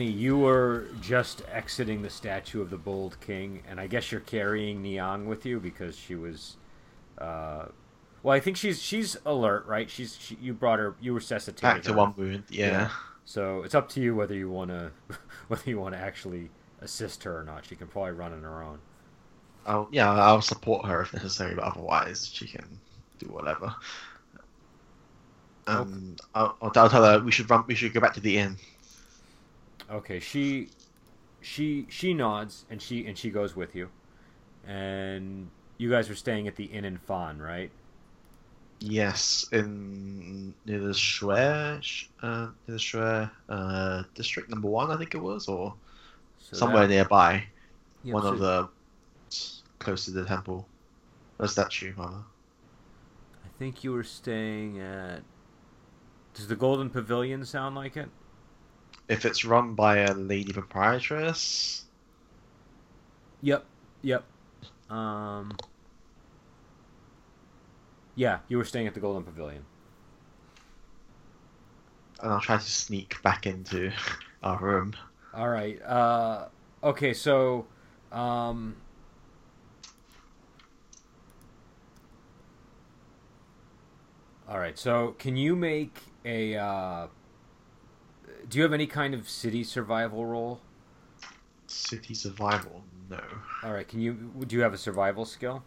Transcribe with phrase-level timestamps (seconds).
[0.00, 4.82] You were just exiting the statue of the bold king, and I guess you're carrying
[4.82, 6.56] Niang with you because she was.
[7.18, 7.66] Uh,
[8.22, 9.90] well, I think she's she's alert, right?
[9.90, 11.98] She's she, you brought her, you resuscitated Back to her.
[11.98, 12.44] one wound.
[12.48, 12.70] Yeah.
[12.70, 12.90] Yeah.
[13.24, 14.90] So it's up to you whether you want to
[15.48, 17.66] whether you want to actually assist her or not.
[17.66, 18.78] She can probably run on her own.
[19.66, 22.78] I'll yeah, I'll support her if necessary, but otherwise she can
[23.18, 23.74] do whatever.
[25.66, 27.64] Um, I'll, I'll I'll tell her we should run.
[27.66, 28.56] We should go back to the inn.
[29.90, 30.68] Okay, she
[31.40, 33.88] she she nods and she and she goes with you.
[34.66, 37.70] And you guys are staying at the inn in Fawn, right?
[38.80, 41.80] Yes, in near the Shui, uh,
[42.22, 45.74] near the Shui, uh, district number one, I think it was, or
[46.38, 47.46] So somewhere that- nearby.
[48.02, 48.68] yeah, one so- of the
[49.78, 50.66] close to the temple,
[51.38, 52.24] a statue, rather.
[53.44, 55.22] I think you were staying at
[56.34, 58.08] Does the Golden Pavilion sound like it?
[59.08, 61.84] If it's run by a lady proprietress,
[63.42, 63.64] Yep.
[64.02, 64.24] Yep.
[64.90, 65.56] Um
[68.16, 69.64] Yeah, you were staying at the Golden Pavilion.
[72.22, 73.92] and I'll try to sneak back into
[74.42, 74.94] our room.
[75.34, 75.80] All right.
[75.82, 76.48] Uh,
[76.82, 77.66] okay, so
[78.12, 78.76] um,
[84.48, 84.78] all right.
[84.78, 86.56] So can you make a?
[86.56, 87.06] Uh,
[88.48, 90.60] do you have any kind of city survival role?
[91.66, 93.20] City survival, no.
[93.62, 93.86] All right.
[93.88, 94.32] Can you?
[94.46, 95.62] Do you have a survival skill?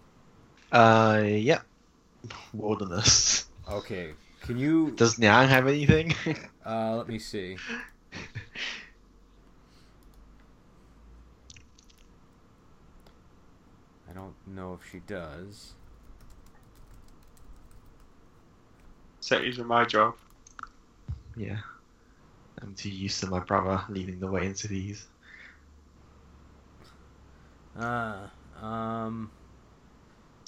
[0.71, 1.61] Uh, yeah.
[2.53, 3.45] Wilderness.
[3.69, 4.13] Okay.
[4.41, 4.91] Can you?
[4.91, 6.13] Does Niang have anything?
[6.65, 7.55] Uh, let me see.
[14.09, 15.73] I don't know if she does.
[19.21, 20.15] Cities are my job.
[21.37, 21.59] yeah.
[22.61, 25.05] I'm too used to my brother leading the way into these.
[27.79, 28.27] Uh,
[28.61, 29.29] um,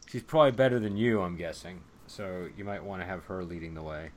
[0.08, 1.81] she's probably better than you, I'm guessing.
[2.08, 4.09] So you might want to have her leading the way.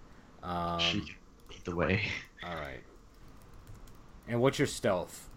[0.42, 1.14] Um, she
[1.50, 2.02] lead the way.
[2.44, 2.80] all right.
[4.26, 5.28] And what's your stealth?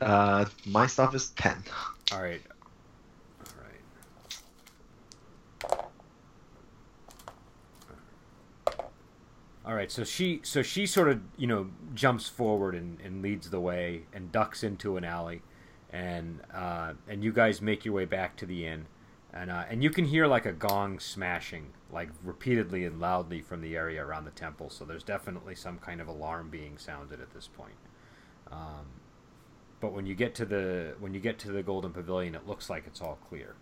[0.00, 1.64] Uh, my stuff is 10.
[2.12, 2.42] All right.
[3.40, 3.80] All right.
[9.66, 9.90] All right.
[9.90, 14.02] So she, so she sort of, you know, jumps forward and, and leads the way
[14.12, 15.42] and ducks into an alley,
[15.90, 18.86] and uh, and you guys make your way back to the inn,
[19.32, 23.60] and uh, and you can hear like a gong smashing like repeatedly and loudly from
[23.62, 24.68] the area around the temple.
[24.68, 27.76] So there's definitely some kind of alarm being sounded at this point.
[28.50, 28.86] Um,
[29.80, 32.70] but when you get to the when you get to the golden pavilion it looks
[32.70, 33.54] like it's all clear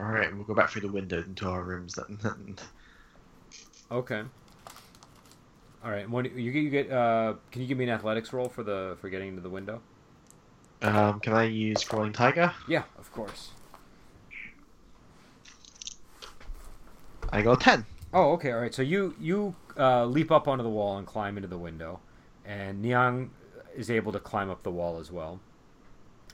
[0.00, 2.56] Alright, we'll go back through the window into our rooms then.
[3.90, 4.22] Okay
[5.84, 8.62] all right when you, you get uh can you give me an athletics roll for
[8.62, 9.80] the for getting to the window
[10.80, 12.52] um, can I use Crawling Tiger?
[12.68, 13.50] yeah of course
[17.32, 17.84] I got 10.
[18.12, 21.36] oh okay all right so you you uh, leap up onto the wall and climb
[21.36, 22.00] into the window
[22.44, 23.30] and Niang
[23.76, 25.40] is able to climb up the wall as well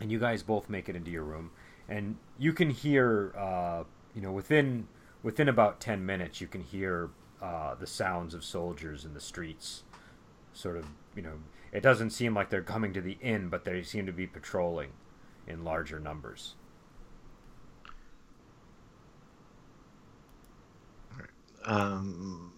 [0.00, 1.50] and you guys both make it into your room
[1.88, 4.88] and you can hear uh, you know within
[5.22, 7.10] within about 10 minutes you can hear
[7.42, 9.82] uh, the sounds of soldiers in the streets
[10.52, 10.86] sort of
[11.16, 11.34] you know
[11.72, 14.90] it doesn't seem like they're coming to the inn but they seem to be patrolling
[15.46, 16.54] in larger numbers
[21.64, 22.52] Um,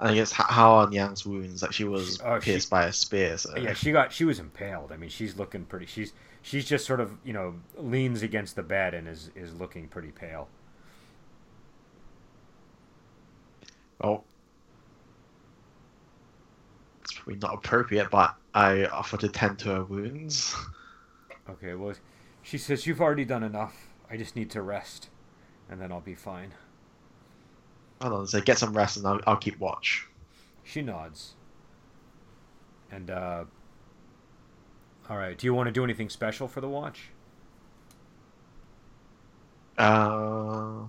[0.00, 1.62] I guess how are Niang's wounds?
[1.62, 3.36] Like she was Oh, she- pierced by a spear.
[3.38, 3.56] So.
[3.56, 7.00] yeah she got she was impaled i mean she's looking pretty she's she's just sort
[7.00, 10.48] of you know leans against the bed and is is looking pretty pale
[14.02, 14.24] Well,
[17.02, 20.54] it's probably not appropriate, but I offer to tend to her wounds.
[21.50, 21.92] okay well
[22.42, 25.08] she says you've already done enough i just need to rest
[25.68, 26.52] and then i'll be fine
[28.00, 30.08] Hold on, so get some rest and I'll, I'll keep watch.
[30.64, 31.34] She nods.
[32.90, 33.44] And, uh.
[35.08, 37.10] Alright, do you want to do anything special for the watch?
[39.78, 40.86] Uh,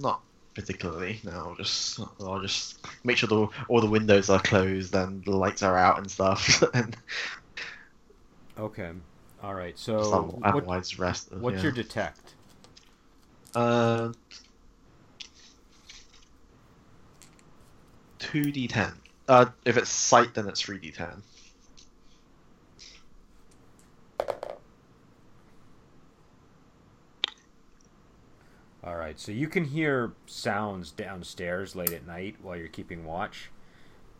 [0.00, 0.22] not
[0.54, 1.20] particularly.
[1.24, 5.36] No, I'll just I'll just make sure the, all the windows are closed and the
[5.36, 6.96] lights are out and stuff, and
[8.58, 8.90] Okay.
[9.44, 9.98] Alright, so.
[10.40, 10.66] What,
[10.98, 11.30] rest.
[11.32, 11.62] what's yeah.
[11.62, 12.34] your detect?
[13.54, 14.12] uh
[18.18, 18.92] two d ten?
[19.28, 21.22] Uh, if it's sight, then it's three d ten.
[28.86, 33.50] All right, so you can hear sounds downstairs late at night while you're keeping watch,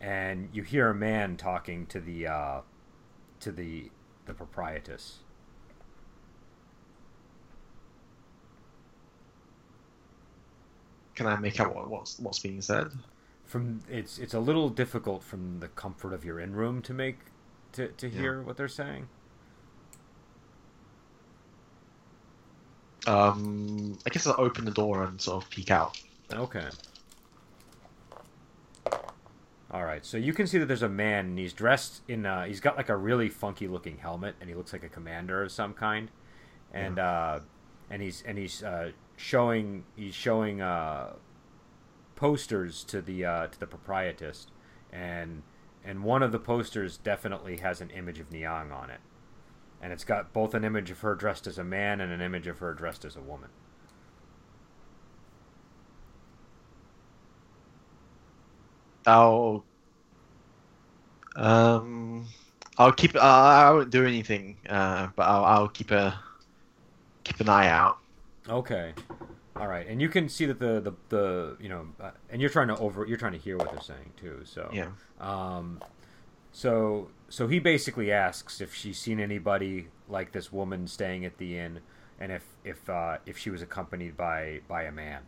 [0.01, 2.61] and you hear a man talking to the uh,
[3.39, 3.91] to the
[4.25, 5.19] the proprietress.
[11.15, 12.91] Can I make out what, what's what's being said?
[13.45, 17.19] From it's it's a little difficult from the comfort of your in room to make
[17.73, 18.19] to to Yeah.
[18.19, 19.09] hear what they're saying.
[23.07, 25.99] Um, I guess I'll open the door and sort of peek out.
[26.31, 26.67] Okay.
[29.69, 32.25] All right, so you can see that there's a man, and he's dressed in.
[32.25, 35.43] Uh, he's got like a really funky looking helmet, and he looks like a commander
[35.43, 36.09] of some kind,
[36.73, 37.39] and uh,
[37.89, 41.13] and he's and he's uh, showing he's showing uh,
[42.15, 44.47] posters to the uh, to the proprietress,
[44.93, 45.43] and
[45.83, 49.01] and one of the posters definitely has an image of Niang on it,
[49.81, 52.47] and it's got both an image of her dressed as a man and an image
[52.47, 53.49] of her dressed as a woman.
[59.05, 59.63] I'll
[61.37, 62.25] um,
[62.77, 63.15] I'll keep.
[63.15, 66.19] Uh, I won't do anything, uh, but I'll, I'll keep a
[67.23, 67.99] keep an eye out.
[68.49, 68.93] Okay.
[69.55, 72.49] All right, and you can see that the the, the you know, uh, and you're
[72.49, 74.41] trying to over you're trying to hear what they're saying too.
[74.43, 74.89] So Yeah.
[75.19, 75.81] Um,
[76.51, 81.57] so so he basically asks if she's seen anybody like this woman staying at the
[81.57, 81.79] inn,
[82.19, 85.23] and if if uh, if she was accompanied by by a man,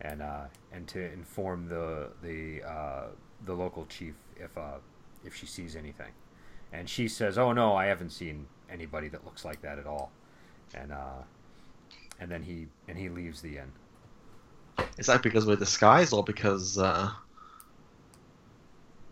[0.00, 3.06] and uh, and to inform the the uh,
[3.44, 4.78] the local chief if uh,
[5.24, 6.12] if she sees anything,
[6.72, 10.12] and she says, "Oh no, I haven't seen anybody that looks like that at all,"
[10.74, 11.22] and uh,
[12.20, 13.72] and then he and he leaves the inn.
[14.96, 17.10] Is that because we're disguised or because uh,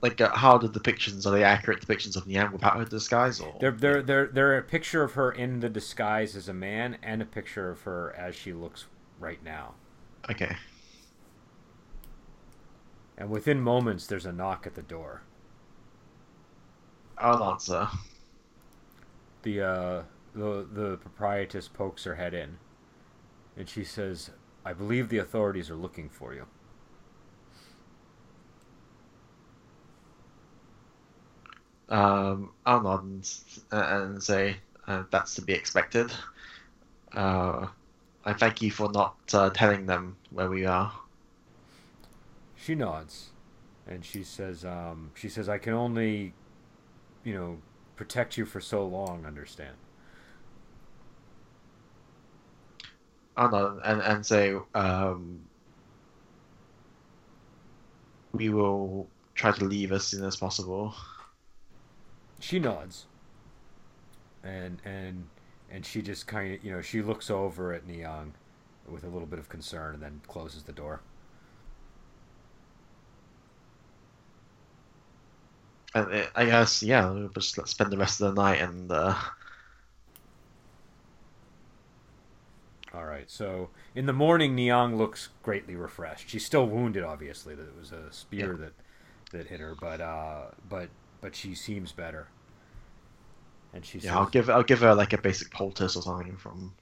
[0.02, 3.55] like uh, how the depictions are they accurate depictions of Niang without her disguise or
[3.61, 7.20] They're, they're, they're, they're a picture of her in the disguise as a man and
[7.20, 8.87] a picture of her as she looks
[9.19, 9.75] right now.
[10.31, 10.56] okay
[13.19, 15.23] And within moments, there's a knock at the door.
[17.19, 17.87] I'll answer.
[19.43, 20.03] The, uh,
[20.35, 22.56] the, the proprietress pokes her head in,
[23.58, 24.31] and she says,
[24.64, 26.46] I believe the authorities are looking for you.
[31.91, 33.27] Um, I'll nod and,
[33.73, 34.57] and say
[34.87, 36.13] uh, that's to be expected.
[37.13, 37.67] Uh,
[38.25, 40.93] I thank you for not uh, telling them where we are.
[42.57, 43.31] She nods,
[43.89, 46.35] and she says, um, she says, I can only,
[47.25, 47.59] you know,
[47.97, 49.77] protect you for so long, understand?
[53.37, 55.41] I'll nod and, and say um,
[58.33, 60.95] we will try to leave as soon as possible.
[62.41, 63.07] She nods.
[64.43, 65.29] And and
[65.71, 68.35] and she just kind of you know she looks over at Niang
[68.89, 71.01] with a little bit of concern and then closes the door.
[75.94, 78.91] And uh, I guess yeah, we'll just let's spend the rest of the night and
[78.91, 79.15] uh,
[82.94, 86.29] all right so in the morning Niang looks greatly refreshed.
[86.31, 88.73] She's still wounded obviously that it was a spear that
[89.32, 90.89] that hit her but uh but
[91.20, 92.29] but she seems better
[93.72, 96.77] and she yeah, I'll give I'll give her like a basic poultice or something from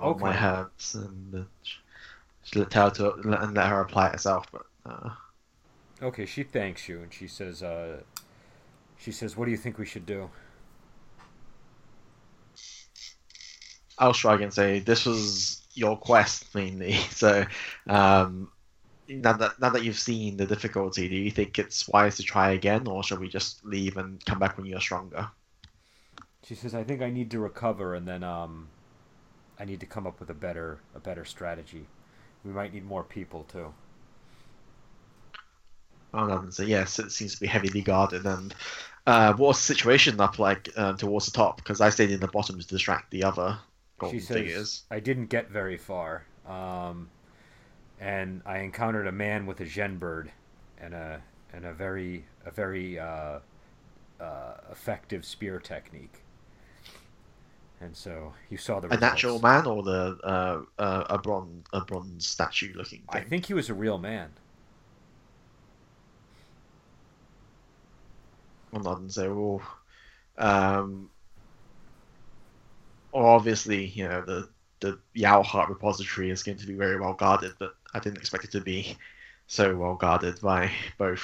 [0.00, 0.42] of my Okay.
[0.44, 1.44] herbs and uh,
[2.42, 4.46] she'll her to and let her apply it herself.
[4.52, 5.10] But uh,
[6.02, 8.00] okay she thanks you and she says uh
[8.98, 10.30] she says what do you think we should do
[13.98, 16.94] I'll shrug and say this was your quest mainly.
[17.10, 17.44] So
[17.88, 18.51] um,
[19.20, 22.52] now that now that you've seen the difficulty, do you think it's wise to try
[22.52, 25.28] again, or shall we just leave and come back when you're stronger?
[26.44, 28.68] She says, "I think I need to recover, and then um,
[29.58, 31.86] I need to come up with a better a better strategy.
[32.44, 33.72] We might need more people too."
[36.12, 36.98] Nod and say yes.
[36.98, 38.26] It seems to be heavily guarded.
[38.26, 38.54] And
[39.06, 41.56] uh, what's the situation up like uh, towards the top?
[41.56, 43.58] Because I stayed in the bottom to distract the other
[43.98, 44.82] golden she says, figures.
[44.90, 47.08] "I didn't get very far, um,
[48.02, 50.32] and I encountered a man with a gen bird,
[50.78, 53.40] and a and a very a very uh,
[54.20, 56.24] uh, effective spear technique."
[57.80, 59.00] And so you saw the A results.
[59.00, 63.54] natural man or the uh, uh, a bronze a bronze statue looking I think he
[63.54, 64.32] was a real man.
[68.72, 69.62] I'll nod and say, well,
[70.38, 71.10] um,
[73.12, 74.48] or obviously, you know, the
[74.80, 78.44] the Yao Heart repository is going to be very well guarded, but I didn't expect
[78.44, 78.96] it to be
[79.46, 81.22] so well guarded by both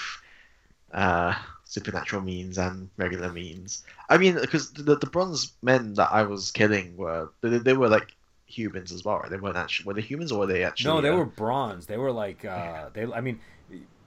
[0.93, 1.35] uh,
[1.65, 3.85] supernatural means and regular means.
[4.09, 7.89] I mean, because the, the bronze men that I was killing were they, they were
[7.89, 8.15] like
[8.47, 9.31] humans as well, right?
[9.31, 10.91] They weren't actually were they humans or were they actually?
[10.91, 11.87] No, they uh, were bronze.
[11.87, 13.05] They were like uh, they.
[13.13, 13.41] I mean,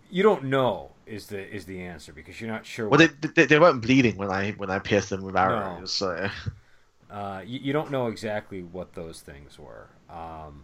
[0.09, 2.89] you don't know is the is the answer because you're not sure.
[2.89, 5.91] Well, what- they, they they weren't bleeding when I when I pierced them with arrows.
[5.91, 6.29] So
[7.09, 9.89] Uh, you, you don't know exactly what those things were.
[10.09, 10.63] Um,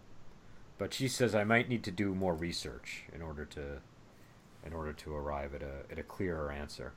[0.77, 3.81] but she says I might need to do more research in order to,
[4.65, 6.93] in order to arrive at a at a clearer answer.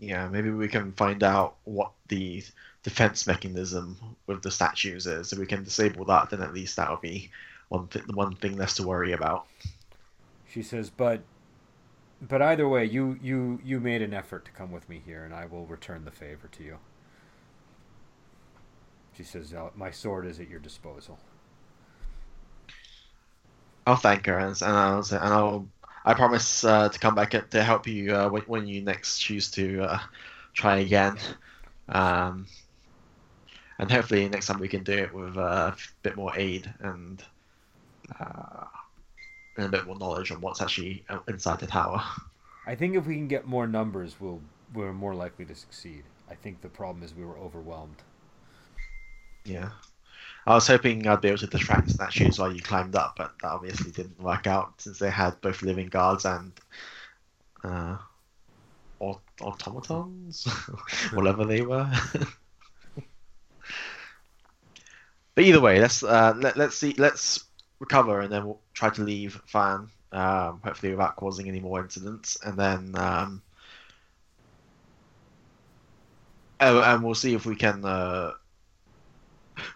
[0.00, 2.42] yeah, maybe we can find out what the
[2.82, 5.32] defense mechanism with the statues is.
[5.32, 7.30] If we can disable that, then at least that would be
[7.68, 9.46] one th- one thing less to worry about.
[10.46, 11.22] She says, but,
[12.20, 15.34] but either way, you you you made an effort to come with me here, and
[15.34, 16.78] I will return the favor to you.
[19.20, 21.18] She says, my sword is at your disposal.
[23.86, 25.68] I'll thank her and, and I'll and I'll
[26.06, 29.50] I promise uh, to come back to help you uh, when, when you next choose
[29.50, 29.98] to uh,
[30.54, 31.18] try again.
[31.90, 32.46] Um,
[33.78, 37.22] and hopefully next time we can do it with uh, a bit more aid and
[38.18, 38.64] uh,
[39.58, 42.02] and a bit more knowledge on what's actually uh, inside the tower.
[42.66, 44.40] I think if we can get more numbers, we'll
[44.72, 46.04] we're more likely to succeed.
[46.30, 48.02] I think the problem is we were overwhelmed.
[49.44, 49.70] Yeah.
[50.46, 53.48] I was hoping I'd be able to distract statues while you climbed up, but that
[53.48, 56.52] obviously didn't work out since they had both living guards and
[57.62, 57.98] uh,
[58.98, 60.44] aut- automatons,
[61.12, 61.90] whatever they were.
[65.34, 67.44] but either way, let's uh, let, let's see, let's
[67.78, 72.38] recover, and then we'll try to leave Fan, um, hopefully without causing any more incidents,
[72.44, 73.42] and then um,
[76.60, 77.84] oh, and we'll see if we can.
[77.84, 78.32] Uh,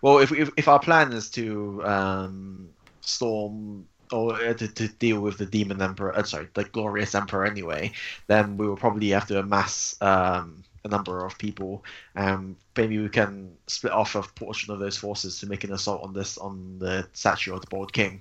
[0.03, 2.69] well, if, if if our plan is to um,
[3.01, 7.47] storm or uh, to, to deal with the demon emperor, uh, sorry, the glorious emperor
[7.47, 7.93] anyway,
[8.27, 13.09] then we will probably have to amass um, a number of people, and maybe we
[13.09, 16.79] can split off a portion of those forces to make an assault on this on
[16.79, 18.21] the statue of the bald king,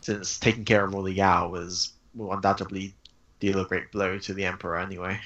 [0.00, 2.94] since taking care of all the Yao is will undoubtedly
[3.40, 5.20] deal a great blow to the emperor anyway.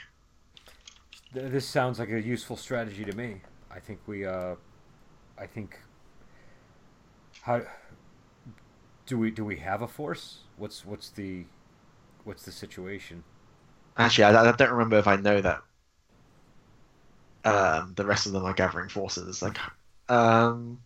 [1.32, 3.40] This sounds like a useful strategy to me.
[3.70, 4.56] I think we, uh,
[5.40, 5.78] I think.
[7.42, 7.62] How
[9.06, 10.40] do we do we have a force?
[10.58, 11.44] What's what's the
[12.24, 13.24] what's the situation?
[13.96, 15.62] Actually, I, I don't remember if I know that
[17.44, 19.42] um, the rest of them are gathering forces.
[19.42, 19.56] Like,
[20.08, 20.80] um,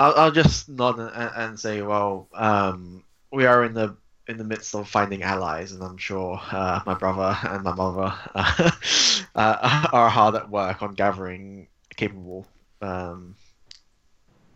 [0.00, 4.44] I'll, I'll just nod and, and say, well, um, we are in the in the
[4.44, 8.70] midst of finding allies, and I'm sure uh, my brother and my mother uh,
[9.34, 12.46] uh, are hard at work on gathering capable
[12.80, 13.36] um,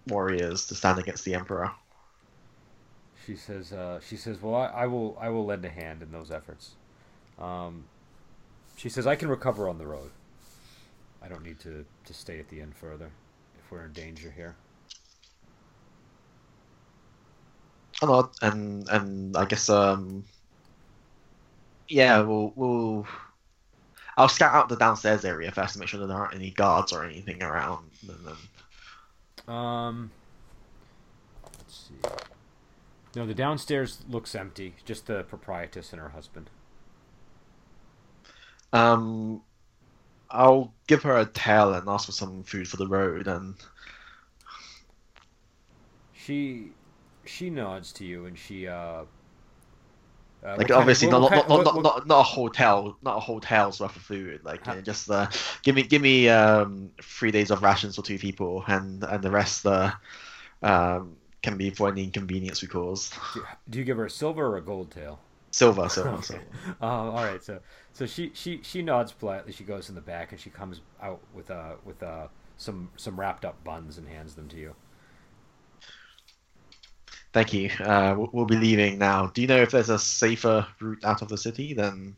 [0.07, 1.71] warriors to stand against the emperor.
[3.27, 3.73] She says.
[3.73, 5.17] Uh, she says, "Well, I, I will.
[5.21, 6.73] I will lend a hand in those efforts."
[7.39, 7.85] Um,
[8.77, 10.11] she says, "I can recover on the road.
[11.23, 13.11] I don't need to to stay at the inn further
[13.59, 14.57] if we're in danger here."
[18.01, 20.25] I nod, and and I guess um,
[21.89, 23.07] yeah, we'll we'll.
[24.19, 26.93] I'll scout out the downstairs area first to make sure that there aren't any guards
[26.93, 27.91] or anything around.
[28.09, 28.37] And then,
[29.49, 30.13] Um,
[31.59, 32.11] let's see.
[33.15, 34.77] No, the downstairs looks empty.
[34.85, 36.51] Just the proprietress and her husband.
[38.73, 39.43] um,
[40.31, 43.57] I'll give her a tael and ask for some food for the road, and
[46.13, 46.73] She
[47.25, 49.05] she nods to you and she uh.
[50.45, 53.95] Uh like obviously not, not, not, not, not not a hotel, not a hotel's worth
[53.97, 54.41] of food.
[54.45, 55.29] Like you know, just uh,
[55.63, 59.31] give me give me um three days of rations for two people, and and the
[59.31, 59.93] rest uh,
[60.63, 63.13] um can be for any inconvenience we cause.
[63.33, 65.21] do- Do you give her a silver or a gold tael?
[65.53, 66.23] Silver, silver, Okay.
[66.23, 66.47] silver.
[66.81, 67.43] Oh, all right.
[67.43, 67.61] So,
[67.93, 69.53] so she, she, she nods politely.
[69.53, 73.19] She goes in the back and she comes out with uh with uh some some
[73.19, 74.75] wrapped up buns and hands them to you.
[77.33, 77.71] Thank you.
[77.81, 79.27] Uh, we'll, be leaving now.
[79.29, 81.75] Do you know if there's a safer route out of the city?
[81.75, 82.17] Then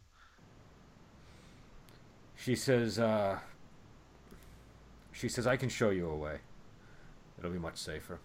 [2.37, 3.38] She says, uh,
[5.12, 6.38] she says, I can show you a way.
[7.38, 8.19] It'll be much safer.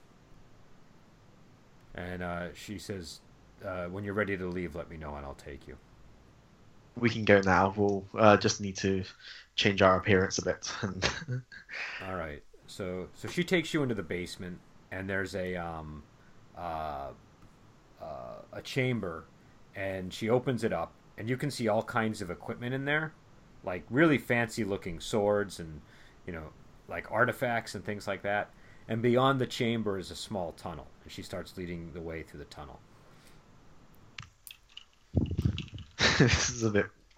[1.95, 3.21] And uh, she says,
[3.65, 5.77] uh, when you're ready to leave, let me know and I'll take you.
[6.95, 7.73] we can go now.
[7.75, 9.03] We'll uh, just need to
[9.55, 10.71] change our appearance a bit.
[10.81, 11.41] And
[12.07, 12.43] All right.
[12.67, 14.59] So so she takes you into the basement,
[14.91, 16.03] and there's a um,
[16.57, 17.09] uh,
[18.01, 18.05] uh,
[18.53, 19.25] a chamber,
[19.75, 23.13] and she opens it up, and you can see all kinds of equipment in there,
[23.63, 25.81] like really fancy looking swords and
[26.25, 26.49] you know
[26.87, 28.49] like artifacts and things like that.
[28.87, 32.39] And beyond the chamber is a small tunnel, and she starts leading the way through
[32.39, 32.79] the tunnel.
[36.19, 36.85] this is a bit.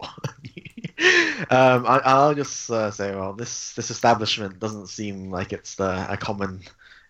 [1.50, 6.16] um, I, I'll just uh, say, well, this this establishment doesn't seem like it's a
[6.20, 6.62] common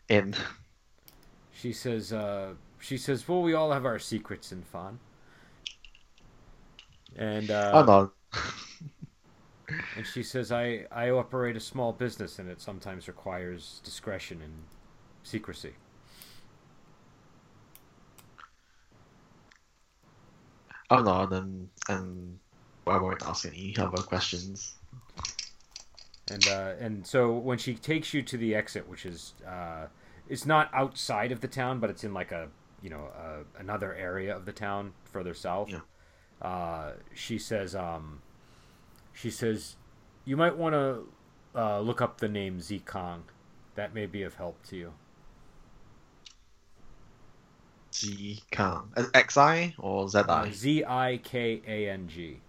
[0.08, 0.34] inn.
[1.58, 5.00] She says, uh, she says, well, we all have our secrets in Fawn.
[7.16, 12.60] And uh, oh no, and she says, I I operate a small business, and it
[12.60, 14.52] sometimes requires discretion and
[15.24, 15.74] secrecy.
[20.90, 22.38] oh no, and and
[22.86, 24.74] I won't ask any other questions.
[26.30, 29.86] And uh, and so when she takes you to the exit, which is uh,
[30.28, 32.48] it's not outside of the town, but it's in like a
[32.82, 35.70] you know uh, another area of the town further south.
[35.70, 35.80] Yeah.
[36.40, 38.22] Uh, she says, um,
[39.12, 39.74] she says,
[40.24, 41.08] you might want to
[41.58, 43.22] uh, look up the name Zikang.
[43.74, 44.92] That may be of help to you.
[47.94, 50.50] Z Kang, Uh, X I or Z I?
[50.50, 52.40] Z I K A N G.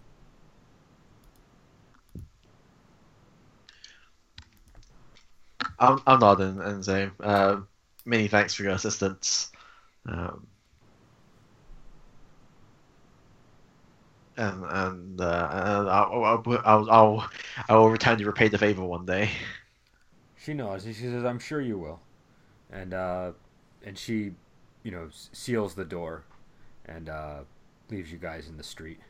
[5.78, 7.60] I'm, I'm nodding and saying, uh,
[8.04, 9.50] many thanks for your assistance.
[10.06, 10.46] Um,
[14.36, 17.30] and and, uh, and I'll, I'll, I'll, I'll,
[17.68, 19.30] I will return to repay the favor one day.
[20.38, 20.84] She knows.
[20.84, 22.00] She says, "I'm sure you will,"
[22.72, 23.32] and uh,
[23.84, 24.32] and she,
[24.82, 26.24] you know, seals the door,
[26.86, 27.40] and uh,
[27.90, 29.00] leaves you guys in the street.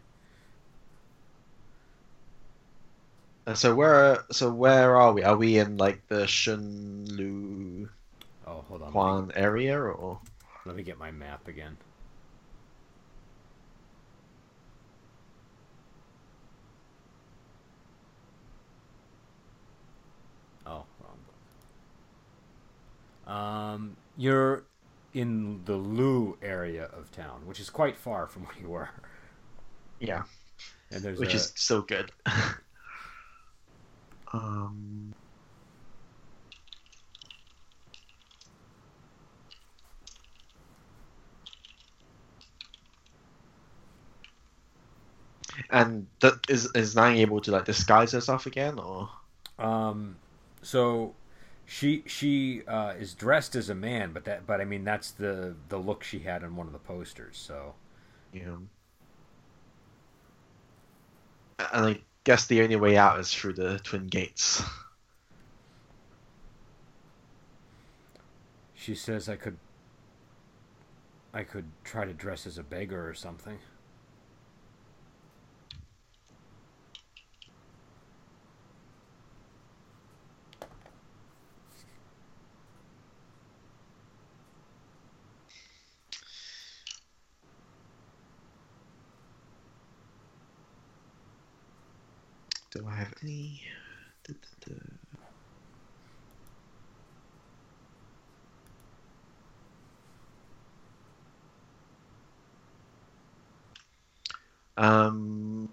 [3.46, 5.22] And so where so where are we?
[5.22, 7.88] Are we in like the Shunlu
[8.50, 8.92] Oh, hold on.
[9.00, 10.18] Let me, area or?
[10.66, 11.76] let me get my map again.
[20.66, 21.18] Oh, wrong
[23.24, 23.32] book.
[23.32, 24.64] Um, you're
[25.14, 28.88] in the Lu area of town, which is quite far from where you were.
[30.00, 30.22] Yeah,
[30.90, 32.10] And there's which a, is so good.
[34.32, 35.14] um.
[45.68, 49.10] And that is is Niang able to like disguise herself again, or
[49.58, 50.16] Um,
[50.62, 51.14] so
[51.66, 55.54] she she uh, is dressed as a man, but that but I mean that's the
[55.68, 57.36] the look she had on one of the posters.
[57.38, 57.74] So
[58.32, 58.58] you know?
[61.72, 64.62] And I guess the only way out is through the twin gates.
[68.74, 69.58] she says I could
[71.34, 73.58] I could try to dress as a beggar or something.
[92.70, 93.62] Do I have any?
[94.24, 94.74] duh, duh,
[104.78, 104.82] duh.
[104.82, 105.68] Um.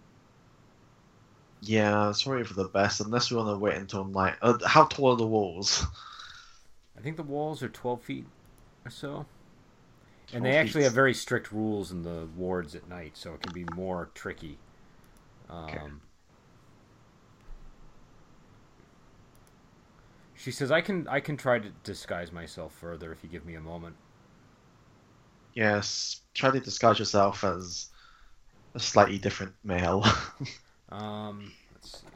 [1.62, 3.00] Yeah, sorry for the best.
[3.02, 4.36] Unless we want to wait until night.
[4.42, 5.86] Uh, how tall are the walls?
[6.98, 8.26] I think the walls are twelve feet
[8.86, 9.26] or so.
[10.34, 10.86] And they actually feet.
[10.86, 14.58] have very strict rules in the wards at night, so it can be more tricky.
[15.50, 15.88] Um, Okay.
[20.47, 23.55] She says, "I can I can try to disguise myself further if you give me
[23.55, 23.97] a moment."
[25.53, 27.89] Yes, try to disguise yourself as
[28.73, 30.05] a slightly different male.
[30.89, 32.07] Um, let's see.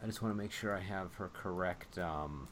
[0.00, 2.46] I just want to make sure I have her correct um,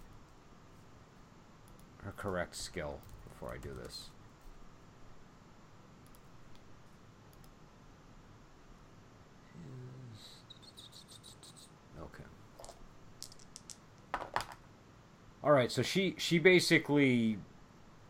[2.02, 4.10] her correct skill before I do this.
[12.02, 12.24] Okay.
[15.46, 17.38] All right, so she she basically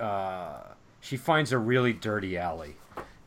[0.00, 0.60] uh,
[1.00, 2.76] she finds a really dirty alley,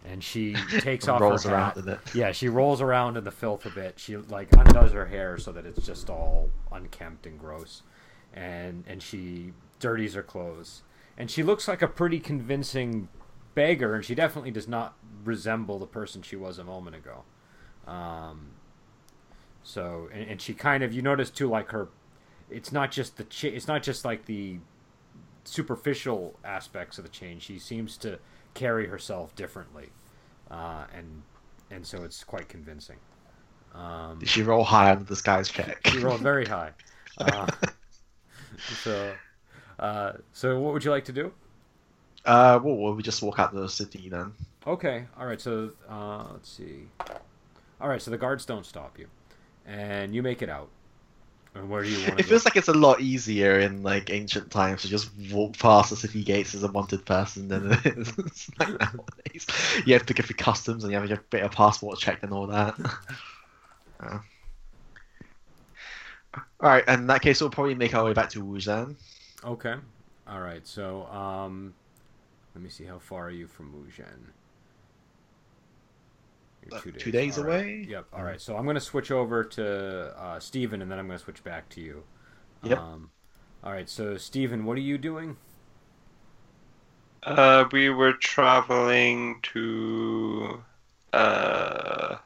[0.03, 1.77] and she takes off rolls her hat.
[2.15, 3.99] Yeah, she rolls around in the filth a bit.
[3.99, 7.83] She like undoes her hair so that it's just all unkempt and gross,
[8.33, 10.81] and and she dirties her clothes.
[11.15, 13.09] And she looks like a pretty convincing
[13.53, 17.25] beggar, and she definitely does not resemble the person she was a moment ago.
[17.85, 18.53] Um,
[19.61, 21.89] so and, and she kind of you notice too like her,
[22.49, 24.59] it's not just the cha- it's not just like the
[25.43, 27.43] superficial aspects of the change.
[27.43, 28.19] She seems to
[28.53, 29.89] carry herself differently,
[30.51, 31.23] uh, and
[31.71, 32.97] and so it's quite convincing.
[33.73, 35.79] Um, Did she roll high on the disguise check?
[35.87, 36.71] she rolled very high.
[37.19, 37.47] Uh,
[38.81, 39.13] so,
[39.77, 41.33] uh, so what would you like to do?
[42.23, 44.31] Uh, well, will we just walk out the city then?
[44.65, 45.41] Okay, all right.
[45.41, 46.83] So uh, let's see.
[47.81, 49.07] All right, so the guards don't stop you,
[49.65, 50.69] and you make it out.
[51.67, 52.29] Where do you want It go?
[52.29, 55.95] feels like it's a lot easier in like ancient times to just walk past the
[55.95, 58.13] city gates as a wanted person than it is
[58.59, 59.47] like nowadays.
[59.85, 62.33] You have to go through customs and you have to get a passport checked and
[62.33, 62.75] all that.
[64.01, 64.19] Uh.
[66.61, 68.95] All right, in that case, we'll probably make our way back to Wuzhen.
[69.43, 69.75] Okay.
[70.27, 70.65] All right.
[70.67, 71.73] So, um,
[72.55, 72.85] let me see.
[72.85, 74.33] How far are you from Wujian?
[76.65, 77.55] You're Uh, two days All right.
[77.61, 77.85] away?
[77.87, 78.05] Yep.
[78.13, 78.39] All right.
[78.41, 81.43] So I'm going to switch over to uh, Steven, and then I'm going to switch
[81.43, 82.03] back to you.
[82.63, 82.77] Yep.
[82.77, 83.11] Um,
[83.63, 83.89] all right.
[83.89, 85.37] So, Steven, what are you doing?
[87.23, 90.63] Uh, we were traveling to
[91.13, 92.17] uh,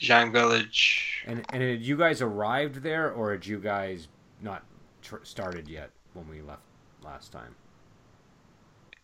[0.00, 1.24] Zhang Village.
[1.26, 4.08] And and had you guys arrived there, or had you guys
[4.40, 4.64] not
[5.02, 6.62] tr- started yet when we left
[7.02, 7.54] last time?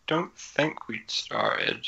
[0.06, 1.86] Don't think we'd started.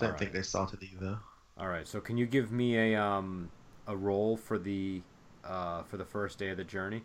[0.00, 0.32] I don't All think right.
[0.32, 1.18] they started either.
[1.58, 1.86] All right.
[1.86, 3.50] So, can you give me a um
[3.86, 5.02] a roll for the
[5.44, 7.02] uh for the first day of the journey?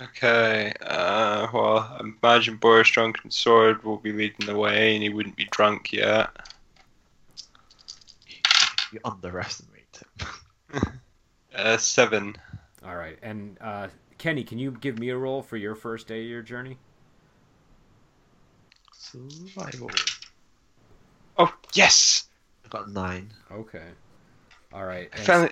[0.00, 5.08] Okay, uh, well, I imagine Boris Drunken Sword will be leading the way and he
[5.08, 6.30] wouldn't be drunk yet.
[8.90, 10.28] You underestimate him.
[11.54, 12.36] Uh, seven.
[12.84, 13.18] All right.
[13.22, 16.42] And uh, Kenny, can you give me a roll for your first day of your
[16.42, 16.78] journey?
[18.92, 19.90] Survival.
[21.38, 22.28] Oh, yes!
[22.64, 23.32] I got nine.
[23.50, 23.88] Okay.
[24.72, 25.10] All right.
[25.12, 25.50] I finally,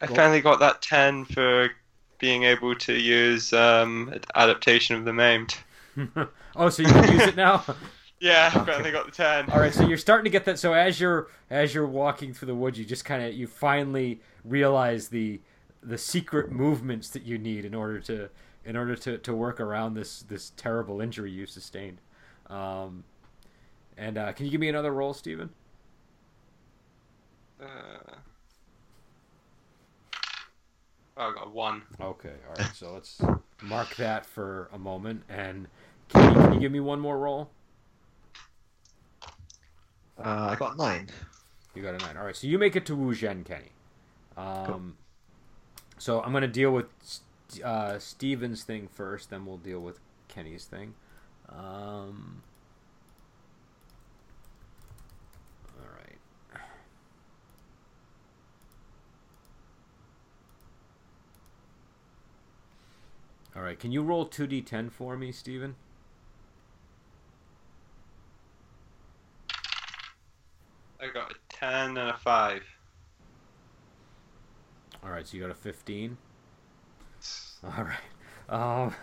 [0.00, 1.70] I finally got that 10 for
[2.18, 5.54] being able to use um, adaptation of the maimed.
[6.56, 7.64] oh, so you can use it now.
[8.20, 8.64] Yeah, I Okay.
[8.64, 9.48] finally got the 10.
[9.48, 9.74] All right.
[9.74, 10.58] So you're starting to get that.
[10.58, 14.20] So as you're as you're walking through the woods, you just kind of you finally
[14.44, 15.40] realize the
[15.82, 18.30] the secret movements that you need in order to
[18.64, 22.00] in order to, to work around this this terrible injury you sustained.
[22.48, 23.04] Um,
[23.96, 25.50] and uh, can you give me another roll, Steven?
[27.60, 27.64] Uh,
[31.16, 31.82] oh, I got one.
[32.00, 32.34] Okay.
[32.48, 32.74] All right.
[32.74, 33.20] So let's
[33.62, 35.22] mark that for a moment.
[35.28, 35.68] And
[36.08, 37.50] can you, can you give me one more roll?
[40.18, 41.08] Uh, I got nine.
[41.74, 42.16] You got a nine.
[42.16, 43.72] All right, so you make it to Wuzhen, Kenny.
[44.36, 44.96] Um,
[45.98, 46.86] so I'm gonna deal with
[47.62, 50.94] uh, Steven's thing first, then we'll deal with Kenny's thing.
[51.50, 52.42] Um,
[63.56, 65.76] All right, can you roll 2d10 for me, Steven?
[71.00, 72.62] I got a 10 and a 5.
[75.02, 76.18] All right, so you got a 15.
[77.64, 77.96] All right.
[78.48, 78.94] Um,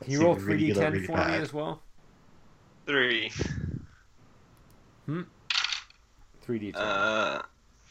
[0.00, 1.82] can you roll That's either really good or 3d10 really for me as well?
[2.86, 3.30] 3.
[5.04, 5.22] Hmm?
[6.46, 6.72] 3d10.
[6.74, 7.42] Uh,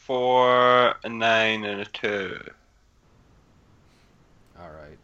[0.05, 2.39] 4, a 9, and a 2.
[4.59, 4.99] All right.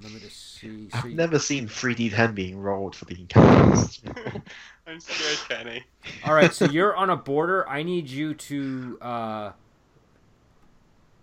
[0.00, 0.88] Let me just see.
[0.92, 4.00] I've you- never seen 3D 10 being rolled for the encounters.
[4.86, 5.82] I'm scared, Kenny.
[6.24, 7.68] All right, so you're on a border.
[7.68, 8.98] I need you to.
[9.00, 9.52] Uh,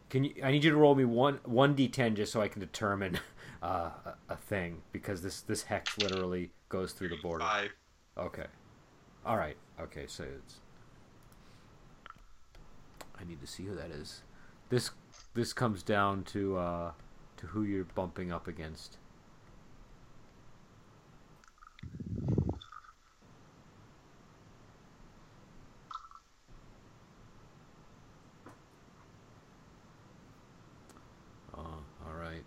[0.10, 0.34] can you?
[0.44, 3.18] I need you to roll me one one d10 just so I can determine
[3.64, 7.46] uh, a, a thing because this this hex literally goes through the border.
[7.46, 7.70] 5.
[8.18, 8.46] Okay.
[9.26, 9.56] All right.
[9.80, 10.06] Okay.
[10.08, 10.56] So it's.
[13.32, 14.24] Need to see who that is.
[14.68, 14.92] This
[15.36, 16.92] this comes down to uh,
[17.38, 18.98] to who you're bumping up against.
[31.56, 31.64] All
[32.20, 32.44] right.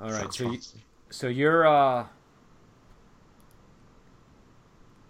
[0.00, 0.34] All right.
[0.34, 0.58] So you,
[1.10, 2.06] so you're uh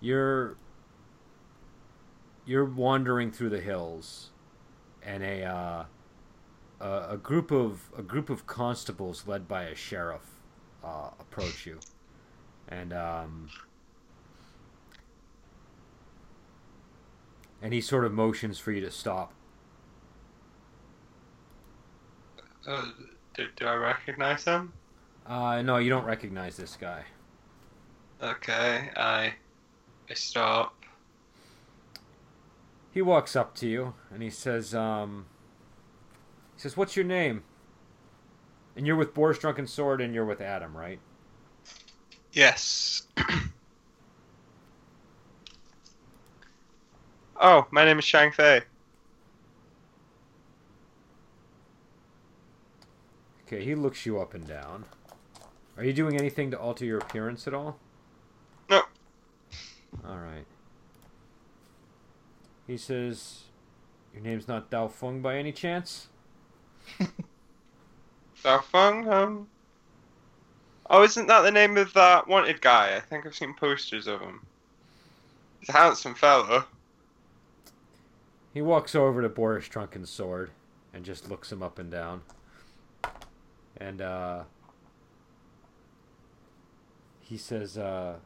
[0.02, 0.56] you're
[2.50, 4.30] you're wandering through the hills
[5.02, 5.84] and a uh
[6.80, 10.22] a, a group of a group of constables led by a sheriff
[10.84, 11.78] uh, approach you
[12.68, 13.50] and um
[17.62, 19.32] and he sort of motions for you to stop
[22.66, 22.92] Uh,
[23.34, 24.72] do, do I recognize him?
[25.26, 27.04] uh no you don't recognize this guy
[28.22, 29.34] Okay, I
[30.10, 30.79] I stop.
[32.92, 35.26] He walks up to you and he says, um,
[36.56, 37.44] he says, "What's your name?"
[38.76, 41.00] And you're with Boris Drunken Sword, and you're with Adam, right?
[42.32, 43.02] Yes.
[47.40, 48.62] oh, my name is Shang Fei.
[53.46, 53.64] Okay.
[53.64, 54.84] He looks you up and down.
[55.76, 57.78] Are you doing anything to alter your appearance at all?
[58.68, 58.82] No.
[60.06, 60.46] All right.
[62.70, 63.46] He says,
[64.14, 66.06] "Your name's not Dao Feng by any chance?"
[68.44, 69.48] Dao Feng, um.
[70.88, 72.94] Oh, isn't that the name of that wanted guy?
[72.94, 74.46] I think I've seen posters of him.
[75.58, 76.66] He's a handsome fellow.
[78.54, 80.52] He walks over to Boris Drunken's sword
[80.94, 82.22] and just looks him up and down.
[83.78, 84.44] And uh
[87.20, 88.18] he says uh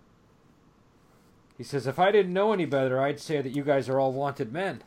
[1.57, 4.12] he says if I didn't know any better, I'd say that you guys are all
[4.12, 4.83] wanted men.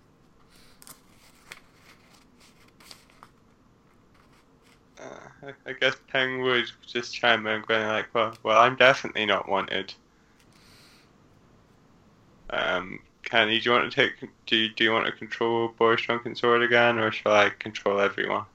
[5.00, 5.04] Uh,
[5.44, 9.48] I, I guess Peng would just chime in, going like, "Well, well, I'm definitely not
[9.48, 9.94] wanted."
[12.50, 14.30] Um, Kenny, do you want to take?
[14.46, 18.00] Do you, do you want to control Boris Drunken Sword again, or shall I control
[18.00, 18.46] everyone?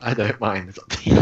[0.00, 0.68] I don't mind.
[0.68, 1.16] It's up to you.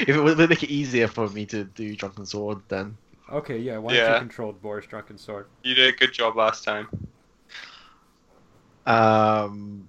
[0.00, 2.96] if it would make it easier for me to do Drunken Sword, then
[3.32, 4.12] Okay, yeah, why don't Yeah.
[4.14, 5.46] you control Boris drunken sword?
[5.64, 6.88] You did a good job last time.
[8.86, 9.88] um,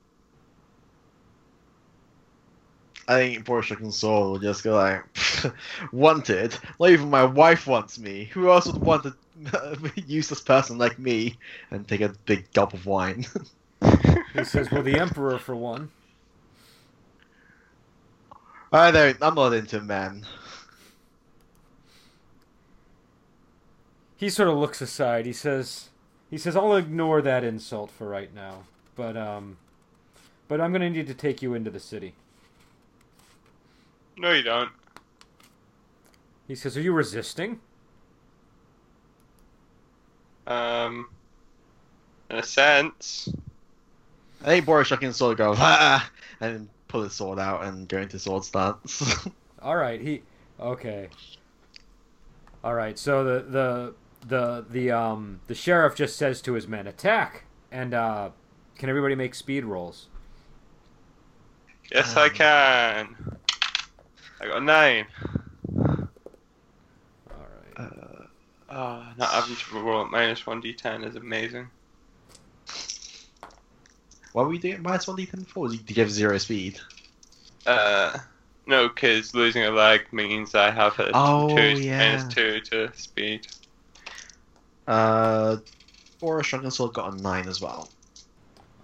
[3.07, 5.03] I think Boris Drunken Sword will just go like,
[5.91, 6.57] wanted.
[6.79, 8.25] Not even my wife wants me.
[8.33, 9.05] Who else would want
[9.53, 11.37] a useless person like me?
[11.71, 13.25] And take a big gulp of wine.
[14.33, 15.89] He says, "Well, the emperor for one."
[18.73, 19.17] I don't.
[19.21, 20.25] I'm not into men.
[24.15, 25.25] He sort of looks aside.
[25.25, 25.89] He says,
[26.29, 28.63] "He says I'll ignore that insult for right now,
[28.95, 29.57] but um,
[30.47, 32.15] but I'm gonna need to take you into the city."
[34.17, 34.69] No, you don't.
[36.47, 37.59] He says, "Are you resisting?"
[40.45, 41.09] Um,
[42.29, 43.29] in a sense.
[44.41, 46.09] I think Boris Drunken Sword goes ah,
[46.41, 49.27] and pull his sword out and go into sword stance.
[49.61, 50.21] All right, he
[50.59, 51.07] okay.
[52.63, 53.93] All right, so the the
[54.25, 58.29] the the um the sheriff just says to his men, "Attack!" And uh,
[58.77, 60.07] can everybody make speed rolls?
[61.91, 63.15] Yes, I Um, can.
[64.41, 65.07] I got a nine.
[67.29, 67.77] All right.
[67.77, 68.25] uh,
[68.69, 71.69] Oh, not having to roll at minus one d10 is amazing.
[74.31, 75.67] why were we doing minus one d10 before?
[75.69, 76.79] Did you give zero speed?
[77.65, 78.17] Uh,
[78.65, 81.97] no, because losing a leg means I have a Oh, two, yeah.
[81.97, 83.47] minus two to speed.
[84.87, 85.57] Uh,
[86.19, 87.89] Boris Drunken Sword got a nine as well.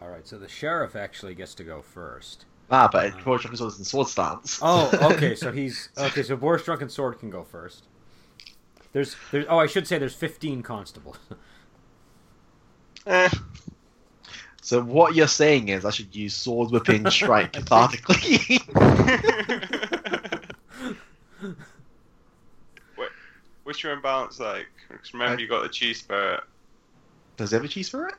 [0.02, 2.46] All right, so the sheriff actually gets to go first.
[2.72, 4.60] Ah, but Boris Drunken Sword is in sword stance.
[4.62, 5.36] Oh, okay.
[5.36, 6.24] So he's okay.
[6.24, 7.84] So Boris Drunken Sword can go first.
[8.94, 9.46] There's, there's.
[9.50, 11.18] Oh, I should say there's 15 constables.
[13.08, 13.30] Eh,
[14.62, 18.60] So what you're saying is I should use sword whipping strike cathartically.
[23.70, 24.66] Wait, what's your imbalance like?
[24.90, 26.44] 'Cause remember, I- you got the chi spirit.
[27.38, 28.16] Does he have a chi spirit?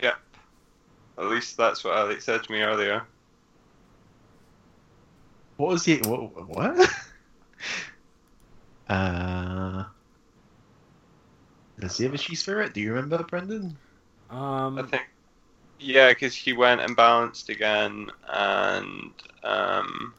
[0.00, 0.16] Yep.
[1.18, 3.04] At least that's what Alex said to me earlier.
[5.56, 5.96] What was he?
[6.02, 6.48] What?
[6.48, 6.78] what?
[8.88, 9.86] uh,
[11.80, 12.74] does he have a chi spirit?
[12.74, 13.76] Do you remember, Brendan?
[14.30, 15.02] Um, I think.
[15.80, 19.10] Yeah, because he went and balanced again, and
[19.42, 20.14] um,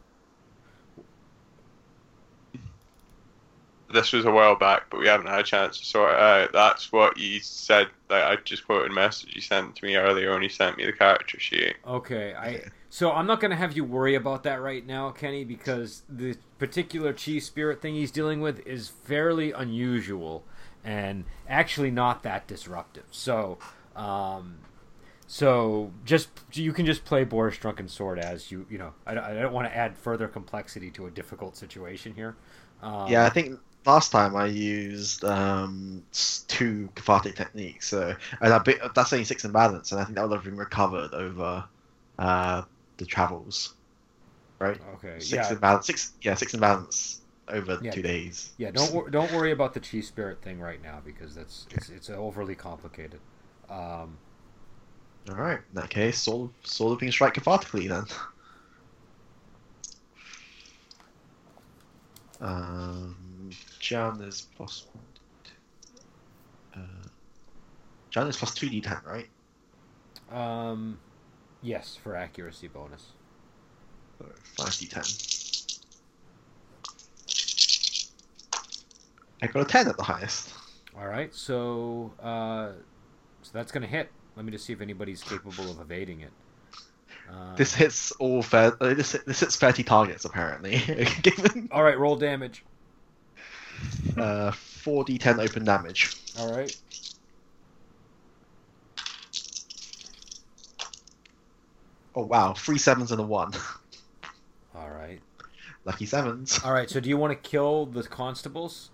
[3.96, 6.54] this was a while back, but we haven't had a chance to sort it out.
[6.54, 7.88] That's what you said.
[8.10, 10.86] Like I just quoted a message he sent to me earlier when he sent me
[10.86, 11.76] the character sheet.
[11.88, 16.04] Okay, I so I'm not gonna have you worry about that right now, Kenny, because
[16.10, 20.44] the particular chi spirit thing he's dealing with is fairly unusual
[20.84, 23.06] and actually not that disruptive.
[23.12, 23.58] So,
[23.96, 24.60] um,
[25.28, 28.94] so just you can just play Boris Drunken Sword as you you know.
[29.06, 32.36] I, don't- I don't want to add further complexity to a difficult situation here.
[32.82, 36.04] Um, yeah, I think last time I used um,
[36.48, 40.28] two cathartic techniques, so and I bit, that's only six imbalance, and I think that
[40.28, 41.64] would have been recovered over
[42.20, 42.64] uh,
[42.98, 43.76] the travels,
[44.60, 44.80] right?
[44.96, 45.20] Okay.
[45.20, 45.54] Six Yeah.
[45.54, 47.92] imbalance, six yeah, six imbalance over Yeah.
[47.92, 48.52] two days.
[48.58, 48.72] Yeah.
[48.72, 52.10] Don't wor- don't worry about the chi spirit thing right now because that's it's it's
[52.10, 53.20] overly complicated.
[53.70, 54.18] Um,
[55.30, 58.06] All right, in that case, sword sword whipping strike cathartically then.
[62.42, 63.16] Um,
[63.86, 65.04] Jan is plus one.
[66.84, 67.08] Uh,
[68.10, 69.28] Jan is plus two d10, right?
[70.32, 70.98] Um,
[71.62, 73.12] yes, for accuracy bonus.
[74.18, 74.26] So
[74.58, 75.80] Five d10.
[79.44, 80.54] I got a ten at the highest.
[80.98, 82.70] All right, so uh,
[83.44, 84.10] so that's gonna hit.
[84.36, 86.32] Let me just see if anybody's capable of evading it.
[87.30, 88.76] Uh, This hits all fair.
[88.82, 90.82] Uh, this this hits thirty targets apparently.
[91.72, 92.64] All right, roll damage.
[94.18, 96.16] Uh, 4d10 open damage.
[96.40, 96.76] All right.
[102.16, 103.52] Oh wow, three sevens and a one.
[104.76, 105.20] All right.
[105.84, 106.60] Lucky sevens.
[106.64, 106.90] All right.
[106.90, 108.90] So do you want to kill the constables?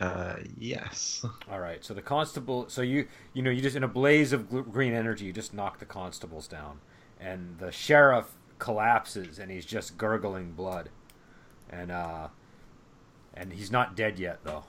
[0.00, 1.24] Uh, yes.
[1.50, 1.84] All right.
[1.84, 2.68] So the constable.
[2.68, 5.78] So you you know you just in a blaze of green energy you just knock
[5.78, 6.80] the constables down,
[7.20, 10.88] and the sheriff collapses and he's just gurgling blood,
[11.70, 12.28] and uh,
[13.34, 14.64] and he's not dead yet though.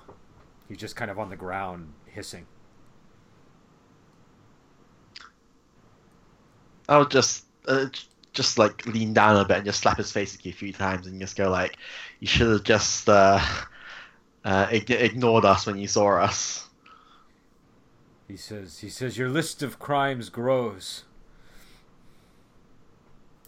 [0.68, 2.46] He's just kind of on the ground hissing.
[6.88, 7.88] I'll just uh,
[8.34, 11.20] just like lean down a bit and just slap his face a few times and
[11.20, 11.78] just go like,
[12.20, 13.40] "You should have just uh,
[14.44, 16.68] uh, ig- ignored us when you saw us."
[18.28, 21.04] He says he says your list of crimes grows.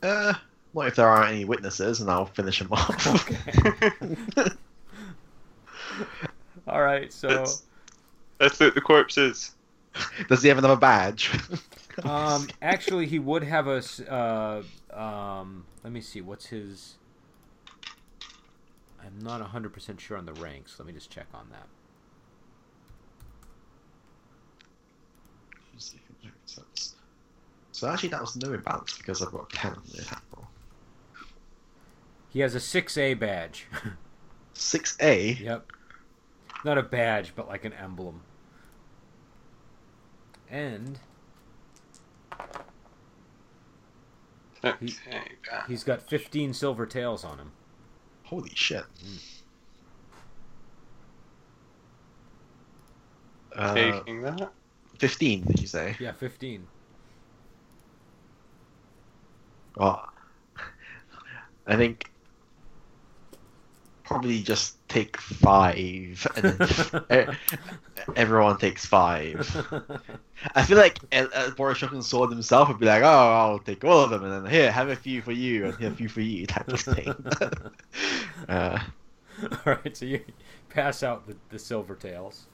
[0.03, 0.33] Uh,
[0.73, 3.07] not if there aren't any witnesses, and I'll finish him off.
[3.07, 4.49] Okay.
[6.67, 7.11] All right.
[7.11, 7.29] So.
[7.29, 7.63] Let's,
[8.39, 9.51] let's loot the corpses.
[10.29, 11.31] Does he have another badge?
[12.03, 13.81] Um, actually, he would have a.
[14.11, 16.19] Uh, um, let me see.
[16.19, 16.95] What's his?
[18.99, 20.75] I'm not 100% sure on the ranks.
[20.77, 21.67] Let me just check on that.
[27.71, 30.47] so actually, that was no imbalance because I've got ten on the roll.
[32.29, 33.67] He has a 6A badge.
[34.53, 35.33] Six A.
[35.33, 35.71] yep.
[36.65, 38.21] Not a badge, but like an emblem.
[40.49, 40.97] And
[44.63, 44.93] Okay,
[45.67, 47.51] he's got 15 silver taels on him.
[48.23, 48.83] Holy shit.
[53.55, 54.51] Uh, taking that.
[54.97, 55.95] 15, did you say?
[55.99, 56.65] Yeah, 15.
[59.77, 60.09] Well,
[61.67, 62.09] I think
[64.03, 66.57] probably just take five, and
[67.09, 67.37] then
[68.15, 69.49] everyone takes five.
[70.55, 73.99] I feel like uh, Boris Johnson saw himself would be like, "Oh, I'll take all
[74.01, 76.21] of them, and then here, have a few for you, and here, a few for
[76.21, 77.13] you," type of thing.
[78.49, 78.79] uh,
[79.65, 80.21] All right, so you
[80.69, 82.45] pass out the, the silver taels,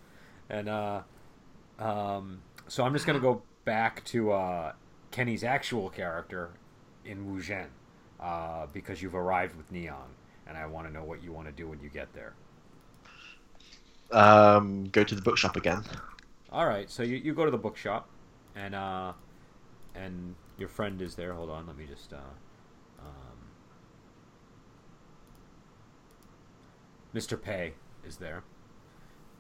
[0.50, 1.02] and uh,
[1.80, 4.74] um, so I'm just gonna go back to uh,
[5.12, 6.50] Kenny's actual character
[7.06, 7.68] in Wuzhen,
[8.20, 10.16] uh, because you've arrived with Niang,
[10.48, 12.34] and I want to know what you want to do when you get there.
[14.12, 15.84] um, go to the bookshop again.
[16.52, 18.10] All right, so you, you go to the bookshop,
[18.56, 19.14] and uh,
[19.96, 21.34] and your friend is there.
[21.34, 22.12] Hold on, let me just.
[22.14, 22.18] Uh,
[23.00, 23.52] um,
[27.16, 27.42] Mr.
[27.42, 27.74] Pay
[28.06, 28.44] is there.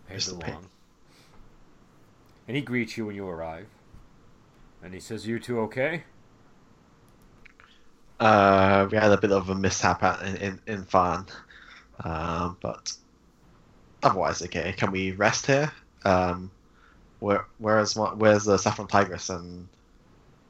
[0.07, 0.39] Pay Mr.
[0.39, 0.51] Pay.
[0.51, 0.65] DeLong.
[2.47, 3.67] And he greets you when you arrive.
[4.83, 6.03] And he says, "You two okay?"
[8.21, 11.25] Uh, we had a bit of a mishap at, in in, in Farn,
[12.03, 12.93] um, but
[14.03, 14.73] otherwise okay.
[14.77, 15.71] Can we rest here?
[16.05, 16.51] Um,
[17.19, 17.95] where where's?
[17.95, 19.67] Where's the Saffron Tigress and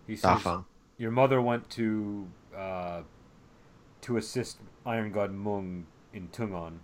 [0.06, 0.66] He says, Dafan?
[0.98, 3.04] "Your mother went to uh,
[4.02, 6.80] to assist Iron God Mung in Tungon,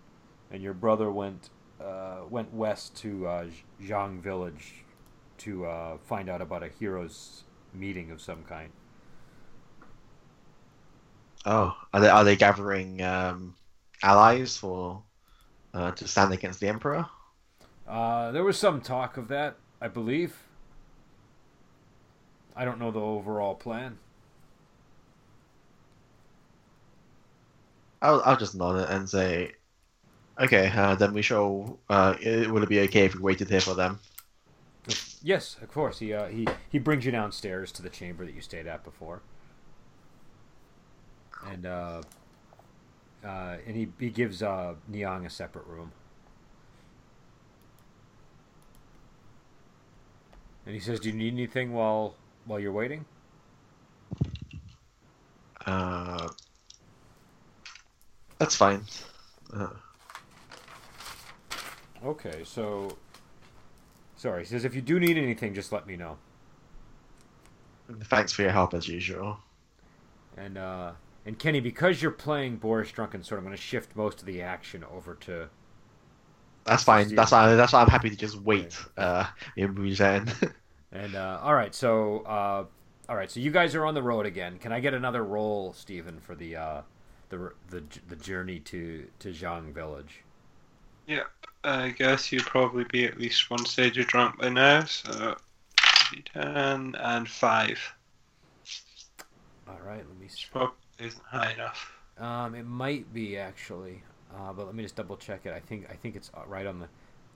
[0.51, 1.49] and your brother went
[1.81, 3.47] uh, went west to uh,
[3.83, 4.85] Zhang Village
[5.39, 8.71] to uh, find out about a heroes meeting of some kind."
[11.47, 13.55] Oh, are they are they gathering um,
[14.03, 15.01] allies for
[15.73, 17.07] uh, to stand against the Emperor?
[17.87, 20.37] Uh, there was some talk of that, I believe.
[22.55, 23.97] I don't know the overall plan.
[28.01, 29.53] I'll I'll just nod it and say,
[30.39, 30.71] okay.
[30.75, 31.79] Uh, then we shall.
[31.89, 33.99] Uh, it, would it be okay if we waited here for them?
[35.21, 35.99] Yes, of course.
[35.99, 39.21] He uh, he he brings you downstairs to the chamber that you stayed at before,
[41.51, 42.01] and uh,
[43.23, 45.91] uh, and he he gives uh, Niang a separate room,
[50.65, 53.05] and he says, "Do you need anything while while you're waiting?"
[55.65, 56.29] Uh,
[58.39, 58.83] that's fine.
[59.53, 59.67] Uh,
[62.05, 62.95] Okay, so
[64.15, 64.43] sorry.
[64.43, 66.17] He says, "If you do need anything, just let me know."
[68.03, 69.37] thanks for your help as usual.
[70.35, 70.91] And uh,
[71.27, 74.41] and Kenny, because you're playing Boris Drunken Sword, I'm going to shift most of the
[74.41, 75.49] action over to
[76.63, 77.13] That's fine.
[77.13, 77.53] That's why.
[77.55, 78.75] That's why I'm happy to just wait.
[78.97, 79.25] Uh,
[79.55, 80.31] in Bujan.
[80.89, 82.63] And uh, all right, so uh,
[83.09, 84.57] all right, so you guys are on the road again.
[84.57, 86.81] Can I get another roll, Stephen, for the uh,
[87.27, 90.23] the the the journey to to Zhang Village?
[91.05, 91.23] Yeah,
[91.63, 95.35] I guess you'd probably be at least one stage of drunk by now, so
[96.33, 97.93] 10 and 5.
[99.67, 100.27] All right, let me.
[100.31, 101.93] Which s- probably isn't high enough.
[102.17, 104.03] Um, it might be actually,
[104.35, 105.53] uh, but let me just double check it.
[105.53, 106.87] I think I think it's uh, right on the.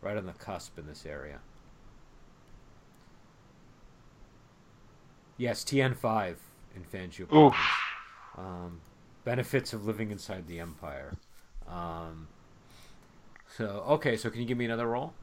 [0.02, 1.40] right on the cusp in this area.
[5.38, 6.36] Yes, TN5
[6.76, 7.32] in Fanju.
[7.34, 7.56] Oof.
[8.38, 8.82] Um,
[9.24, 11.14] benefits of living inside the Empire.
[11.68, 12.28] Um,
[13.58, 15.14] so okay, so can you give me another roll?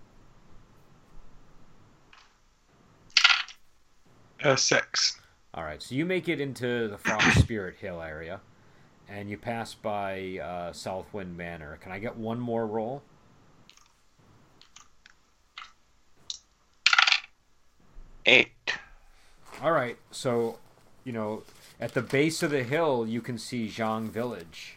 [4.43, 5.18] Uh, six.
[5.55, 8.41] All right, so you make it into the Frost Spirit Hill area,
[9.09, 11.79] and you pass by uh, Southwind Manor.
[11.81, 13.03] Can I get one more roll?
[18.27, 18.75] Eight.
[19.63, 20.59] All right, so
[21.05, 21.43] you know
[21.81, 24.77] at the base of the hill you can see Zhang Village.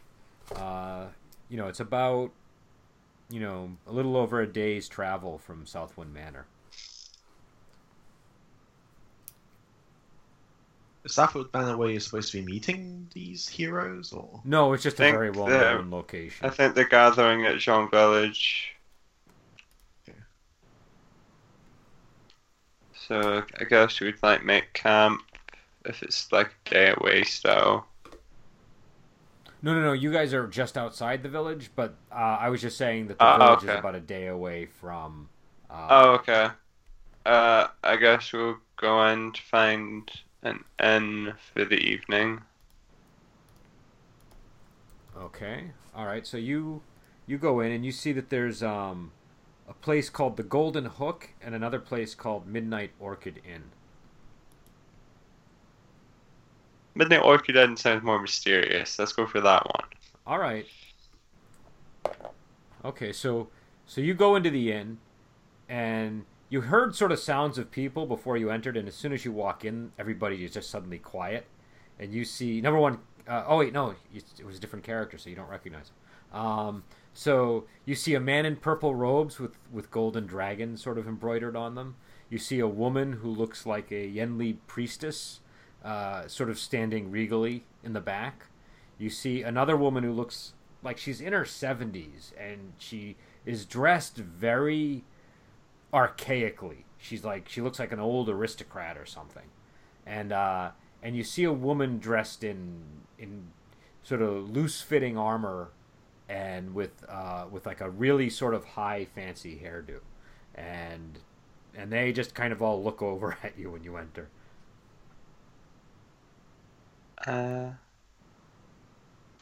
[0.56, 1.08] Uh,
[1.50, 2.32] you know it's about
[3.30, 6.46] you know a little over a day's travel from Southwind Manor.
[11.04, 14.84] Is that what banner where you're supposed to be meeting these heroes, or No, it's
[14.84, 16.46] just a Think very well the- known location.
[16.46, 18.76] I think they're gathering at Zhang Village.
[20.08, 20.18] Okay.
[22.94, 25.22] So I guess we'd like make camp
[25.86, 27.88] if it's like a day away style.
[29.64, 29.94] No, no, no.
[29.94, 33.24] You guys are just outside the village, but uh, I was just saying that the
[33.24, 33.74] Ah, village okay.
[33.74, 35.30] is about a day away from.
[35.70, 36.50] Uh, Oh, okay.
[37.26, 40.10] Uh, I guess we'll go and find
[40.44, 42.42] an N for the evening.
[45.18, 45.72] Okay.
[45.96, 46.26] All right.
[46.26, 46.82] So you
[47.28, 49.12] you go in and you see that there's um
[49.68, 53.64] a place called the Golden Hook and another place called Midnight Orchid Inn.
[56.96, 59.00] Midnight Orchid Inn sounds more mysterious.
[59.00, 59.90] Let's go for that one.
[60.26, 60.66] All right.
[62.84, 63.14] Okay.
[63.14, 63.50] So
[63.86, 64.98] so you go into the inn
[65.68, 69.24] and you heard sort of sounds of people before you entered, and as soon as
[69.24, 71.48] you walk in, everybody is just suddenly quiet,
[71.98, 73.00] and you see number one.
[73.28, 76.38] Uh, oh wait, no, it was a different character, so you don't recognize him.
[76.40, 76.84] Um,
[77.14, 81.56] so you see a man in purple robes with with golden dragons sort of embroidered
[81.56, 81.96] on them.
[82.30, 85.40] You see a woman who looks like a Yenli priestess,
[85.86, 88.48] uh, sort of standing regally in the back.
[88.98, 94.18] You see another woman who looks like she's in her seventies, and she is dressed
[94.18, 95.06] very
[95.94, 96.84] archaically.
[96.98, 99.50] She's like she looks like an old aristocrat or something,
[100.06, 100.72] and uh,
[101.02, 102.84] and you see a woman dressed in
[103.18, 103.48] in
[104.04, 105.70] sort of loose fitting armor
[106.30, 110.00] and with uh, with like a really sort of high fancy hairdo,
[110.56, 111.20] and
[111.76, 114.30] and they just kind of all look over at you when you enter.
[117.28, 117.72] Uh,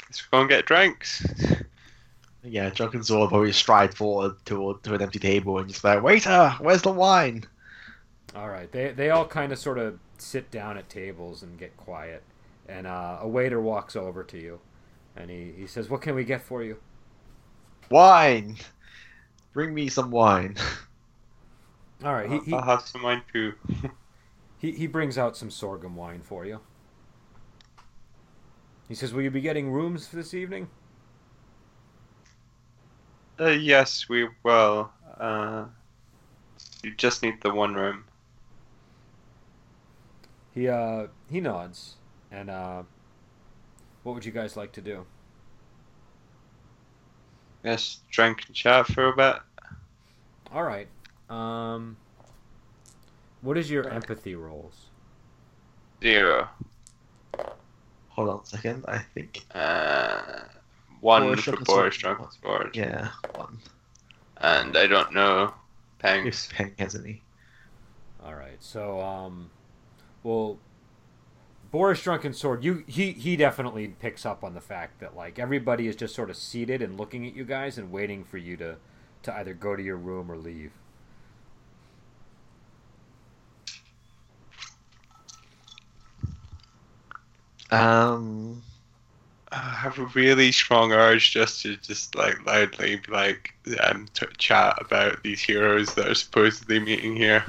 [0.07, 1.25] let's go and get drinks.
[2.43, 6.55] Yeah, Drunken Sword probably stride forward toward to an empty table and just like, waiter,
[6.59, 7.45] where's the wine?
[8.35, 11.75] All right, they they all kind of sort of sit down at tables and get
[11.77, 12.23] quiet,
[12.67, 14.59] and uh, a waiter walks over to you,
[15.15, 16.77] and he, he says, "What can we get for you?"
[17.89, 18.57] Wine,
[19.51, 20.57] bring me some wine.
[22.05, 23.53] All right, he he, I'll have some wine too.
[24.59, 26.59] he he brings out some sorghum wine for you.
[28.87, 30.69] He says, "Will you be getting rooms for this evening?"
[33.39, 34.91] Uh, yes, we will.
[35.17, 35.65] Uh,
[36.83, 38.03] you just need the one room.
[40.53, 41.95] He uh he nods,
[42.31, 42.83] and uh,
[44.03, 45.05] what would you guys like to do?
[47.63, 49.35] Yes, drink and chat for a bit.
[50.53, 50.87] All right,
[51.29, 51.95] um,
[53.41, 54.87] what is your empathy rolls?
[56.01, 56.49] Zero.
[58.09, 59.45] Hold on a second, I think.
[59.53, 60.41] Uh,
[61.01, 62.17] one Boris for Drunken Boris Sword.
[62.43, 63.59] Drunken Yeah, one.
[64.37, 65.53] And I don't know.
[66.03, 66.27] Pengs.
[66.27, 67.21] If Peng has any.
[68.23, 68.57] All right.
[68.61, 69.49] So, um,
[70.23, 70.59] well,
[71.71, 75.87] Boris Drunken Sword, you he he definitely picks up on the fact that like everybody
[75.87, 78.77] is just sort of seated and looking at you guys and waiting for you to
[79.23, 80.71] to either go to your room or leave.
[87.71, 88.63] Um,
[89.51, 94.77] I have a really strong urge just to just like loudly like um to chat
[94.79, 97.43] about these heroes that are supposedly meeting here.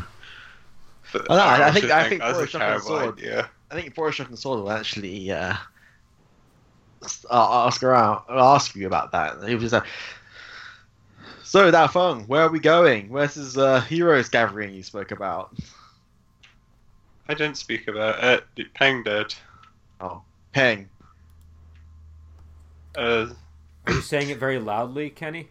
[1.12, 3.18] But Oh, no, I- I also think- I think that's a Boris Drunken terrible Sword-
[3.18, 3.50] idea.
[3.70, 5.56] I think Boris Drunken Sword will actually uh,
[7.30, 9.46] uh, ask around, ask you about that.
[9.46, 9.86] He was just like,
[11.42, 12.20] so fun.
[12.28, 13.08] Where are we going?
[13.10, 15.54] Where's this uh, heroes gathering you spoke about?
[17.28, 18.22] I didn't speak about
[18.56, 18.72] it.
[18.74, 19.34] Peng did.
[20.00, 20.22] Oh,
[20.52, 20.88] Peng.
[22.96, 23.26] Uh,
[23.86, 25.48] Are you saying it very loudly, Kenny?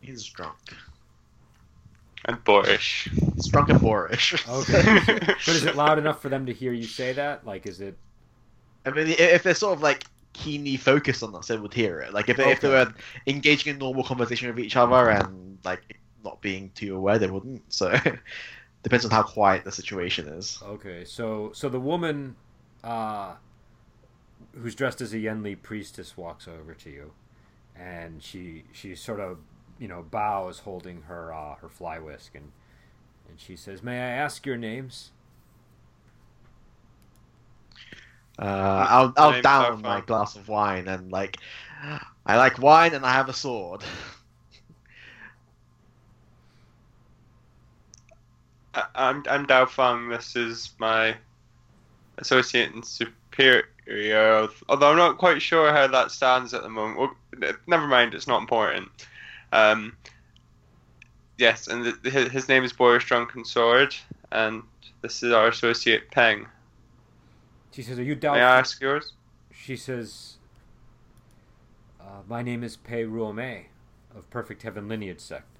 [0.00, 0.56] He's drunk.
[2.26, 3.10] and boorish.
[3.34, 4.34] He's drunk and boorish.
[4.48, 5.00] Okay.
[5.26, 7.46] But is it loud enough for them to hear you say that?
[7.46, 7.96] Like, is it?
[8.86, 10.04] I mean, if they're sort of like
[10.34, 12.12] keenly focused on us, they would hear it.
[12.12, 12.92] Like if if they were
[13.26, 17.62] engaging in normal conversation with each other and like not being too aware, they wouldn't.
[17.72, 17.94] So
[18.82, 20.58] depends on how quiet the situation is.
[20.62, 22.36] Okay, so so the woman,
[22.82, 23.34] uh,
[24.60, 27.12] who's dressed as a Yenli priestess walks over to you,
[27.76, 29.38] and she she sort of
[29.78, 32.52] you know bows, holding her uh, her fly whisk, and
[33.28, 35.12] and she says, "May I ask your names?"
[38.38, 39.82] Uh, I'll I'll Name's down Darfan.
[39.82, 41.38] my glass of wine and like
[42.26, 43.82] I like wine and I have a sword.
[48.74, 50.08] I- I'm I'm Dao Feng.
[50.08, 51.16] This is my
[52.18, 53.64] associate and superior.
[53.88, 56.98] Although I'm not quite sure how that stands at the moment.
[56.98, 58.14] Well, never mind.
[58.14, 58.88] It's not important.
[59.52, 59.96] Um,
[61.38, 63.94] yes, and the, his, his name is Boris Drunken Sword,
[64.32, 64.62] and
[65.02, 66.46] this is our associate Peng.
[67.72, 68.36] She says, "Are you down?
[68.36, 69.12] May I ask yours?
[69.52, 70.36] She says,
[72.00, 73.66] uh, "My name is Pei Ruomei
[74.16, 75.53] of Perfect Heaven Lineage Sect."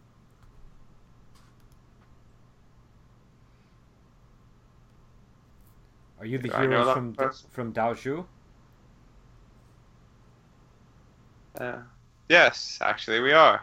[6.25, 7.51] Are you the Do I know heroes from person?
[7.51, 8.25] from Daoju?
[11.61, 11.77] Uh,
[12.31, 13.61] yes, actually, we are.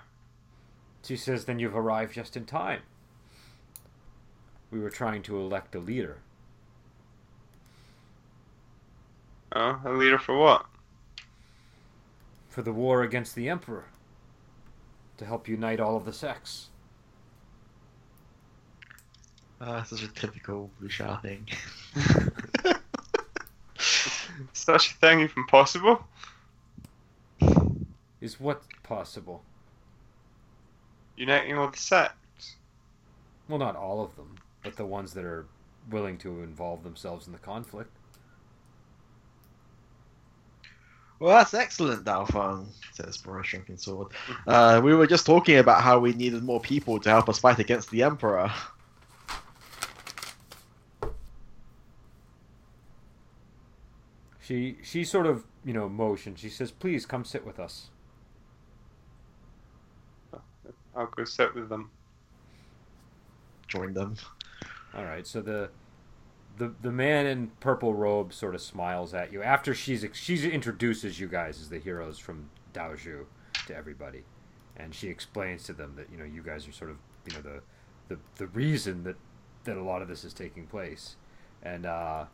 [1.03, 2.83] She says, "Then you've arrived just in time.
[4.69, 6.19] We were trying to elect a leader.
[9.53, 10.67] Oh, a leader for what?
[12.47, 13.85] for the war against the Emperor,
[15.17, 16.69] to help unite all of the sects."
[19.59, 21.47] Ah, Uh, such a typical Bouchard thing.
[24.61, 26.05] Such a thing even possible?
[28.21, 29.43] Is what possible?
[31.17, 32.57] Uniting all the sects.
[33.49, 35.47] Well, not all of them, but the ones that are
[35.89, 37.89] willing to involve themselves in the conflict.
[41.19, 44.09] Well, that's excellent, Dalfang, says Boris Drunken Sword.
[44.45, 47.57] Uh, we were just talking about how we needed more people to help us fight
[47.57, 48.51] against the Emperor.
[54.51, 56.41] She she sort of you know motions.
[56.41, 57.89] She says, "Please come sit with us."
[60.93, 61.89] I'll go sit with them.
[63.69, 64.17] Join them.
[64.93, 65.25] All right.
[65.25, 65.69] So the
[66.57, 71.17] the the man in purple robe sort of smiles at you after she's she's introduces
[71.17, 73.23] you guys as the heroes from Daoju
[73.67, 74.25] to everybody,
[74.75, 77.41] and she explains to them that you know you guys are sort of you know
[77.41, 77.61] the
[78.09, 79.15] the the reason that
[79.63, 81.15] that a lot of this is taking place,
[81.63, 82.25] and uh,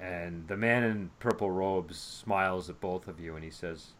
[0.00, 3.92] and the man in purple robes smiles at both of you and he says,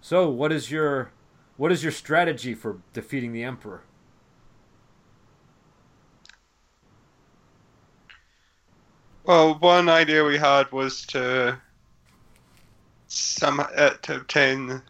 [0.00, 1.10] "So what is your
[1.56, 3.82] what is your strategy for defeating the emperor?"
[9.24, 11.58] Well, one idea we had was to
[13.06, 14.82] some uh, to obtain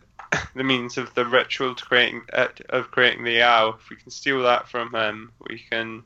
[0.55, 3.75] the means of the ritual to creating uh, of creating the owl.
[3.75, 6.03] If we can steal that from him, we can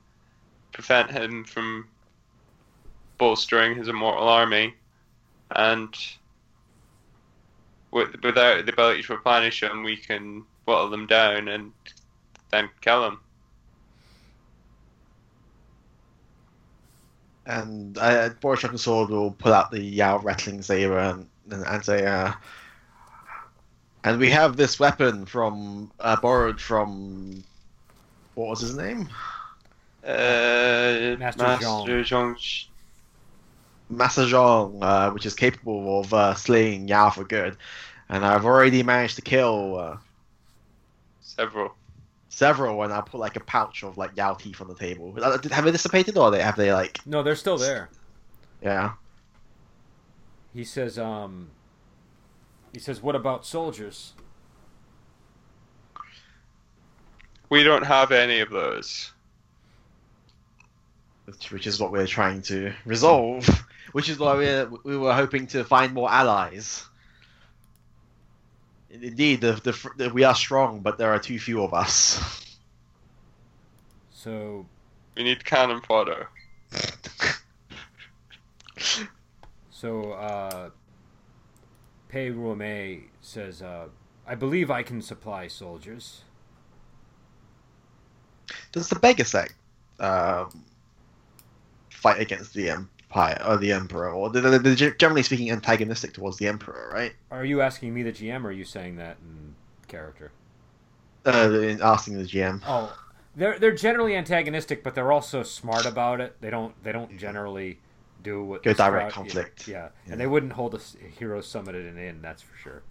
[0.72, 1.88] prevent him from
[3.18, 4.74] bolstering his immortal army,
[5.50, 5.94] and
[7.90, 11.72] with, without the ability to replenish them, we can whittle them down and
[12.50, 13.20] then kill them.
[17.46, 21.84] And uh, Boris Drunken Sword will pull out the Yao Rattling Saber and, and, and
[21.84, 22.32] say, uh,
[24.04, 27.42] and we have this weapon from uh, borrowed from
[28.34, 29.08] what was his name?
[30.04, 32.67] Uh, Master Master Zhong Master
[33.91, 37.57] Zhong, uh, which is capable of uh, slaying Yao for good.
[38.09, 39.97] And I've already managed to kill uh,
[41.20, 41.74] several.
[42.28, 45.14] several, and I put like a pouch of like Yao teeth on the table.
[45.20, 47.91] Uh, Have they dissipated, or they have they like No, they're still there.
[48.62, 48.93] yeah?
[50.55, 51.51] He says, um,
[52.72, 54.14] he says, what about soldiers?
[57.51, 59.12] We don't have any of those.
[61.26, 63.47] which, which is what we're trying to resolve.
[63.93, 66.84] Which is why we we were hoping to find more allies.
[68.91, 72.59] Indeed, the, the, the, we are strong, but there are too few of us.
[74.11, 74.66] So,
[75.14, 76.28] We need cannon fodder.
[79.70, 80.70] so, uh,
[82.09, 83.89] Pei Ruomei says, uh,
[84.26, 86.22] I believe I can supply soldiers.
[88.72, 89.55] Does the beggar sect
[90.01, 90.64] um,
[91.91, 92.70] fight against the
[93.11, 97.12] empire or the emperor, or they're, they're generally speaking antagonistic towards the emperor, right?
[97.30, 99.54] Are you asking me, the GM, or are you saying that in
[99.86, 100.30] character?
[101.24, 102.62] Uh, asking the GM.
[102.66, 102.96] Oh,
[103.36, 106.36] they're they're generally antagonistic, but they're also smart about it.
[106.40, 107.78] They don't they don't generally
[108.22, 109.68] do what Go this direct crowd- conflict.
[109.68, 109.88] Yeah, yeah.
[110.06, 110.12] Yeah.
[110.12, 110.78] and they wouldn't hold a
[111.18, 112.20] hero summit at an inn.
[112.22, 112.82] That's for sure.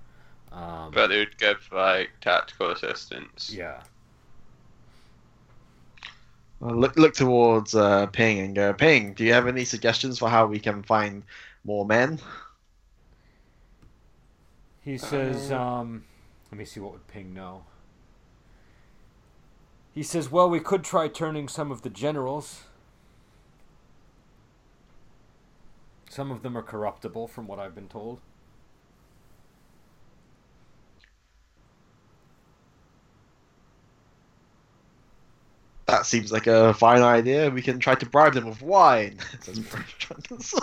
[0.51, 3.51] Um, But they would give like tactical assistance.
[3.53, 3.81] yeah,
[6.59, 10.29] Well, look look towards uh, Ping and go, Ping, do you have any suggestions for
[10.29, 11.23] how we can find
[11.63, 12.19] more men?
[14.83, 15.51] he says.
[15.51, 16.05] Uh, Um,
[16.51, 17.65] let me see what would Ping know.
[19.93, 22.63] He says, "Well, we could try turning some of the generals.
[26.09, 28.19] Some of them are corruptible, from what I've been told."
[35.87, 37.49] That seems like a fine idea.
[37.49, 39.19] We can try to bribe them with wine.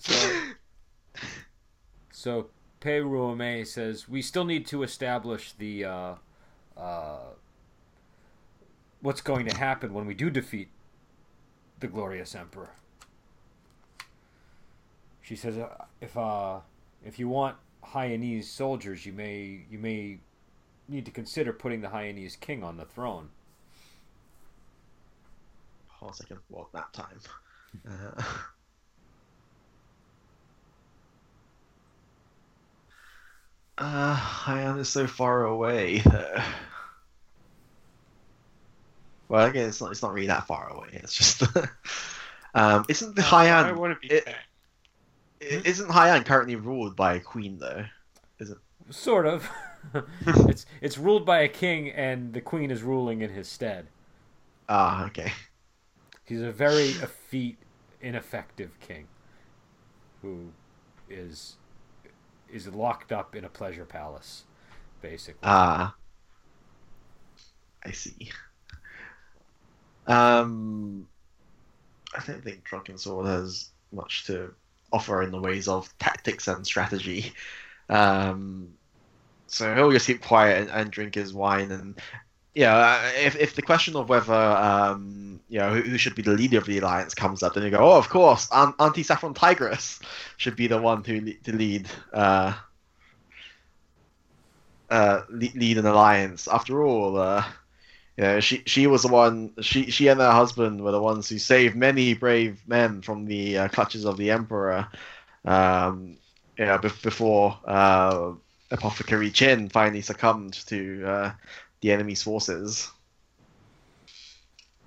[0.00, 0.30] So,
[2.12, 6.14] so Pei Ruomei says we still need to establish the uh,
[6.76, 7.18] uh,
[9.00, 10.68] what's going to happen when we do defeat
[11.80, 12.70] the glorious emperor.
[15.20, 16.60] She says uh, if uh,
[17.04, 20.18] if you want Hyanese soldiers, you may you may
[20.88, 23.30] need to consider putting the Hyanese king on the throne.
[25.98, 26.38] Hold on a second.
[26.48, 27.18] What nap time?
[27.88, 28.22] Uh,
[33.78, 35.98] uh, Hyan is so far away.
[35.98, 36.42] though.
[39.30, 39.90] Well, again, it's not.
[39.90, 40.88] It's not really that far away.
[40.94, 41.42] It's just.
[42.54, 43.76] um, isn't the I Hyan?
[43.76, 44.34] want to be it- there.
[45.42, 47.84] i- Isn't Hyan currently ruled by a queen though?
[48.88, 49.46] Sort of.
[50.26, 53.88] it's it's ruled by a king, and the queen is ruling in his stead.
[54.66, 55.30] Ah, okay.
[56.28, 57.58] He's a very effete,
[58.02, 59.08] ineffective king
[60.20, 60.52] who
[61.08, 61.56] is
[62.52, 64.44] is locked up in a pleasure palace,
[65.00, 65.40] basically.
[65.42, 65.94] Ah,
[67.84, 68.30] I see.
[70.06, 71.06] Um,
[72.14, 74.54] I don't think Drunken Sword has much to
[74.92, 77.32] offer in the ways of tactics and strategy.
[77.90, 78.68] Um,
[79.46, 81.72] so he'll just keep quiet and, and drink his wine.
[81.72, 81.98] And
[82.54, 86.22] yeah, uh, if if the question of whether um, you know who, who should be
[86.22, 89.02] the leader of the alliance comes up, then you go, oh, of course, Aunt, Auntie
[89.02, 90.00] Saffron Tigress
[90.36, 91.88] should be the one who to lead.
[92.12, 92.54] Uh,
[94.90, 96.48] uh, lead an alliance.
[96.48, 97.44] After all, uh,
[98.16, 99.52] you know, she she was the one.
[99.60, 103.58] She she and her husband were the ones who saved many brave men from the
[103.58, 104.88] uh, clutches of the emperor.
[105.44, 106.16] Um,
[106.58, 108.32] you know, bef- before uh,
[108.70, 111.34] Apothecary Chin finally succumbed to
[111.80, 112.90] the enemy's forces.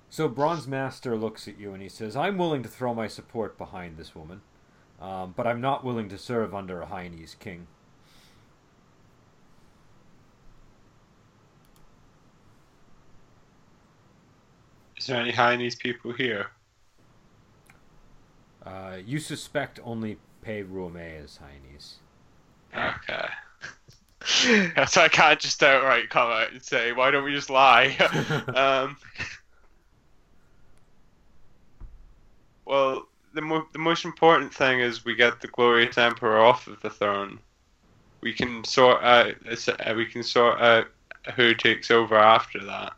[0.09, 3.57] So Bronze Master looks at you and he says, "I'm willing to throw my support
[3.57, 4.41] behind this woman,
[4.99, 7.67] um, but I'm not willing to serve under a Hyanese king."
[14.97, 16.51] Is there any Chinese people here?
[18.63, 21.95] Uh, you suspect only Pei Ruomei is Hyanese.
[22.75, 23.27] Okay.
[24.87, 27.95] so I can't just outright come out and say, why don't we just lie?
[28.55, 28.97] um,
[32.65, 36.81] well, the, mo- the most important thing is we get the glorious emperor off of
[36.81, 37.39] the throne.
[38.21, 40.85] We can sort out uh, we can sort out
[41.35, 42.93] who takes over after that.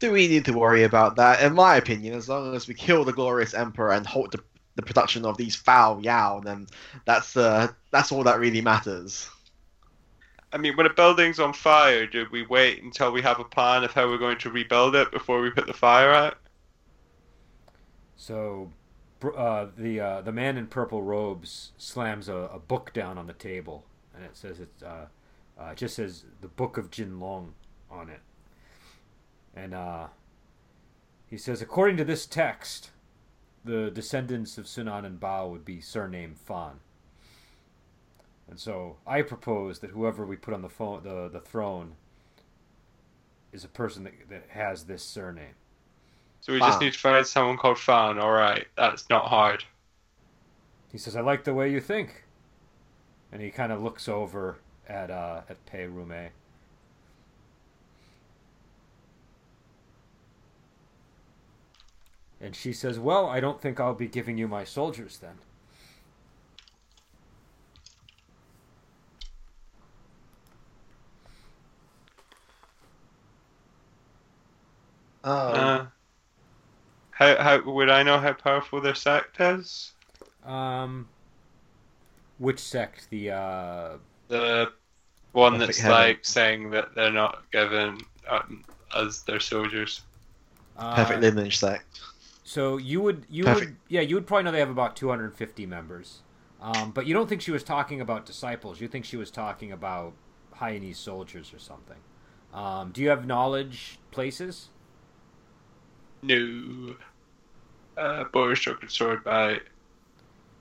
[0.00, 1.42] Do we need to worry about that?
[1.42, 4.42] In my opinion, as long as we kill the glorious emperor and halt the,
[4.80, 6.66] the production of these foul Yao, then
[7.04, 9.28] that's uh, that's all that really matters.
[10.52, 13.84] I mean, when a building's on fire, do we wait until we have a plan
[13.84, 16.38] of how we're going to rebuild it before we put the fire out?
[18.16, 18.72] So,
[19.22, 23.32] uh, the uh, the man in purple robes slams a, a book down on the
[23.32, 25.06] table, and it says it's uh,
[25.60, 27.54] uh, it just says the Book of Jin Long
[27.90, 28.20] on it,
[29.54, 30.06] and uh,
[31.26, 32.90] he says according to this text,
[33.64, 36.80] the descendants of Sunan and Bao would be surnamed Fan.
[38.48, 41.94] And so I propose that whoever we put on the phone, the the throne
[43.52, 45.54] is a person that, that has this surname.
[46.40, 48.18] So we just need to find someone called Fan.
[48.18, 49.64] All right, that's not hard.
[50.90, 52.24] He says, "I like the way you think,"
[53.30, 54.58] and he kind of looks over
[54.88, 56.30] at uh, at Pei Rume.
[62.40, 65.38] And she says, "Well, I don't think I'll be giving you my soldiers then."
[75.24, 75.86] Oh, Uh,
[77.12, 79.92] how how would I know how powerful their sect is?
[80.44, 81.08] Um,
[82.38, 83.08] which sect?
[83.10, 84.72] The uh, The
[85.32, 85.90] one that's heaven.
[85.90, 88.64] like saying that they're not given um,
[88.96, 90.02] as their soldiers.
[90.76, 92.00] uh perfect lineage sect.
[92.50, 96.22] So you would you would yeah you would probably know they have about 250 members,
[96.60, 98.80] um, but you don't think she was talking about disciples.
[98.80, 100.14] You think she was talking about
[100.56, 101.98] Hyanese soldiers or something.
[102.52, 104.70] Um, do you have knowledge places?
[106.22, 106.96] No.
[107.96, 109.58] Uh, Boris struck a sword by.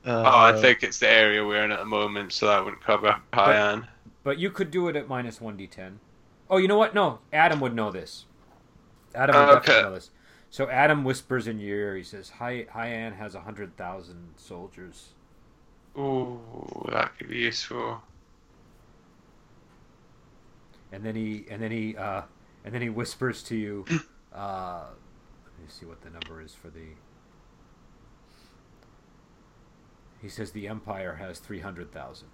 [0.05, 2.83] Uh, oh, I think it's the area we're in at the moment, so that wouldn't
[2.83, 3.87] cover Hyan.
[4.23, 5.93] But you could do it at minus one d10.
[6.51, 6.93] Oh, you know what?
[6.93, 8.25] No, Adam would know this.
[9.15, 9.81] Adam would okay.
[9.81, 10.11] know this.
[10.49, 11.95] So Adam whispers in your ear.
[11.95, 15.09] He says, "Hi, "Hyan has a hundred thousand soldiers."
[15.97, 16.39] Ooh,
[16.91, 18.01] that could be useful.
[20.91, 22.21] and then he and then he uh,
[22.65, 23.85] and then he whispers to you.
[24.31, 24.85] Uh,
[25.43, 26.89] let me see what the number is for the.
[30.21, 32.27] He says the Empire has three hundred thousand.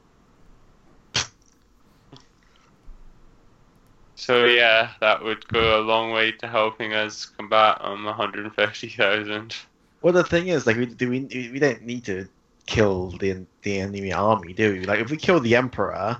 [4.15, 9.55] So yeah, that would go a long way to helping us combat um 150,000.
[10.01, 12.27] Well, the thing is, like, we do we we don't need to
[12.65, 14.85] kill the the enemy army, do we?
[14.85, 16.17] Like, if we kill the emperor,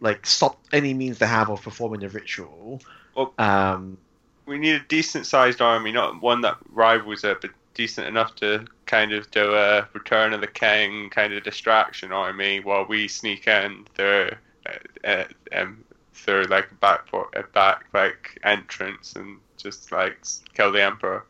[0.00, 2.80] like, stop any means they have of performing the ritual.
[3.14, 3.98] Well- um,
[4.46, 8.64] We need a decent sized army, not one that rivals it, but decent enough to
[8.86, 13.46] kind of do a Return of the King kind of distraction army while we sneak
[13.46, 14.30] in through,
[14.66, 15.84] uh, uh, um,
[16.24, 20.18] through like a back a back like entrance and just like
[20.54, 21.24] kill the Emperor.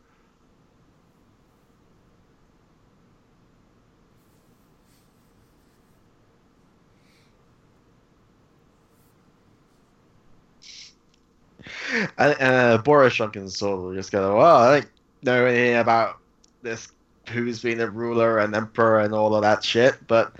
[12.17, 14.89] and uh, Boris just go, well, I don't
[15.23, 16.17] know anything about
[16.61, 16.87] this,
[17.29, 20.33] who's been a ruler and emperor and all of that shit, but,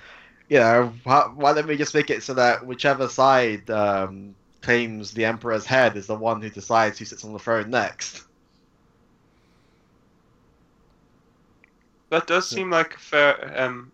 [0.50, 5.14] you know, why, why don't we just make it so that whichever side um, claims
[5.14, 8.26] the emperor's head is the one who decides who sits on the throne next?
[12.10, 13.92] That does seem like a fair um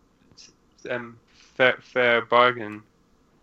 [0.89, 2.84] um fair fair bargain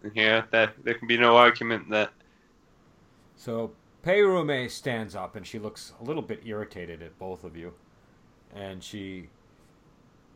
[0.03, 0.47] in here.
[0.51, 2.13] That there can be no argument that
[3.37, 3.73] So
[4.03, 7.75] Peirume stands up and she looks a little bit irritated at both of you,
[8.55, 9.29] and she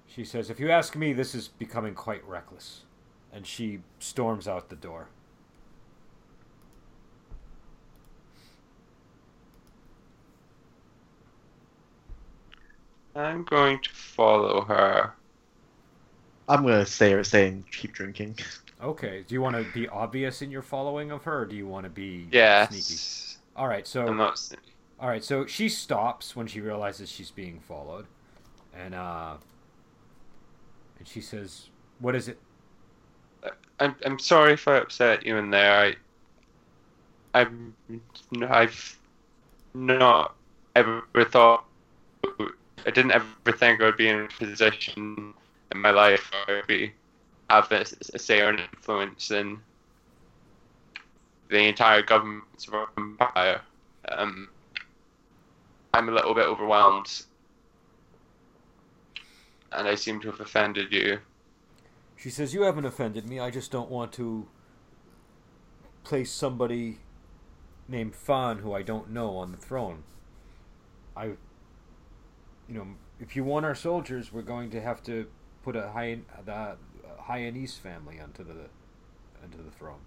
[0.07, 2.84] she says, "If you ask me, this is becoming quite reckless,"
[3.32, 5.09] and she storms out the door.
[13.18, 15.12] I'm going to follow her.
[16.48, 18.38] I'm going to stay, stay and keep drinking.
[18.82, 19.24] Okay.
[19.26, 21.84] Do you want to be obvious in your following of her, or do you want
[21.84, 22.26] to be
[22.70, 23.00] sneaky?
[23.56, 23.86] All right.
[23.86, 24.32] So I'm not.
[24.32, 24.54] s-
[25.00, 25.22] all right.
[25.22, 28.06] So she stops when she realizes she's being followed,
[28.72, 29.34] and uh,
[30.98, 32.38] and she says, "What is it?"
[33.80, 35.72] I'm I'm sorry if I upset you in there.
[35.72, 37.74] I I'm
[38.48, 38.98] I've
[39.74, 40.34] not
[40.74, 41.64] ever thought
[42.89, 45.34] I didn't ever think I would be in a position
[45.70, 46.91] in my life where I would be
[47.51, 47.84] have a,
[48.14, 49.59] a say or an influence in
[51.51, 52.66] the entire government's
[52.97, 53.61] empire.
[54.11, 54.49] Um,
[55.93, 57.24] I'm a little bit overwhelmed,
[59.72, 61.18] and I seem to have offended you.
[62.16, 63.39] She says, "You haven't offended me.
[63.39, 64.49] I just don't want to
[66.05, 67.01] place somebody
[67.86, 70.05] named Fan who I don't know on the throne.
[71.14, 71.32] I,
[72.68, 72.86] you know,
[73.20, 75.26] if you want our soldiers, we're going to have to
[75.62, 76.76] put a high the uh,
[77.76, 78.68] family onto the
[79.42, 80.00] onto the throne."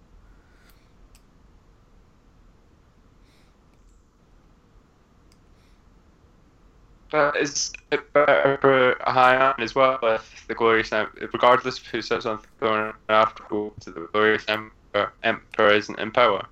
[7.12, 12.02] But is it better for Hyan as well if the glorious em- regardless of who
[12.02, 16.46] sits on the throne afterwards, the glorious emperor, emperor isn't in power?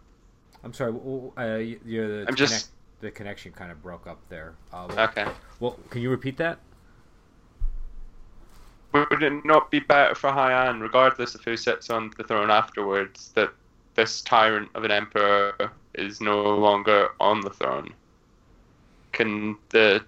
[0.64, 0.92] I'm sorry.
[1.38, 1.56] Uh,
[1.86, 4.54] you the I'm just- the connection kind of broke up there.
[4.74, 5.28] Uh, well, Okay.
[5.60, 6.60] well, can you repeat that?
[8.94, 13.32] Would it not be better for Hyan, regardless of who sits on the throne afterwards,
[13.36, 13.52] that
[13.96, 15.54] this tyrant of an emperor
[15.94, 17.94] is no longer on the throne?
[19.12, 20.04] Can the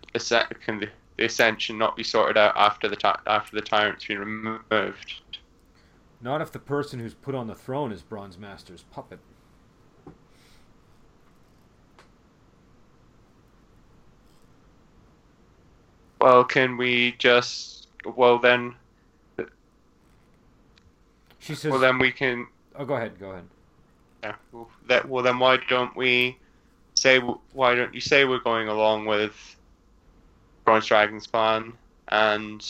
[0.66, 4.20] can the, the ascension not be sorted out after the ty- after the tyrant's been
[4.20, 5.22] removed?
[6.20, 9.20] Not if the person who's put on the throne is Bronze Master's puppet.
[16.22, 18.76] Well, can we just well then
[21.40, 23.46] She says, well then we can "Oh, go ahead, go ahead."
[24.24, 24.36] Yeah.
[24.52, 26.38] Well, that well then why don't we
[26.94, 29.56] say why don't you say we're going along with
[30.64, 31.74] Bronze Dragon's plan
[32.10, 32.64] and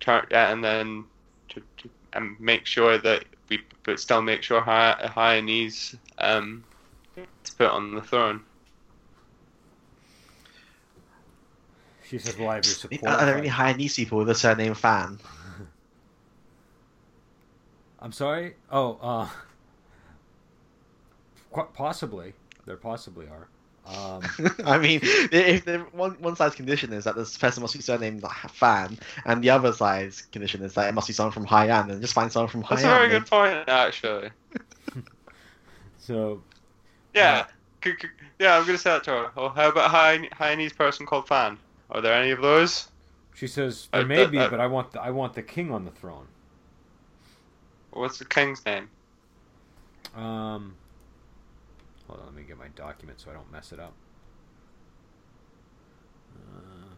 [0.00, 1.04] turn and then
[1.50, 6.64] to, to and make sure that we but still make sure high Hyanese um
[7.16, 8.42] to put on the throne.
[12.12, 14.34] She says, "Well, I have your support." Are there any but- Hainese people with a
[14.34, 15.18] surname Fan?
[18.00, 18.54] I'm sorry.
[18.70, 19.28] Oh, uh,
[21.52, 22.34] qu- possibly.
[22.66, 23.48] There possibly are.
[23.86, 24.22] Um,
[24.64, 28.22] I mean, if the one one side's condition is that this person must be surnamed
[28.50, 32.00] Fan, and the other side's condition is that it must be someone from Haiyan, and
[32.02, 34.30] just find someone from That's a very good point, actually.
[35.98, 36.42] so
[37.14, 37.46] Yeah.
[37.82, 38.08] c- c-
[38.38, 39.30] Yeah, I'm gonna say that to her.
[39.36, 41.58] Oh, how about a Hain- Hainese person called Fan?
[41.92, 42.88] Are there any of those?
[43.34, 45.84] she says, "There Uh, may be, but I want the, I want the king on
[45.84, 46.26] the throne."
[47.90, 48.88] What's the king's name?
[50.16, 50.74] Um,
[52.06, 53.92] hold on, let me get my document so I don't mess it up.
[56.36, 56.91] Uh,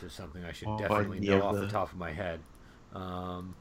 [0.00, 2.40] This is something I should Oh, definitely know off the the- top of my head.
[2.94, 3.54] Um,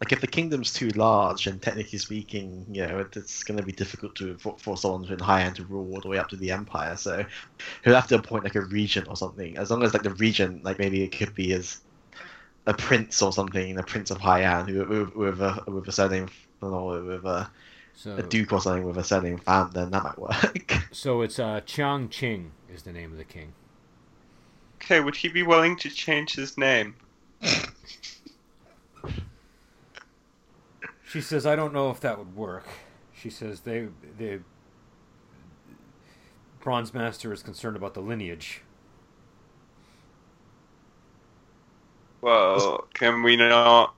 [0.00, 3.64] Like if the kingdom's too large, and technically speaking, you know, it, it's going to
[3.64, 6.36] be difficult to for, for someone in Haiyan to rule all the way up to
[6.36, 6.96] the empire.
[6.96, 7.24] So
[7.84, 9.56] he'll have to appoint like a regent or something.
[9.56, 11.78] As long as like the regent, like maybe it could be as
[12.66, 16.28] a prince or something, a prince of Haiyan, who with, with a with a surname,
[16.60, 17.50] or with a,
[18.02, 20.74] so a duke or something with a surname Fan, then that might work.
[20.92, 23.54] So it's uh, Chiang Ching is the name of the king.
[24.76, 26.96] Okay, would he be willing to change his name?
[31.04, 32.66] She says, "I don't know if that would work."
[33.14, 33.88] She says, "They,
[34.18, 34.40] the
[36.60, 38.62] Bronze Master is concerned about the lineage."
[42.20, 43.94] Well, can we not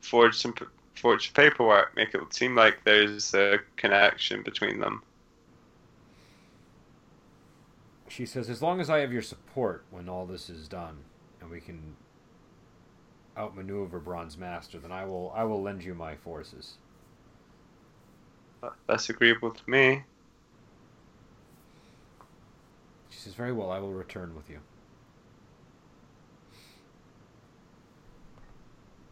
[0.00, 0.52] forge some
[0.96, 5.02] p- forge paperwork, make it seem like there's a connection between them?
[8.08, 11.04] She says, "As long as I have your support when all this is done,
[11.40, 11.96] and we can
[13.36, 16.78] outmaneuver Bronze Master, then I will, I will lend you my forces."
[18.86, 20.04] That's agreeable to me.
[23.10, 24.60] She says, "Very well, I will return with you."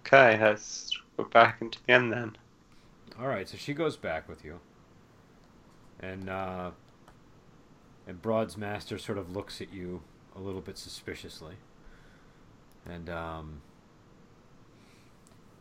[0.07, 2.37] Okay, let's go back into the inn then.
[3.21, 4.61] All right, so she goes back with you,
[6.01, 6.71] and uh,
[8.07, 10.03] and Bronze Master sort of looks at you
[10.37, 11.55] a little bit suspiciously,
[12.85, 13.63] and um,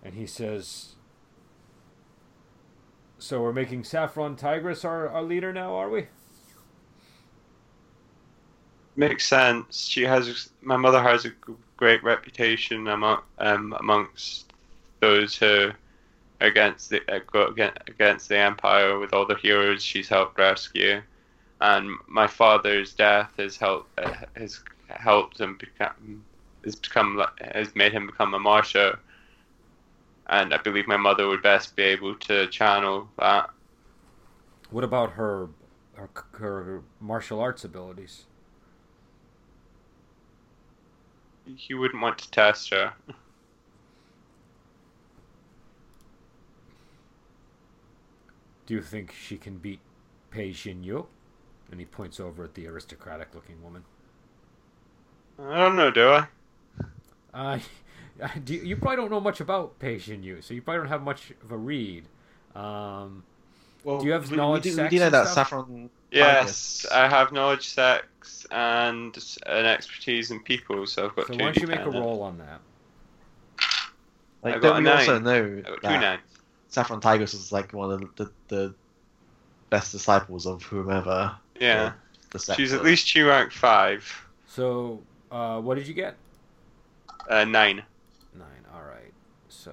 [0.03, 0.95] and he says,
[3.19, 6.07] "So we're making Saffron Tigress our, our leader now, are we?"
[8.95, 9.85] Makes sense.
[9.85, 11.31] She has my mother has a
[11.77, 14.52] great reputation among um, amongst
[15.03, 15.71] those who
[16.39, 21.01] against the uh, against, against the empire with all the heroes she's helped rescue,
[21.59, 26.23] and my father's death has helped uh, has helped him become
[26.63, 27.21] has become
[27.53, 28.93] has made him become a marshal,
[30.27, 33.49] and I believe my mother would best be able to channel that.
[34.69, 35.49] What about her
[35.95, 38.23] her, her martial arts abilities?
[41.45, 42.93] You wouldn't want to test her.
[48.65, 49.79] Do you think she can beat
[50.31, 51.05] Pei Xinyu?
[51.71, 53.83] And he points over at the aristocratic-looking woman.
[55.39, 56.27] I don't know, do I?
[57.33, 57.59] Uh,
[58.43, 61.01] do you, you probably don't know much about Pei Xinyu, so you probably don't have
[61.03, 62.07] much of a read.
[62.55, 63.23] Um,
[63.83, 65.49] Well, Do you have we, knowledge We do, sex we do know and that stuff?
[65.49, 65.89] Saffron.
[66.11, 71.39] Yes, I have knowledge, sex, and an expertise in people, so I've got so two
[71.39, 71.93] why don't you make a D10.
[71.93, 72.61] roll on that?
[74.43, 75.19] Like, I got don't a we also nine.
[75.19, 76.32] know I got two that nines.
[76.73, 78.75] Saffron Tigress is like one of the, the, the
[79.69, 81.35] best disciples of whomever.
[81.59, 81.93] Yeah,
[82.31, 84.03] The sect she's at of- least two rank five.
[84.47, 84.99] So,
[85.31, 86.15] uh, what did you get?
[87.29, 87.83] Uh, nine.
[88.35, 88.65] Nine.
[88.73, 89.13] All right.
[89.49, 89.71] So.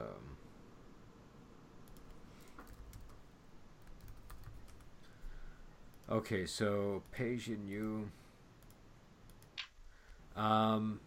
[6.10, 8.06] Okay, so Pei Xinyu.
[10.36, 11.00] Um.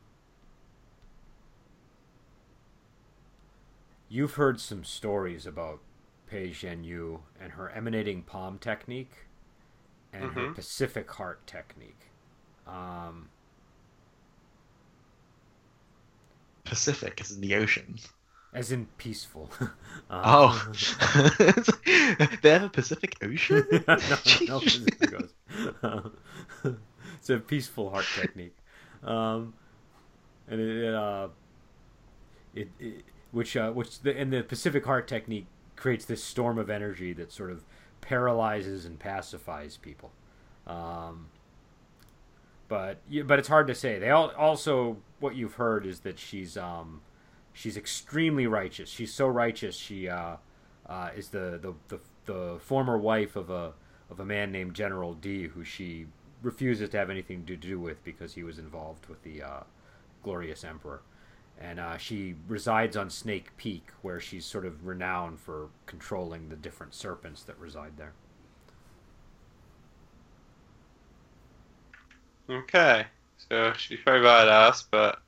[4.08, 5.82] You've heard some stories about
[6.28, 9.26] Pei Zhenyu and her emanating palm technique
[10.14, 10.48] and her Mhm.
[10.48, 12.12] Pacific heart technique.
[12.68, 13.30] Um,
[16.66, 18.00] Pacific is in the ocean.
[18.54, 19.50] as in peaceful.
[20.10, 20.70] Um, Oh,
[22.42, 23.68] they have a Pacific Ocean.
[23.88, 23.98] no,
[24.48, 25.30] no, Pacific
[27.20, 28.56] it's a peaceful heart technique,
[29.04, 29.54] um,
[30.48, 31.30] and it, it, uh,
[32.56, 36.70] it, it which uh, which the and the Pacific heart technique creates this storm of
[36.70, 37.64] energy that sort of
[38.00, 40.12] paralyzes and pacifies people.
[40.66, 41.28] Um,
[42.70, 44.00] but but it's hard to say.
[44.00, 47.02] They all also what you've heard is that she's um
[47.52, 48.90] she's extremely righteous.
[48.90, 50.38] She's so righteous she uh,
[50.86, 53.74] uh, is the, the the the former wife of a
[54.10, 56.06] of a man named General D, who she
[56.44, 59.64] refuses to have anything to do with because he was involved with the uh,
[60.22, 61.02] glorious emperor.
[61.64, 66.58] And uh, she resides on Snake Peak, where she's sort of renowned for controlling the
[66.58, 68.12] different serpents that reside there.
[72.50, 73.06] Okay,
[73.38, 75.22] so she's very badass, but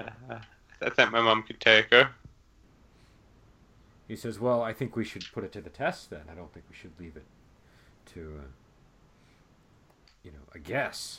[0.00, 0.40] uh,
[0.82, 2.10] I think my mom could take her.
[4.08, 6.10] He says, "Well, I think we should put it to the test.
[6.10, 7.26] Then I don't think we should leave it
[8.14, 8.46] to, uh,
[10.24, 11.18] you know, a guess."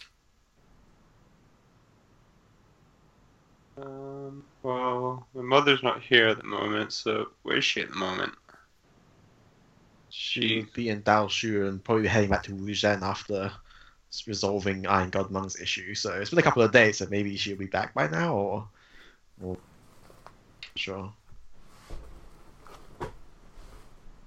[3.82, 7.96] Um, well, my mother's not here at the moment, so where is she at the
[7.96, 8.34] moment?
[10.10, 13.52] She She, would be in Daoshu and probably heading back to Wuzhen after
[14.28, 15.96] resolving Iron God Mung's issue.
[15.96, 18.70] So it's been a couple of days, so maybe she'll be back by now, or,
[19.42, 19.58] or
[20.76, 21.14] sure.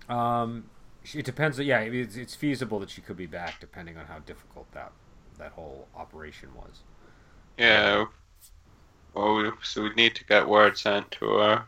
[0.09, 0.71] Um,
[1.15, 1.59] it depends.
[1.59, 4.93] Yeah, it's, it's feasible that she could be back, depending on how difficult that
[5.39, 6.83] that whole operation was.
[7.59, 8.07] yeah.
[9.15, 11.65] We, so we need to get word sent to her.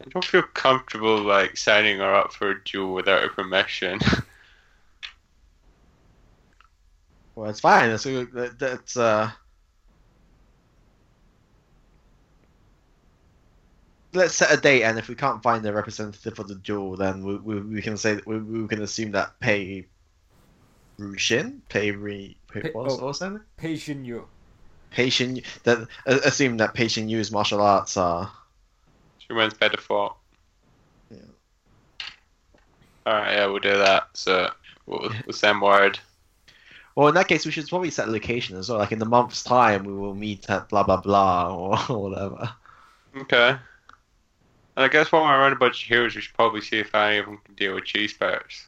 [0.00, 4.00] I don't feel comfortable like signing her up for a duel without her permission.
[7.40, 7.88] Well, it's fine.
[7.88, 9.30] That's that, that's uh.
[14.12, 17.24] Let's set a date, and if we can't find a representative for the duel, then
[17.24, 19.86] we, we, we can say we, we can assume that Pei
[20.98, 23.06] Rushin, Pei Ri, Pei, Pei- what's, oh.
[23.06, 23.40] what's that?
[23.56, 24.26] Patient you.
[24.90, 28.30] Patient that uh, assume that Patient Yu's martial arts are
[29.30, 30.16] she wins by default.
[31.08, 31.18] Yeah.
[33.06, 34.08] Alright, yeah, we'll do that.
[34.14, 34.50] So
[34.86, 36.00] we'll, we'll send word.
[36.96, 37.06] well.
[37.06, 38.78] In that case, we should probably set a location as well.
[38.78, 42.52] Like in a month's time, we will meet at blah blah blah or, or whatever.
[43.16, 43.50] Okay.
[44.76, 46.92] And I guess while we're around a bunch of heroes, we should probably see if
[46.92, 48.66] any of them can deal with cheese powers.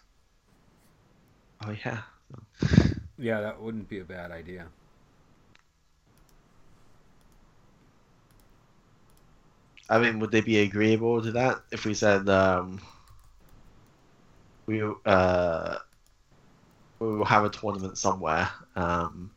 [1.66, 2.02] Oh yeah.
[3.22, 4.66] Yeah, that wouldn't be a bad idea.
[9.88, 12.80] I mean, would they be agreeable to that if we said um,
[14.66, 15.76] we uh,
[16.98, 18.50] we will have a tournament somewhere?
[18.74, 19.30] Um,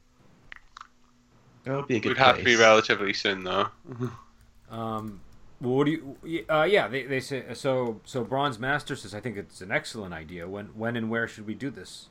[1.64, 3.68] it would be a good We'd have to be relatively soon, though.
[4.68, 5.22] Um,
[5.62, 6.46] well, what do you?
[6.50, 8.02] Uh, yeah, they, they say so.
[8.04, 10.50] So Bronze Master says, I think it's an excellent idea.
[10.50, 12.08] When when and where should we do this?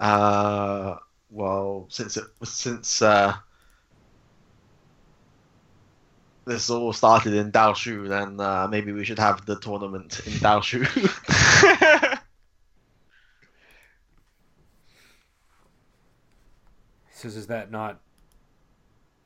[0.00, 0.96] Uh,
[1.30, 3.34] well, since it since uh,
[6.44, 10.86] this all started in Daoshu, then uh, maybe we should have the tournament in Daoshu.
[17.18, 18.00] He says, is that not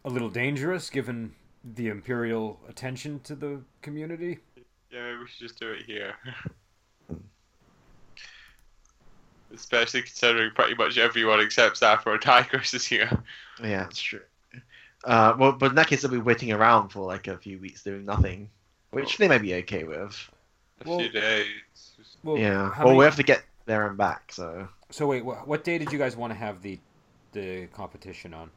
[0.02, 4.38] a little dangerous given the imperial attention to the community?
[4.90, 6.14] yeah, maybe we should just do it here.
[9.55, 13.11] Especially considering pretty much everyone except Afro Tigers is here.
[13.62, 14.20] yeah, that's true.
[15.05, 17.82] Uh, well, but in that case, they'll be waiting around for like a few weeks
[17.82, 18.48] doing nothing,
[18.92, 20.16] which they might be okay with.
[20.84, 21.46] A Well- few days.
[22.24, 22.70] Well, yeah.
[22.78, 24.68] Well, many- we have to get there and back, so.
[24.90, 26.78] So wait, what, what day did you guys want to have the
[27.32, 28.50] the competition on?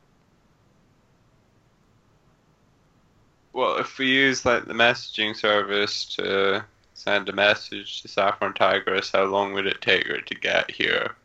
[3.54, 6.66] Well, if we use like the messaging service to
[6.96, 11.16] send a message to Saffron Tigress, how long would it take her to get here?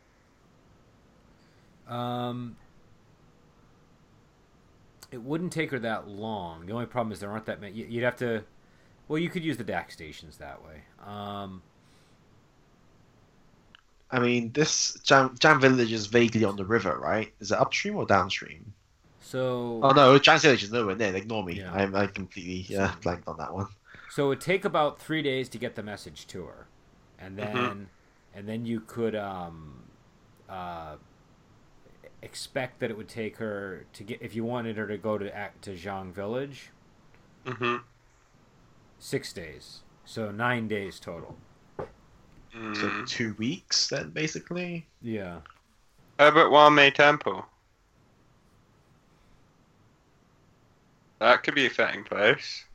[1.89, 2.57] Um,
[5.11, 6.67] it wouldn't take her that long.
[6.67, 7.75] The only problem is there aren't that many.
[7.75, 8.45] you- You'd have to.
[9.09, 10.83] Well, you could use the DAC stations that way.
[11.05, 11.63] Um,
[14.11, 17.33] I mean, this Jam, Jam Village is vaguely on the river, right?
[17.41, 18.73] Is it upstream or downstream?
[19.21, 21.15] so Oh no, Jam Village is nowhere near.
[21.15, 21.55] Ignore me.
[21.55, 21.73] Yeah.
[21.73, 23.69] I, I completely yeah, blanked on that one.
[24.11, 26.67] So it would take about three days to get the message to her,
[27.19, 27.87] and then Mhm.
[28.35, 29.85] and then you could um,
[30.49, 30.97] uh,
[32.23, 35.35] expect that it would take her to get if you wanted her to go to
[35.35, 36.71] act to Zhang Village,
[37.47, 37.77] Mm-hmm.
[38.99, 39.81] six days.
[40.05, 41.37] So nine days total.
[42.73, 43.07] So Mm.
[43.07, 44.89] two weeks then, basically.
[45.03, 45.41] Yeah.
[46.21, 47.47] How about Wanmei Temple?
[51.21, 52.67] That could be a fitting place.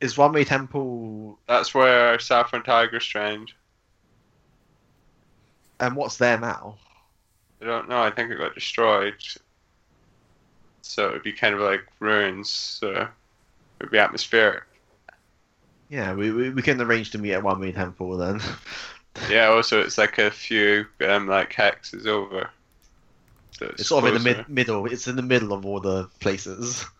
[0.00, 3.52] Is Wanmei Temple That's where Saffron Tigress trained.
[5.80, 6.76] and what's there now?
[7.62, 8.00] I don't know.
[8.00, 9.14] I think it got destroyed.
[10.82, 12.50] so it would be kind of like ruins.
[12.50, 13.08] So it
[13.80, 14.64] would be atmospheric.
[15.88, 18.40] Yeah, we, we, we can arrange to meet at Wanmei Temple then.
[19.28, 19.46] Yeah.
[19.46, 22.48] Also, it's like a few um like hexes over.
[23.50, 24.86] So It's sort of in the mid, middle.
[24.86, 26.86] It's in the middle of all the places.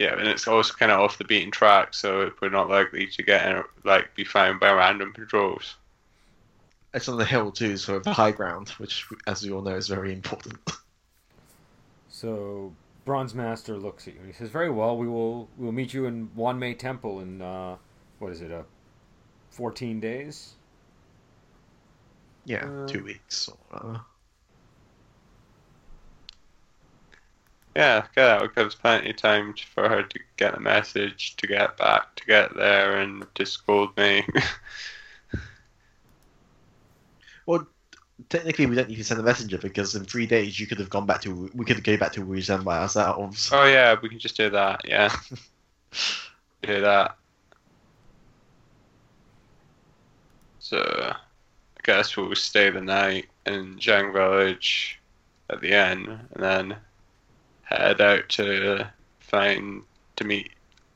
[0.00, 3.22] Yeah, and it's also kind of off the beaten track, so we're not likely to
[3.22, 5.76] get in, like be found by random patrols.
[6.94, 9.88] It's on the hill too, so the high ground, which, as we all know, is
[9.88, 10.58] very important.
[12.12, 12.72] So
[13.06, 14.96] Bronze Master looks at you and he says, "Very well.
[14.98, 17.76] We will we will meet you in Wanmei Temple in uh,
[18.18, 18.52] what is it?
[18.52, 18.64] Uh,
[19.48, 20.54] fourteen days."
[22.44, 23.48] yeah, Uh, two weeks.
[23.48, 23.98] Or, uh,
[27.76, 31.76] Yeah, that would give plenty of time for her to get the message, to get
[31.76, 34.26] back, to get there, and to scold me.
[37.46, 37.66] Well,
[38.28, 40.90] technically, we don't need to send a messenger because in three days you could have
[40.90, 41.50] gone back to.
[41.52, 43.50] We could go back to Wuzhen by ourselves.
[43.52, 44.82] oh yeah, we can just do that.
[44.84, 45.12] Yeah,
[46.62, 47.16] do that.
[50.60, 51.16] So, I
[51.82, 55.00] guess we'll stay the night in Zhang Village
[55.48, 56.76] at the inn, and then
[57.76, 58.90] head out to
[59.20, 59.82] find
[60.16, 60.50] to meet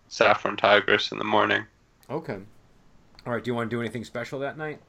[0.08, 1.64] Saffron Tigress in the morning.
[2.10, 2.38] Okay.
[3.26, 3.42] All right.
[3.42, 4.80] Do you want to do anything special that night?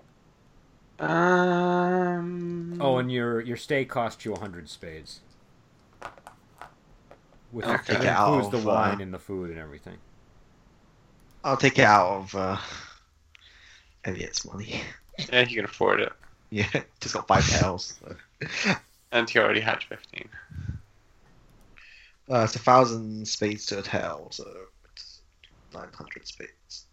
[1.00, 2.78] Um.
[2.80, 5.20] Oh, and your your stay costs you a hundred spades.
[7.52, 7.76] With Okay.
[7.78, 9.98] that Take it out includes the of, uh, wine and the food and everything.
[11.44, 12.58] I'll take it out of uh,
[14.04, 14.82] Elliot's money.
[15.32, 16.12] yeah, you can afford it,
[16.50, 16.68] Yeah,
[17.00, 18.00] just got five taels.
[18.02, 18.76] So.
[19.12, 20.28] and he already had fifteen.
[22.30, 24.44] Uh, it's a thousand spades to a tael, so
[24.92, 25.22] it's
[25.74, 26.88] nine hundred spades.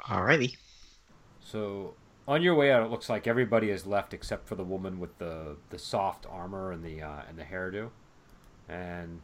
[0.00, 0.56] Alrighty.
[1.40, 1.94] So
[2.28, 5.18] on your way out, it looks like everybody has left except for the woman with
[5.18, 7.90] the the soft armor and the uh, and the hairdo,
[8.68, 9.22] and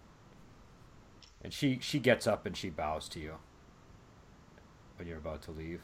[1.43, 3.37] and she she gets up and she bows to you
[4.97, 5.83] when you're about to leave.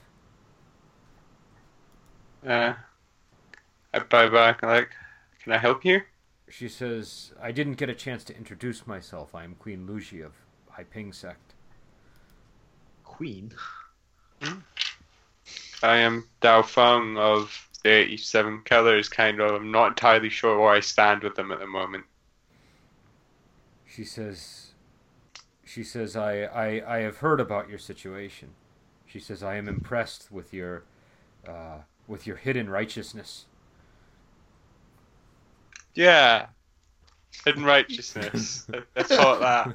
[2.46, 2.74] Uh,
[3.92, 4.90] I buy back like,
[5.42, 6.02] can I help you?
[6.50, 9.34] She says, "I didn't get a chance to introduce myself.
[9.34, 10.32] I am Queen Luji of
[10.76, 11.54] Haiping sect."
[13.04, 13.52] Queen.
[15.82, 19.54] I am Dao Feng of the 87 Killers, kind of.
[19.54, 22.04] I'm not entirely sure where I stand with them at the moment.
[23.86, 24.72] She says,
[25.64, 28.54] "She says I I I have heard about your situation."
[29.06, 30.84] She says, "I am impressed with your
[31.46, 33.46] uh, with your hidden righteousness."
[35.98, 36.46] Yeah.
[37.44, 38.66] Hidden righteousness.
[38.94, 39.74] Let's call it that.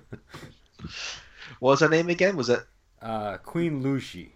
[1.59, 2.37] What was her name again?
[2.37, 2.61] Was it
[3.01, 4.29] Uh, Queen Lushi.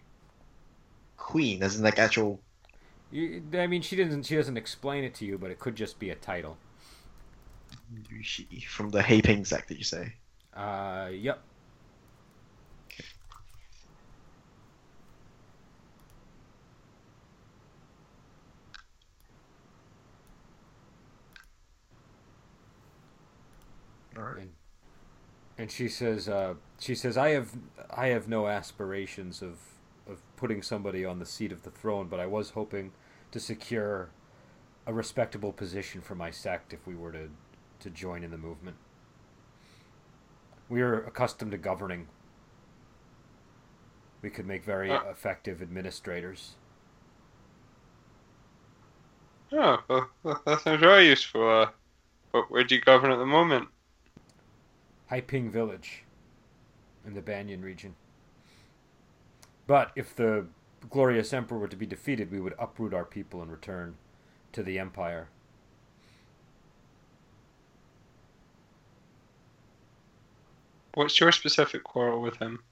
[1.16, 2.42] Queen, as in like actual?
[3.10, 5.98] You, I mean, she doesn't she doesn't explain it to you, but it could just
[5.98, 6.58] be a title.
[8.12, 9.70] Yushi from the Haiping sect?
[9.70, 10.14] Did you say?
[10.54, 11.40] Uh, yep.
[24.42, 24.52] And,
[25.58, 27.52] and she says, uh, she says, I have,
[27.90, 29.60] I have no aspirations of,
[30.10, 32.92] of putting somebody on the seat of the throne, but I was hoping
[33.32, 34.10] to secure
[34.86, 37.30] a respectable position for my sect if we were to,
[37.80, 38.78] to join in the movement.
[40.70, 42.08] We are accustomed to governing.
[44.22, 45.02] We could make very Uh.
[45.10, 46.56] effective administrators.
[49.52, 49.78] Oh,
[50.24, 51.50] well, that sounds very useful.
[51.50, 51.68] Uh,
[52.34, 53.70] but where do you govern at the moment?
[55.12, 56.04] Haiping Village
[57.06, 57.96] in the Banyan region.
[59.66, 60.46] But if the
[60.90, 63.96] glorious emperor were to be defeated, we would uproot our people and return
[64.54, 65.30] to the empire.
[70.94, 72.64] What's your specific quarrel with him?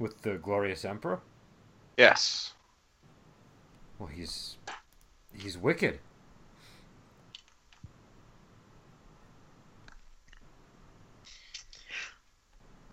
[0.00, 1.20] With the glorious emperor?
[1.96, 2.54] Yes.
[3.98, 4.56] Well, he's
[5.32, 6.00] he's wicked.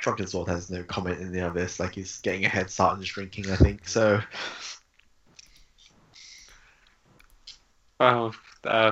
[0.06, 1.80] Drunken Sword has no comment in the this.
[1.80, 3.88] Like he's getting a head start and his drinking, I think.
[3.88, 4.22] So
[8.00, 8.92] Well, uh,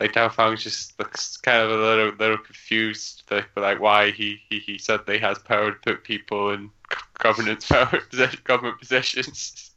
[0.00, 4.40] like Dao Feng just looks kind of a little, little confused, like, like why he,
[4.50, 6.70] he, he suddenly has power to put people in
[7.18, 8.00] governance power,
[8.42, 9.70] government positions.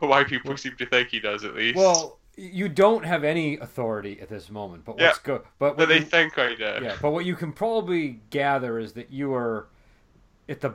[0.00, 1.76] or why people seem to think he does, at least.
[1.76, 5.88] Well, you don't have any authority at this moment, but what's go but but what
[5.90, 6.78] they you- think I do.
[6.82, 9.66] yeah, but what you can probably gather is that you are
[10.52, 10.74] at the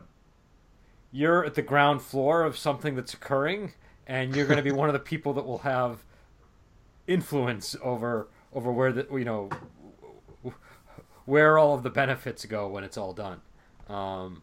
[1.11, 3.73] you're at the ground floor of something that's occurring
[4.05, 6.03] and you're going to be one of the people that will have
[7.07, 9.49] influence over over where the you know
[11.25, 13.41] where all of the benefits go when it's all done.
[13.89, 14.41] Um,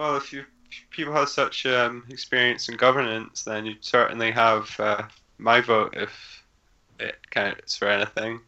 [0.00, 4.74] Well, if you if people have such um, experience in governance, then you'd certainly have
[4.80, 5.02] uh,
[5.36, 6.42] my vote if
[6.98, 8.40] it counts for anything.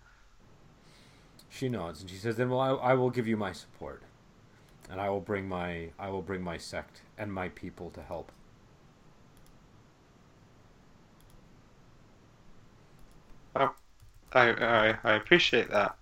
[1.63, 4.03] She nods and she says, "Then well, I, I will give you my support,
[4.91, 8.33] and I will bring my I will bring my sect and my people to help."
[13.55, 13.69] I,
[14.33, 15.97] I I appreciate that.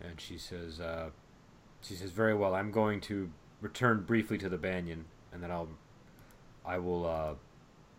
[0.00, 1.10] And she says, uh,
[1.80, 2.54] she says, very well.
[2.54, 3.30] I'm going to
[3.60, 5.68] return briefly to the Banyan, and then I'll,
[6.64, 7.34] I will, uh,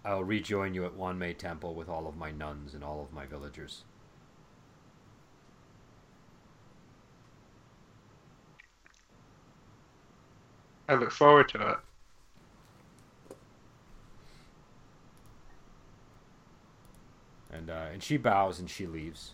[0.06, 3.26] I'll rejoin you at Wanmei Temple with all of my nuns and all of my
[3.26, 3.84] villagers.
[10.90, 11.78] I look forward to it.
[17.52, 19.34] And uh, and she bows and she leaves.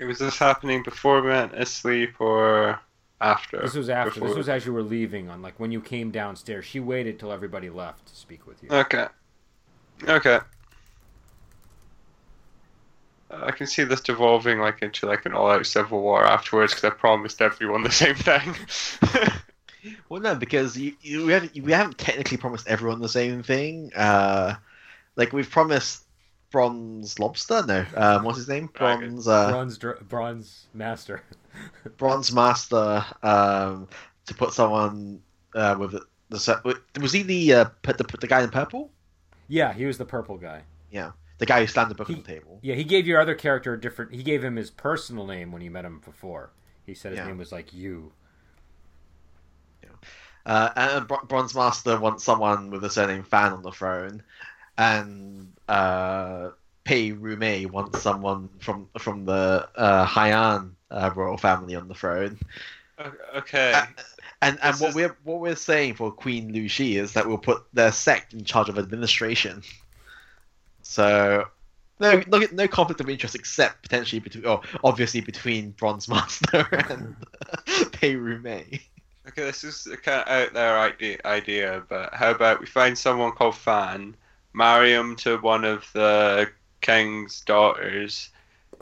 [0.00, 2.78] Was this happening before we went asleep, or
[3.20, 3.60] after?
[3.62, 4.10] This was after.
[4.12, 5.28] Before- This was as you were leaving.
[5.30, 8.68] On like when you came downstairs, she waited till everybody left to speak with you.
[8.70, 9.06] Okay.
[10.08, 10.38] Okay.
[13.30, 16.94] I can see this devolving like into like an all-out civil war afterwards because I
[16.94, 18.54] promised everyone the same thing.
[20.08, 23.92] Well, no, because you, you we haven't we haven't technically promised everyone the same thing.
[23.94, 24.54] Uh,
[25.16, 26.04] like we've promised
[26.50, 27.62] Bronze Lobster.
[27.66, 28.70] No, um, what's his name?
[28.72, 31.22] Bronze uh, bronze, dr- bronze master.
[31.96, 33.04] Bronze Master.
[33.22, 33.88] Um,
[34.26, 35.20] to put someone
[35.54, 36.00] uh, with the,
[36.30, 38.90] the was he the uh, put the the guy in purple?
[39.48, 40.62] yeah, he was the purple guy.
[40.90, 42.58] Yeah, the guy who slammed the book He- on the table.
[42.62, 44.14] Yeah, he gave your other character a different.
[44.14, 46.50] He gave him his personal name when you met him before.
[46.86, 47.26] He said his Yeah.
[47.26, 48.12] name was like you.
[50.46, 54.22] Uh, and Bro- Bronze Master wants someone with a surname Fan on the throne,
[54.76, 56.50] and uh,
[56.84, 62.38] Pei Ruomei wants someone from from the uh, Haiyan uh, royal family on the throne.
[63.34, 63.72] Okay.
[63.74, 63.86] Uh,
[64.40, 67.26] and and This what is- we're what we're saying for Queen Lu Shi is that
[67.26, 69.62] we'll put their sect in charge of administration.
[70.82, 71.44] So.
[72.00, 77.14] No, no, no conflict of interest except potentially between, oh, obviously between Bronze Master and
[77.92, 78.80] Pei Ruomei.
[79.28, 82.98] Okay, this is a kind of out there idea, idea, but how about we find
[82.98, 84.16] someone called Fan,
[84.54, 86.50] marry him to one of the
[86.80, 88.30] king's daughters,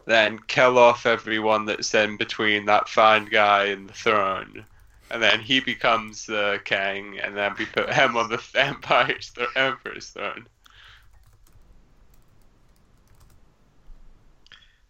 [0.06, 4.66] then kill off everyone that's in between that Fan guy and the throne,
[5.10, 9.48] and then he becomes the king, and then we put him on the empire's th-
[9.56, 10.46] emperor's throne.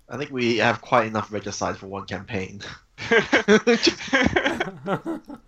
[0.08, 2.60] I think we have quite enough regicide for one campaign.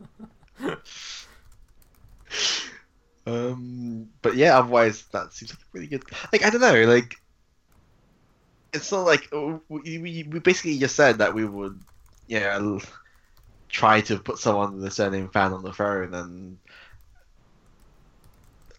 [3.27, 6.05] um, but yeah, otherwise that seems like a really good.
[6.33, 7.15] Like I don't know, like
[8.75, 11.81] it's not like oh, we, we, we basically just said that we would,
[12.27, 12.83] yeah, l-
[13.69, 16.59] try to put someone with a surname fan on the throne and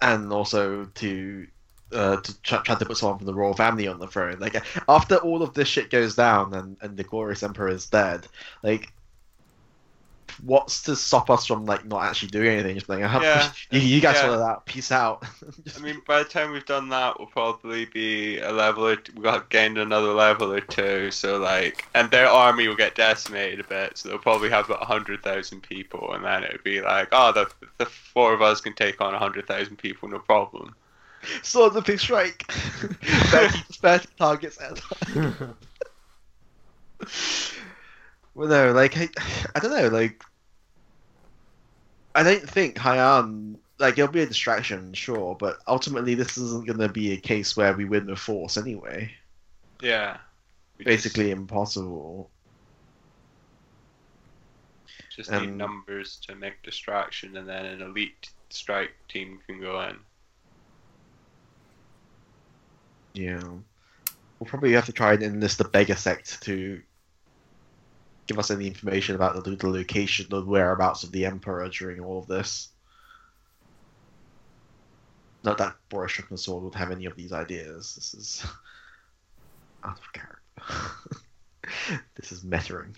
[0.01, 1.47] and also to
[1.93, 4.39] uh, to try, try to put someone from the royal family on the throne.
[4.39, 8.27] Like after all of this shit goes down and, and the glorious emperor is dead,
[8.63, 8.91] like
[10.43, 12.75] what's to stop us from like not actually doing anything?
[12.75, 13.51] Just like, oh, Yeah.
[13.71, 14.21] you, you guys Yeah.
[14.21, 14.65] sort it out.
[14.65, 15.25] Peace out.
[15.75, 19.21] I mean, by the time we've done that, we'll probably be a level or we
[19.23, 21.11] got gained another level or two.
[21.11, 23.97] So like, and their army will get decimated a bit.
[23.97, 27.49] So they'll probably have about hundred thousand people, and then it'd be like, oh, the
[27.77, 30.75] the four of us can take on hundred thousand people, no problem.
[31.41, 32.45] Sword the big strike.
[32.51, 35.55] 30, 30 targets at a time.
[38.35, 39.09] Well, no, like I,
[39.55, 40.23] I don't know, like
[42.13, 46.79] I don't think Haiyan like it'll be a distraction, sure, but ultimately this isn't going
[46.79, 49.11] to be a case where we win with force anyway.
[49.81, 50.17] Yeah.
[50.77, 52.29] Basically impossible.
[55.15, 59.59] just, just need um, numbers to make distraction, and then an elite strike team can
[59.59, 59.97] go in.
[63.13, 63.41] Yeah,
[64.39, 66.81] we'll probably have to try and enlist the beggar sect to
[68.27, 72.19] give us any information about the, the location, the whereabouts of the emperor during all
[72.19, 72.69] of this.
[75.43, 77.93] Not that Boris Sword would have any of these ideas.
[77.95, 78.45] This is
[79.83, 82.01] out of character.
[82.15, 82.95] this is mettering.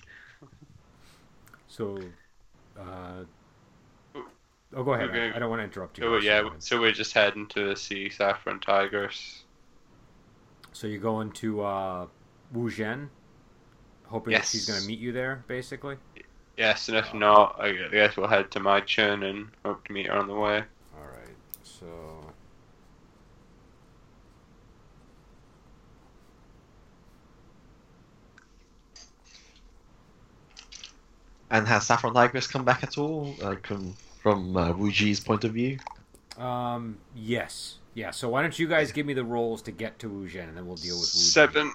[1.67, 1.99] so,
[2.79, 3.25] uh,
[4.15, 5.09] oh, go ahead.
[5.09, 5.31] Okay.
[5.31, 6.05] I, I don't want to interrupt you.
[6.05, 6.23] So guys.
[6.23, 9.43] yeah, Go so we're just heading to see Saffron Tigress.
[10.71, 12.07] So you're going to uh,
[12.53, 12.69] Wu
[14.07, 15.97] Zhen, hoping that she's going to meet you there, basically.
[16.57, 20.07] Yes, and if not, I guess we'll head to my chun and hope to meet
[20.07, 20.63] her on the way.
[20.97, 21.35] All right.
[21.63, 21.85] So
[31.49, 33.33] And has Saffron Tigress come back at all?
[33.39, 35.79] Like from from uh, Wuji's point of view?
[36.37, 36.97] Um.
[37.15, 37.77] Yes.
[37.93, 38.11] Yeah.
[38.11, 40.57] So why don't you guys give me the rolls to get to Wu Zhen, and
[40.57, 41.31] then we'll deal with Wu Zhen.
[41.31, 41.73] Seven.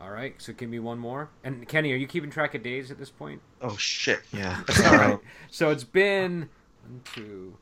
[0.00, 0.34] All right.
[0.38, 1.30] So give me one more.
[1.44, 3.40] And Kenny, are you keeping track of days at this point?
[3.62, 4.20] Oh shit!
[4.32, 4.60] Yeah.
[4.84, 5.18] All right.
[5.50, 6.48] So it's been
[6.84, 7.56] one, two,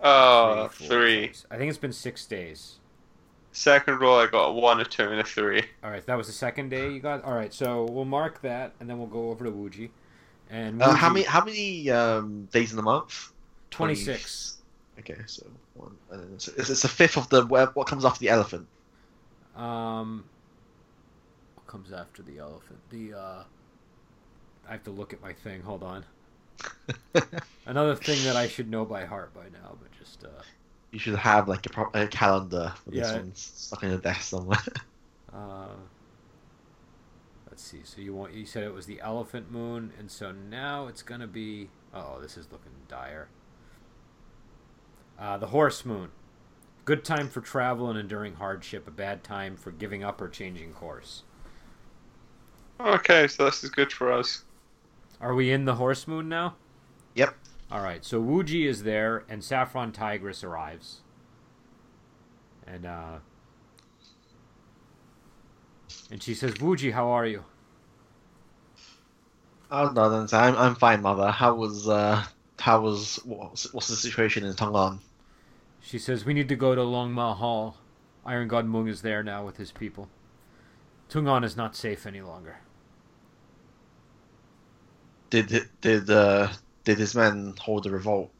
[0.00, 1.26] Oh, three, four, three.
[1.28, 2.76] five, six- I think it's been six days.
[3.50, 5.62] Second roll, I got a one, a two, and a three.
[5.82, 6.04] All right.
[6.06, 7.24] That was the second day you got.
[7.24, 7.52] All right.
[7.52, 9.90] So we'll mark that, and then we'll go over to Wuji.
[10.50, 13.32] And Uh, how many how many um, days in the month?
[13.70, 14.58] Twenty-six.
[14.98, 15.96] Okay, so one.
[16.10, 18.66] And then it's, it's, it's a fifth of the what what comes after the elephant.
[19.56, 20.37] Um, what
[21.68, 22.80] comes after the elephant?
[22.90, 23.44] The uh,
[24.68, 25.62] I have to look at my thing.
[25.62, 26.04] Hold on.
[27.66, 30.42] Another thing that I should know by heart by now, but just uh,
[30.90, 33.14] You should have like a, pro- a calendar for this Yeah.
[33.14, 34.58] one stuck on your desk somewhere.
[35.32, 35.68] uh,
[37.48, 37.80] let's see.
[37.84, 41.26] So you want you said it was the elephant moon, and so now it's gonna
[41.26, 41.70] be.
[41.94, 43.28] Oh, this is looking dire.
[45.18, 46.10] Uh, the horse moon.
[46.84, 48.88] Good time for travel and enduring hardship.
[48.88, 51.24] A bad time for giving up or changing course.
[52.80, 54.44] Okay, so this is good for us.
[55.20, 56.54] Are we in the horse moon now?
[57.14, 57.34] Yep.
[57.70, 58.04] All right.
[58.04, 61.00] So Wuji is there, and Saffron Tigress arrives,
[62.66, 63.18] and uh,
[66.10, 67.44] and she says, "Wuji, how are you?"
[69.70, 71.30] oh no, then I'm I'm fine, mother.
[71.30, 72.24] How was uh
[72.60, 75.00] how was what's, what's the situation in Tongan?
[75.80, 77.76] She says, "We need to go to Longma Hall.
[78.24, 80.08] Iron God Mung is there now with his people.
[81.10, 82.58] Tungan is not safe any longer."
[85.30, 86.48] Did did uh
[86.84, 88.30] did his men hold a revolt?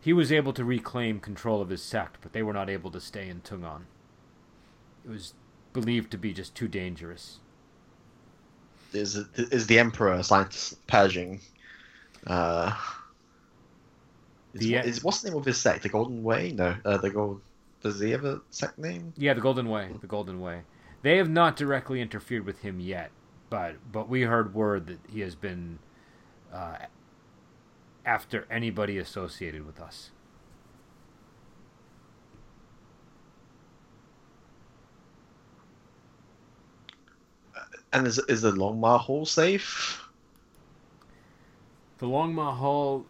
[0.00, 3.00] He was able to reclaim control of his sect, but they were not able to
[3.00, 3.82] stay in Tungan.
[5.04, 5.34] It was
[5.72, 7.38] believed to be just too dangerous.
[8.92, 11.40] Is is the emperor assigned purging?
[12.26, 12.74] Uh,
[14.54, 15.82] is, The- is what's the name of his sect?
[15.82, 16.52] The Golden Way?
[16.52, 17.40] No, uh, the Gold.
[17.82, 19.12] Does he have a sect name?
[19.16, 19.90] Yeah, the Golden Way.
[20.00, 20.62] The Golden Way.
[21.02, 23.10] They have not directly interfered with him yet,
[23.50, 25.78] but but we heard word that he has been
[26.52, 26.76] uh,
[28.04, 30.10] after anybody associated with us.
[37.92, 40.08] And is is the Longma Hall safe?
[41.98, 43.06] The Longma Hall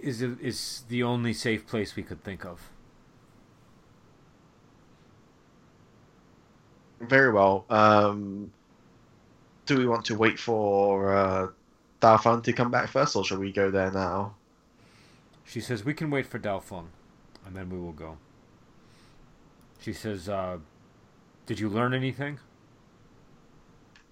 [0.00, 2.70] is is the only safe place we could think of.
[7.00, 7.64] Very well.
[7.70, 8.52] Um,
[9.68, 11.48] do we want to wait for uh,
[12.00, 14.34] to come back first, or shall we go there now?
[15.44, 16.88] She says we can wait for Dao Feng,
[17.46, 18.16] and then we will go.
[19.80, 20.58] She says, uh,
[21.46, 22.40] "Did you learn anything?"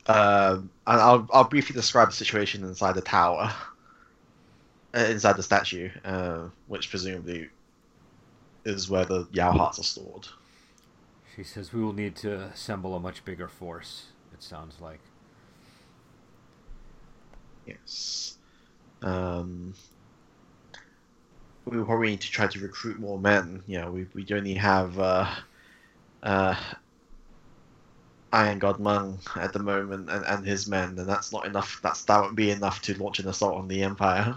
[0.07, 3.53] Um, and I'll I'll briefly describe the situation inside the tower,
[4.95, 7.49] uh, inside the statue, uh, which presumably
[8.65, 10.29] is where the Yao hearts are stored.
[11.35, 14.07] She says we will need to assemble a much bigger force.
[14.33, 15.01] It sounds like.
[17.67, 18.39] Yes.
[19.03, 19.75] Um,
[21.65, 23.63] we probably need to try to recruit more men.
[23.67, 25.29] You know, we we only have uh,
[26.23, 26.55] uh,
[28.33, 31.81] Iron God Mung at the moment and, and his men, and that's not enough.
[31.83, 34.37] That's that won't be enough to launch an assault on the Empire,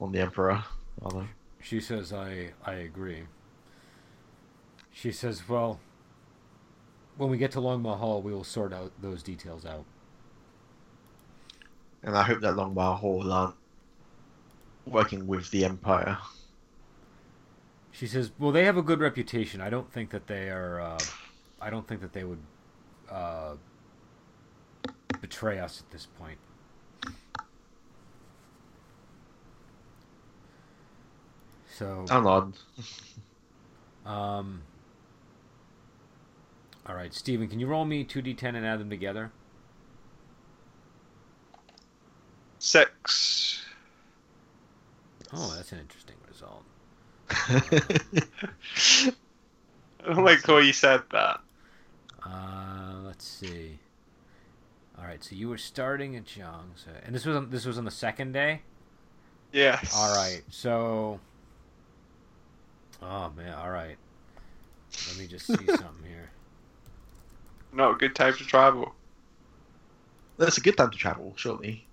[0.00, 0.64] on the Emperor.
[1.00, 1.26] Rather.
[1.60, 3.24] She says, I, I agree.
[4.92, 5.80] She says, well,
[7.16, 9.84] when we get to Longma Hall, we will sort out those details out.
[12.02, 13.54] And I hope that Longma Hall aren't
[14.86, 16.18] working with the Empire.
[17.92, 19.60] She says, well, they have a good reputation.
[19.60, 20.98] I don't think that they are, uh,
[21.60, 22.42] I don't think that they would
[23.10, 23.54] uh,
[25.20, 26.38] betray us at this point.
[31.78, 32.54] So, I'll nod.
[34.06, 34.62] um,
[36.86, 39.32] all right, Steven, can you roll me 2d10 and add them together?
[42.66, 43.62] Six.
[45.32, 46.64] Oh, that's an interesting result.
[47.30, 49.12] I
[50.04, 51.38] don't like the way you said that.
[52.24, 53.78] Uh, let's see.
[54.98, 57.78] All right, so you were starting at Jiang, so, and this was on, this was
[57.78, 58.62] on the second day.
[59.52, 59.94] Yes.
[59.94, 61.20] All right, so.
[63.00, 63.96] Oh man, all right.
[65.08, 66.30] Let me just see something here.
[67.72, 68.92] Not a good time to travel.
[70.36, 71.86] That's a good time to travel, surely.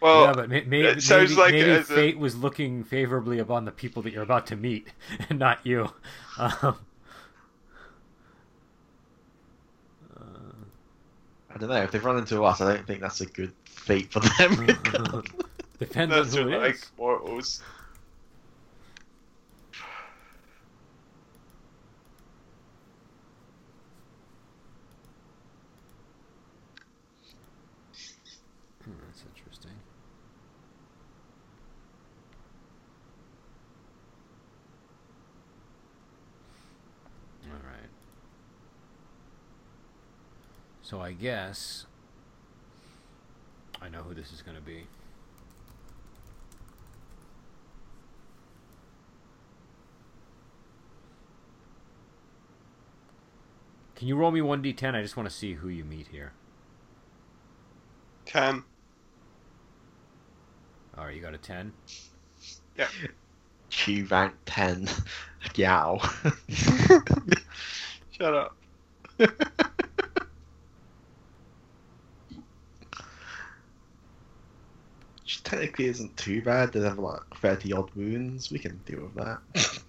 [0.00, 2.84] Well, yeah, but may- maybe, it sounds maybe, like maybe as a- fate was looking
[2.84, 4.88] favorably upon the people that you're about to meet,
[5.30, 5.88] and not you.
[6.38, 6.76] Um,
[11.54, 11.82] I don't know.
[11.82, 14.66] If they've run into us, I don't think that's a good fate for them.
[15.78, 16.90] depends that's on who it like is.
[16.98, 17.62] mortals.
[28.84, 29.72] Hmm, that's interesting.
[37.44, 37.90] All right.
[40.86, 41.84] So I guess
[43.82, 44.86] I know who this is going to be.
[53.96, 54.94] Can you roll me 1d10?
[54.94, 56.30] I just want to see who you meet here.
[58.24, 58.62] Ten.
[60.96, 61.72] All right, you got a 10.
[62.78, 62.86] Yeah.
[63.72, 64.88] Chi rank 10.
[65.56, 66.00] Yow.
[68.12, 68.56] Shut up.
[75.44, 76.72] Technically isn't too bad.
[76.72, 78.50] They have like 30 odd wounds.
[78.50, 79.38] We can deal with that.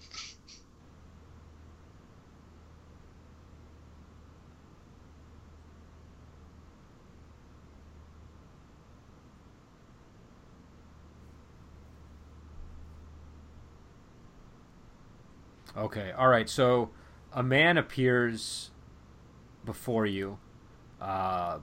[15.76, 16.48] Okay, all right.
[16.48, 16.90] So
[17.32, 18.70] a man appears
[19.64, 20.38] before you
[21.00, 21.60] uh,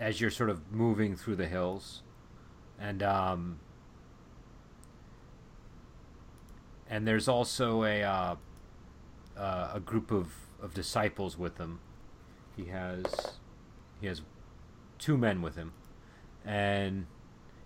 [0.00, 2.02] as you're sort of moving through the hills,
[2.82, 3.60] and um,
[6.90, 8.36] and there's also a uh,
[9.36, 11.80] uh, a group of, of disciples with him.
[12.56, 13.04] He has
[14.00, 14.22] he has
[14.98, 15.72] two men with him,
[16.44, 17.06] and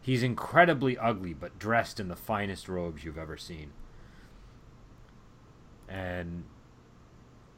[0.03, 3.73] he's incredibly ugly, but dressed in the finest robes you've ever seen
[5.89, 6.45] and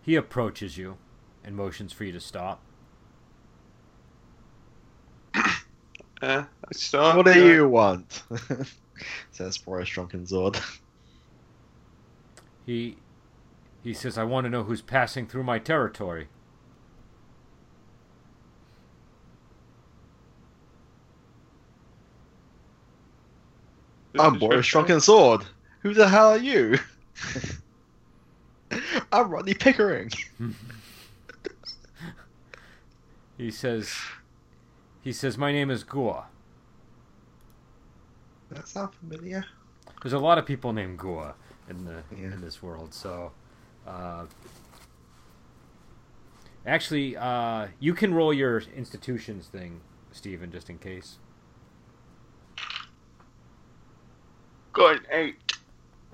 [0.03, 0.97] he approaches you
[1.45, 2.61] and motions for you to stop.
[6.21, 7.17] I start.
[7.17, 8.23] what do uh, you want?
[9.31, 10.59] Says Boris Drunken Sword.
[12.67, 12.97] He
[13.85, 16.29] he says, "I want to know who's passing through my territory."
[24.19, 25.43] I'm Boris your Drunken Sword.
[25.83, 26.79] Who the hell are you?
[29.13, 30.11] I'm Rodney Pickering.
[33.39, 33.95] He says,
[35.09, 36.27] "He says my name is Gua."
[38.51, 39.47] That sound familiar?
[40.03, 41.35] There's a lot of people named Gua
[41.67, 42.35] in the Yeah.
[42.35, 43.33] in this world, so.
[43.87, 44.27] Uh,
[46.67, 49.81] actually, uh, you can roll your institutions thing,
[50.13, 51.17] Stephen, just in case.
[54.75, 55.57] Good eight.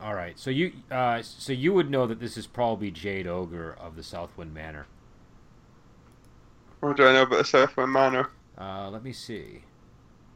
[0.01, 3.73] All right, so you uh, so you would know that this is probably Jade Ogre
[3.73, 4.87] of the Southwind Manor.
[6.79, 8.31] What do I know about the Southwind Manor?
[8.59, 9.63] Uh, let me see.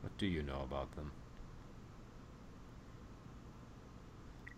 [0.03, 1.13] What do you know about them?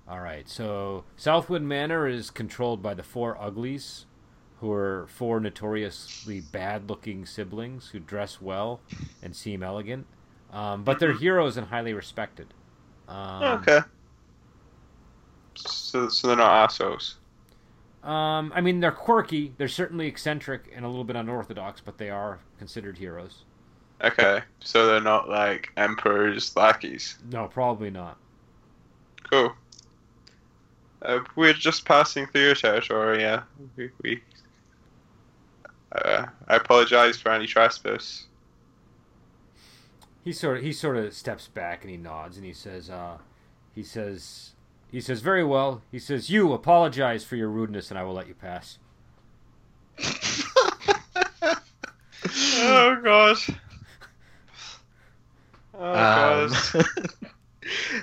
[0.08, 4.06] All right, so Southwind Manor is controlled by the Four Uglies,
[4.60, 8.80] who are four notoriously bad-looking siblings who dress well
[9.22, 10.06] and seem elegant,
[10.52, 12.48] um, but they're heroes and highly respected.
[13.08, 13.80] Um, okay.
[15.54, 17.18] So, so they're not assholes.
[18.02, 19.54] Um, I mean, they're quirky.
[19.58, 23.44] They're certainly eccentric and a little bit unorthodox, but they are considered heroes.
[24.02, 24.40] Okay.
[24.60, 27.18] So they're not like emperor's lackeys.
[27.30, 28.16] No, probably not.
[29.30, 29.54] Cool.
[31.02, 33.42] Uh, we're just passing through your territory, yeah.
[33.76, 34.22] We, we
[35.92, 38.26] uh, I apologize for any trespass.
[40.22, 43.18] He sort of he sort of steps back and he nods and he says, uh,
[43.74, 44.52] he says,
[44.90, 45.82] he says very well.
[45.90, 48.78] He says, "You apologize for your rudeness, and I will let you pass."
[52.62, 53.38] Oh god.
[55.80, 56.84] Oh Um,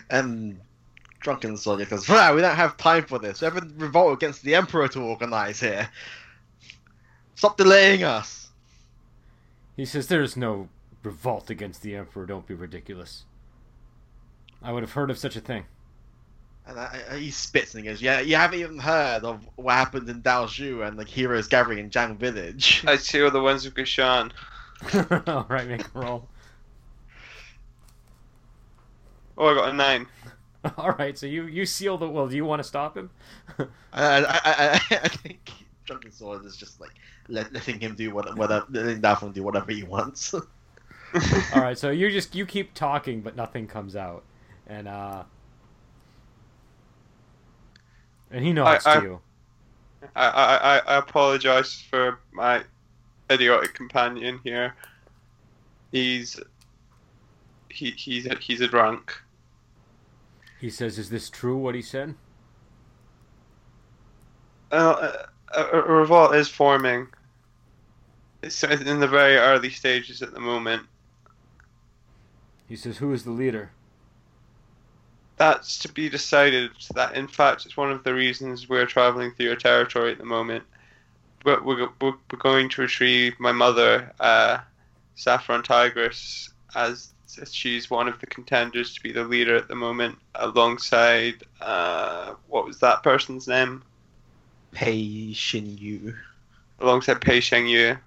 [0.09, 0.59] and
[1.19, 3.41] Drunken Sword goes, wow, we don't have time for this.
[3.41, 5.89] We have a revolt against the Emperor to organize here.
[7.35, 8.49] Stop delaying us.
[9.75, 10.69] He says, "There is no
[11.03, 12.25] revolt against the emperor.
[12.25, 13.25] Don't be ridiculous.
[14.61, 15.65] I would have heard of such a thing."
[16.65, 19.75] And I, I, he spits and he goes, yeah, you haven't even heard of what
[19.75, 22.83] happened in Daoshu and like heroes gathering in Jiang Village.
[22.85, 24.31] I seal the ones of Gashan.
[25.27, 26.27] All right, make a roll.
[29.37, 30.07] Oh, I got a nine.
[30.77, 32.07] All right, so you you seal the.
[32.09, 33.09] Well, do you want to stop him?
[33.59, 35.51] I, I, I, I, I think
[35.85, 36.91] Drunken Sword is just like
[37.29, 40.33] let, letting him do what whatever letting Davon do whatever he wants.
[41.53, 44.23] All right, so you just you keep talking, but nothing comes out,
[44.67, 45.23] and uh,
[48.31, 49.19] and he nods I- to I- you.
[50.15, 52.63] I, I, I- I apologize for my
[53.31, 54.75] idiotic companion here.
[55.91, 56.39] He's
[57.69, 59.19] he he's a, he's a drunk.
[60.59, 61.57] He says, "Is this true?
[61.57, 62.15] What he said?"
[64.71, 67.07] Uh, a, a, revolt is forming.
[68.41, 70.83] It's in the very early stages at the moment.
[72.67, 73.71] He says, "Who is the leader?"
[75.37, 76.71] That's to be decided.
[76.95, 80.25] That in fact it's one of the reasons we're traveling through your territory at the
[80.25, 80.63] moment.
[81.45, 84.57] We're, we're, we're we're going to retrieve my mother, uh,
[85.15, 87.13] Saffron Tigress, as
[87.51, 92.65] she's one of the contenders to be the leader at the moment, alongside uh, what
[92.65, 93.83] was that person's name?
[94.71, 96.15] Pei Shin Yu.
[96.79, 97.97] Alongside Pei Sheng Yu.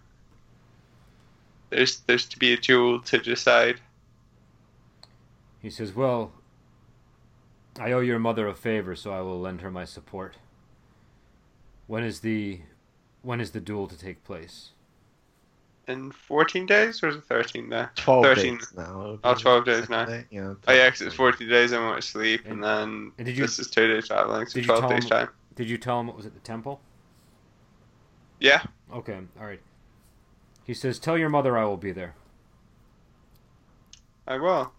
[1.70, 3.80] There's there's to be a duel to decide.
[5.60, 6.32] He says, "Well,
[7.78, 10.36] I owe your mother a favor, so I will lend her my support.
[11.86, 12.60] When is the
[13.22, 14.70] when is the duel to take place?"
[15.90, 17.90] In 14 days or is it 13 now?
[17.96, 18.58] Twelve 13.
[18.58, 19.18] days now.
[19.24, 20.04] Oh, 12 days now.
[20.04, 20.24] Day?
[20.30, 20.54] Yeah.
[20.68, 23.36] Oh yeah, 'cause it's 40 days I went to sleep, and, And- then and did
[23.36, 25.28] you- this is two days traveling, so did 12 days him- time.
[25.56, 26.80] Did you tell him what was at the temple?
[28.38, 28.62] Yeah,
[28.92, 29.60] Okay, all right.
[30.64, 32.14] He says, "Tell your mother I will be there."
[34.28, 34.72] I will.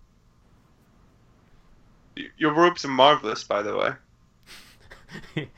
[2.37, 3.91] Your robes are marvelous, by the way.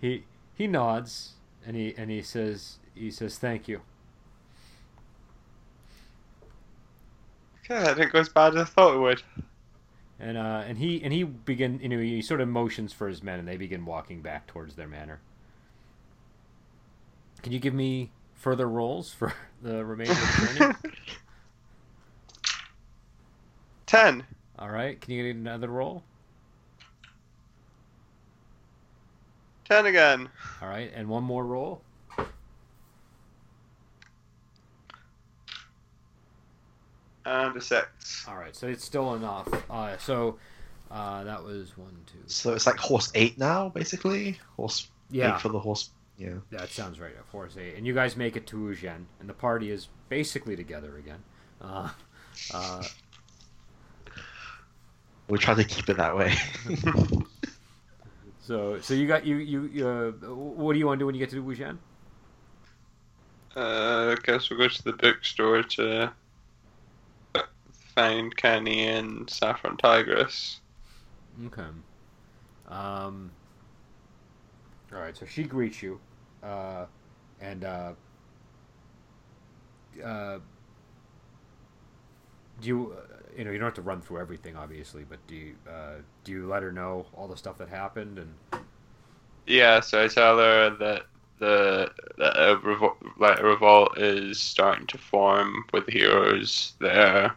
[0.00, 0.24] he
[0.54, 1.32] he nods
[1.66, 3.82] and he and he says he says thank you.
[7.64, 9.22] Okay, that didn't go as bad as I thought it would.
[10.18, 13.22] And uh and he and he begin you know he sort of motions for his
[13.22, 15.20] men and they begin walking back towards their manor.
[17.42, 19.32] Can you give me further rolls for
[19.62, 20.74] the remainder of the journey?
[23.86, 24.24] 10.
[24.58, 24.98] All right.
[25.00, 26.02] Can you get another roll?
[29.66, 30.28] 10 again.
[30.60, 31.82] All right, and one more roll.
[37.24, 38.24] And a 6.
[38.28, 39.48] All right, so it's still enough.
[39.70, 40.38] Uh, so
[40.90, 42.18] uh, that was one, two.
[42.26, 44.38] So it's like horse eight now, basically.
[44.56, 45.90] Horse Yeah, eight for the horse.
[46.18, 46.34] Yeah.
[46.50, 47.16] that sounds right.
[47.18, 47.74] Of course, eight.
[47.76, 51.22] And you guys make it to Wuzhen, and the party is basically together again.
[51.60, 51.88] Uh,
[52.52, 52.82] uh,
[55.28, 56.34] We'll try to keep it that way.
[58.40, 59.62] so, so you got you you.
[59.72, 61.78] you uh, what do you want to do when you get to Wuzhen?
[63.56, 66.12] Uh, I guess we'll go to the bookstore to
[67.94, 70.60] find Kenny and Saffron Tigress.
[71.46, 71.64] Okay.
[72.68, 73.30] Um.
[74.92, 75.16] All right.
[75.16, 76.00] So she greets you,
[76.42, 76.86] uh,
[77.40, 77.92] and uh,
[80.04, 80.38] uh,
[82.60, 85.34] do you, uh, you know, you don't have to run through everything, obviously, but do
[85.34, 88.34] you, uh, do you let her know all the stuff that happened and?
[89.46, 91.02] Yeah, so I tell her that
[91.38, 97.36] the that a revolt, like revolt is starting to form with heroes there.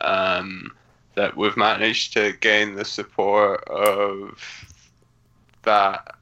[0.00, 0.72] Um,
[1.14, 4.42] that we've managed to gain the support of
[5.62, 6.16] that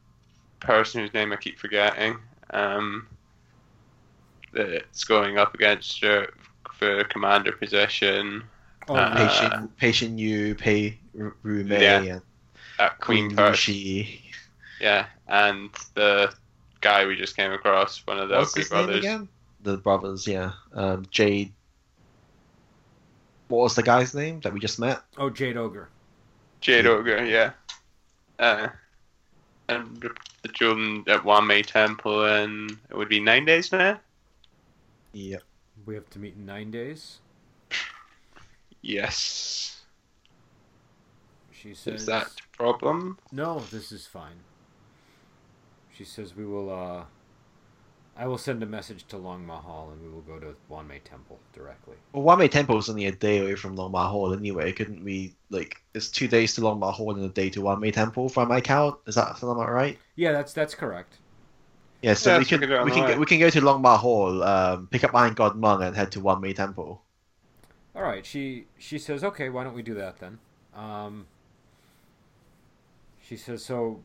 [0.61, 2.19] person whose name I keep forgetting.
[2.51, 3.07] Um,
[4.53, 6.29] that's going up against her
[6.75, 8.45] for commander position
[8.89, 11.99] Oh, Uh, Patient, patient you, Pei Ruomei, Yeah.
[12.03, 12.23] and
[12.79, 14.21] at Queen Lushi.
[14.81, 16.35] Yeah, and the
[16.81, 19.27] guy we just came across, one of the What's Oakley brothers.
[19.63, 20.53] The brothers, yeah.
[20.75, 21.53] Um, Jade.
[23.53, 25.03] What was the guy's name that we just met?
[25.19, 25.91] oh, Jade Ogre.
[26.63, 27.51] Jade Ogre, yeah.
[28.39, 28.69] Uh,
[29.69, 34.01] and the- the children at Wanmei Temple, and it would be nine days now?
[35.13, 35.43] Yep.
[35.85, 37.19] We have to meet in nine days.
[38.81, 39.83] Yes.
[41.53, 42.01] She says.
[42.01, 43.19] Is that a problem?
[43.33, 44.41] No, this is fine.
[45.95, 46.71] She says we will.
[46.71, 47.05] uh
[48.17, 51.39] I will send a message to Longma Hall, and we will go to Wanmei Temple
[51.53, 51.97] directly.
[52.13, 54.73] Well, Wanmei Temple is only a day away from Longma Hall anyway.
[54.73, 58.29] Couldn't we, like, it's two days to Longma Hall and a day to Wanmei Temple
[58.29, 58.99] from my count?
[59.07, 59.99] Is that something about right?
[60.17, 61.19] Yeah, that's that's correct.
[62.03, 63.27] Yeah, so Yeah, we so we can can do it on we can go, we
[63.27, 66.55] can go to Longma Hall, um, pick up Iron God Mung, and head to Wanmei
[66.55, 67.03] Temple.
[67.95, 68.25] All right.
[68.25, 70.39] She she says, okay, why don't we do that then?
[70.75, 71.27] Um,
[73.21, 74.03] she says, so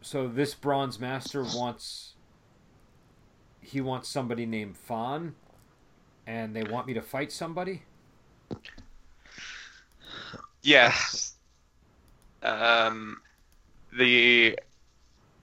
[0.00, 2.14] so this bronze master wants
[3.60, 5.34] he wants somebody named Fawn,
[6.26, 7.82] and they want me to fight somebody.
[10.62, 11.36] Yes.
[12.42, 13.22] Um,
[13.92, 14.58] the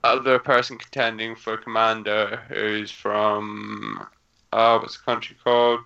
[0.04, 4.06] other person contending for commander who's from
[4.52, 5.80] uh what's the country called?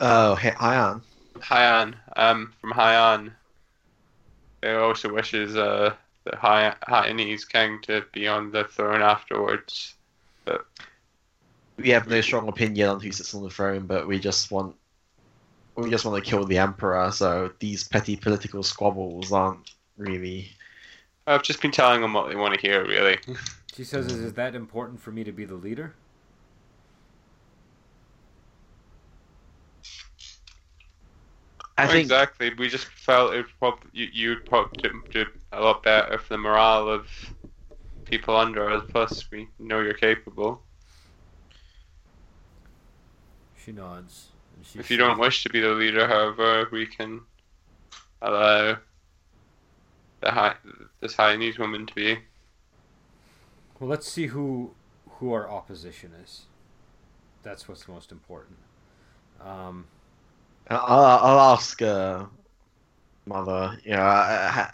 [0.00, 1.02] Oh, Hi- Haiyan.
[1.40, 1.96] Haiyan.
[2.16, 3.34] Um, from Haiyan.
[4.62, 5.96] Who also wishes uh
[6.30, 9.94] the Hai- Haiyanese king to be on the throne afterwards.
[11.76, 14.74] We have no strong opinion on who sits on the throne, but we just want
[15.76, 17.10] we just want to kill the emperor.
[17.12, 20.50] So these petty political squabbles aren't really.
[21.26, 23.18] I've just been telling them what they want to hear, really.
[23.74, 25.94] She says, "Is it that important for me to be the leader?"
[31.78, 32.52] I think exactly.
[32.58, 36.38] We just felt it probably you you'd probably do, do a lot better for the
[36.38, 37.06] morale of
[38.04, 38.82] people under us.
[38.88, 40.60] Plus, we know you're capable.
[43.64, 44.28] She nods.
[44.64, 47.20] She If you don't wish to be the leader, however, we can
[48.20, 48.78] allow
[50.20, 50.56] the high
[51.00, 52.18] this Hainese woman to be.
[53.78, 54.72] Well, let's see who
[55.18, 56.46] who our opposition is.
[57.44, 58.58] That's what's most important.
[59.40, 59.86] Um,
[60.70, 62.26] I'll, I'll ask uh,
[63.26, 63.78] mother.
[63.84, 64.66] You know, uh,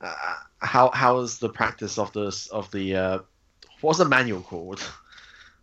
[0.00, 0.14] uh,
[0.60, 3.18] how how is the practice of this of the uh,
[3.80, 4.82] what's the manual called?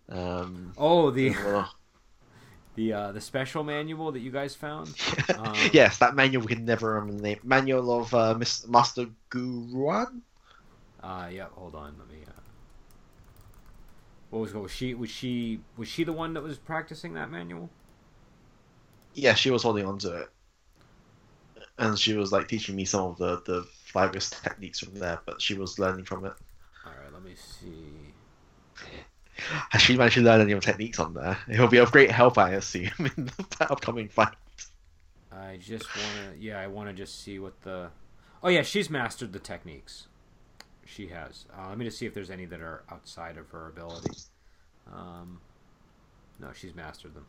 [0.09, 1.73] Um, oh, the well,
[2.75, 4.93] the uh, the special manual that you guys found.
[5.37, 7.39] Um, yes, that manual we can never remember the name.
[7.43, 10.21] Manual of uh, Miss Master Guruan.
[11.03, 11.47] Uh, yeah.
[11.53, 11.95] Hold on.
[11.97, 12.23] Let me.
[12.25, 12.31] Uh...
[14.29, 17.69] What was was she was she was she the one that was practicing that manual?
[19.15, 20.29] Yeah, she was holding on to it,
[21.77, 25.19] and she was like teaching me some of the the virus techniques from there.
[25.25, 26.33] But she was learning from it.
[26.85, 27.11] All right.
[27.13, 28.13] Let me see.
[29.69, 31.37] Has she managed to learn any of the techniques on there?
[31.49, 34.33] It'll be of great help, I assume, in the upcoming fight.
[35.31, 36.39] I just want to.
[36.39, 37.89] Yeah, I want to just see what the.
[38.43, 40.07] Oh yeah, she's mastered the techniques.
[40.85, 41.45] She has.
[41.57, 44.11] Uh, let me just see if there's any that are outside of her ability.
[44.91, 45.41] Um,
[46.39, 47.25] no, she's mastered them.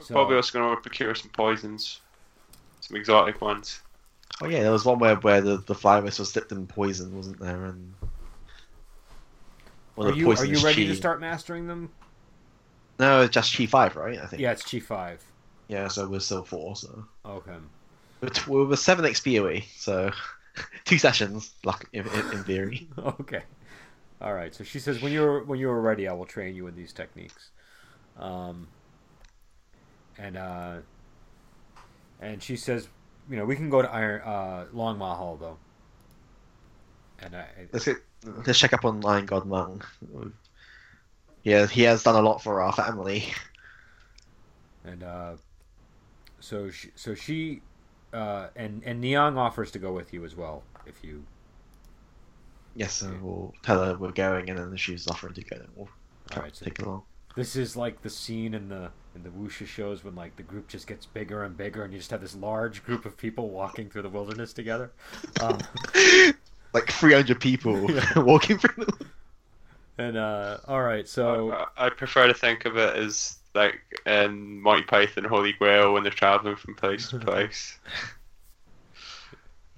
[0.00, 2.00] So- Probably also going to procure some poisons,
[2.80, 3.80] some exotic ones.
[4.40, 7.40] Oh yeah, there was one where where the, the virus was dipped in poison, wasn't
[7.40, 7.64] there?
[7.66, 7.94] And
[9.96, 10.90] well, Are the you are you ready chi.
[10.90, 11.90] to start mastering them?
[13.00, 14.18] No, it's just chi five, right?
[14.18, 14.40] I think.
[14.42, 15.22] Yeah, it's Chi five.
[15.68, 16.76] Yeah, so we're still four.
[16.76, 17.56] So Okay.
[18.20, 19.66] we're, t- we're seven XP away.
[19.76, 20.10] So
[20.84, 22.88] two sessions, luck in, in, in theory.
[22.98, 23.42] Okay.
[24.20, 24.52] All right.
[24.54, 27.50] So she says, when you're when you're ready, I will train you in these techniques.
[28.18, 28.68] Um.
[30.18, 30.76] And uh.
[32.20, 32.88] And she says,
[33.30, 35.56] you know, we can go to Iron uh Longma Hall though.
[37.20, 37.96] And I, Let's get
[38.46, 39.82] let's check up on Iron God Mung.
[41.44, 43.32] Yeah, he has done a lot for our family.
[44.84, 45.32] and uh,
[46.40, 47.62] so she, so she,
[48.12, 51.24] uh, and and Niang offers to go with you as well if you.
[52.74, 55.88] Yes, so we'll tell her we're going, and then she's offering to go, then we'll
[56.36, 57.02] All right, so take along.
[57.34, 60.68] this is like the scene in the in the wuxia shows when like the group
[60.68, 63.90] just gets bigger and bigger, and you just have this large group of people walking
[63.90, 64.92] through the wilderness together.
[65.40, 65.58] Um,
[66.72, 68.18] like 300 people Yeah.
[68.20, 69.06] walking through the
[70.00, 74.62] and uh, all right, so I, I prefer to think of it as like in
[74.62, 77.76] Monty Python Holy Grail when they're traveling from place to place.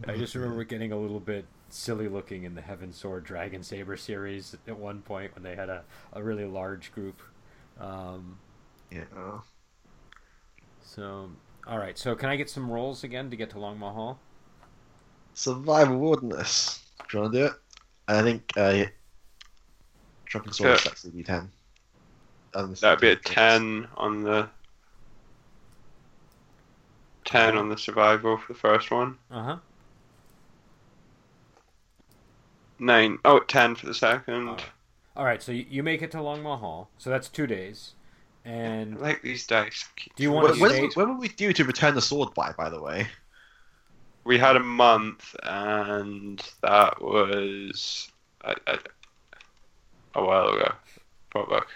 [0.07, 3.97] I just remember getting a little bit silly looking in the Heaven Sword Dragon Saber
[3.97, 7.23] series at one point when they had a, a really large group.
[7.81, 8.37] Um,
[8.91, 9.05] Yeah.
[10.83, 11.31] so,
[11.67, 11.97] all right.
[11.97, 14.19] So, can I get some rolls again to get to Longma Hall?
[15.35, 16.85] Survival wilderness.
[17.09, 17.53] Do you want to do it?
[18.09, 18.85] I think uh,
[20.27, 20.91] Drunken Sword is Yeah.
[20.91, 21.49] actually D10.
[22.55, 24.49] Um, That'd be a ten on the
[27.25, 29.17] ten on the survival for the first one.
[29.31, 29.57] Uh huh.
[32.81, 33.19] Nine.
[33.25, 34.49] Oh, 10 for the second.
[34.49, 34.65] Alright.
[35.15, 35.43] All right.
[35.43, 36.89] So you, you make it to Longma Hall.
[36.99, 37.93] So that's two days.
[38.45, 39.87] I And like these dice.
[40.17, 42.71] Do you wanna When, when, when were we due to return the sword by, by
[42.71, 43.07] the way?
[44.25, 48.11] We had a month, and that was
[48.45, 50.73] a while ago.
[51.31, 51.67] Probably, like-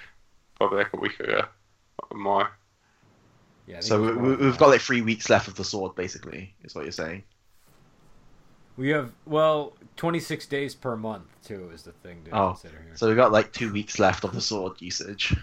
[0.57, 1.45] probably like a week ago,
[2.11, 2.51] or more.
[3.67, 3.81] yeah.
[3.81, 6.55] So we, more we, than we've got like three weeks left of the sword, basically,
[6.65, 7.23] is what you're saying.
[8.77, 12.83] We have well, twenty six days per month too is the thing to Oh, consider
[12.85, 12.97] here.
[12.97, 15.35] So we've got like two weeks left of the sword usage.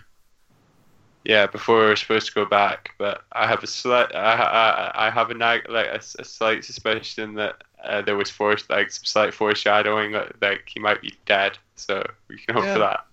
[1.23, 5.07] Yeah, before we were supposed to go back, but I have a slight, I, I,
[5.07, 8.67] I have a nag, like a, s- a slight suspicion that uh, there was force,
[8.69, 11.57] like some slight foreshadowing that like he might be dead.
[11.75, 12.73] So we can hope Yeah.
[12.73, 13.05] for that.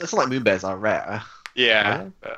[0.00, 1.22] It's like moon bears are rare.
[1.54, 2.36] Yeah, Yeah.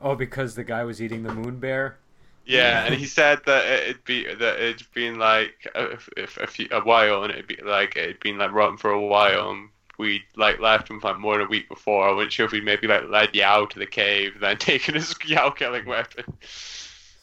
[0.00, 1.98] Oh, because the guy was eating the moon bear.
[2.44, 6.68] Yeah, and he said that it'd be that it'd been like a, a, a, few,
[6.70, 9.68] a while, and it'd be like it'd been like rotten for a while, and
[9.98, 12.08] we like left him like more than a week before.
[12.08, 15.14] I wasn't sure if we'd maybe like led Yao to the cave, then taken his
[15.26, 16.24] Yao killing weapon.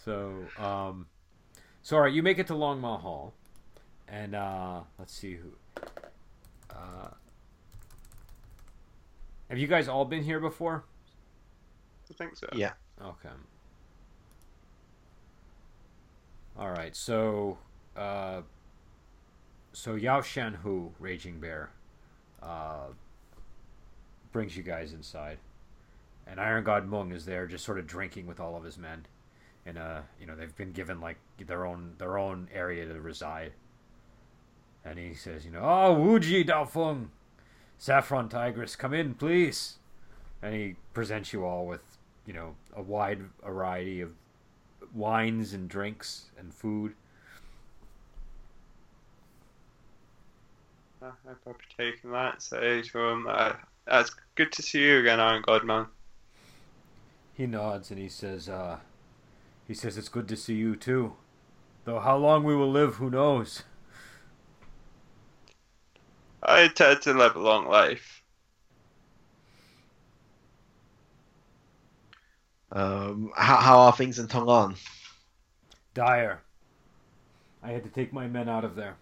[0.04, 1.08] So, um,
[1.82, 3.34] so all right, you make it to Longma Hall,
[4.08, 5.52] and uh, let's see who.
[6.70, 7.10] Uh,
[9.50, 10.84] have you guys all been here before?
[12.10, 12.48] I think so.
[12.54, 12.74] Yeah.
[13.02, 13.30] Okay.
[16.58, 17.58] All right, so
[17.95, 18.41] uh,
[19.74, 21.72] so Yao Shan Hu, Raging Bear,
[22.44, 22.88] uh,
[24.32, 25.38] brings you guys inside,
[26.28, 29.06] and Iron God Mung is there, just sort of drinking with all of his men,
[29.65, 33.53] and uh, you know they've been given like their own their own area to reside,
[34.84, 37.11] and he says, you know, oh Wuji Dao Feng,
[37.78, 39.78] Saffron Tigress, come in, please,
[40.41, 44.11] and he presents you all with you know a wide variety of
[44.94, 46.94] wines and drinks and food.
[51.04, 52.42] Uh, I partake in that.
[52.42, 53.54] Say to him, uh,
[53.88, 55.88] "It's good to see you again, Iron God Mung."
[57.34, 58.80] He nods and he says, uh,
[59.68, 61.18] "He says it's good to see you too,
[61.84, 63.64] though how long we will live, who knows."
[66.42, 68.24] I intend to live a long life.
[72.72, 74.76] Um, how, how are things in Tongan?
[75.94, 76.42] Dire.
[77.62, 78.98] I had to take my men out of there.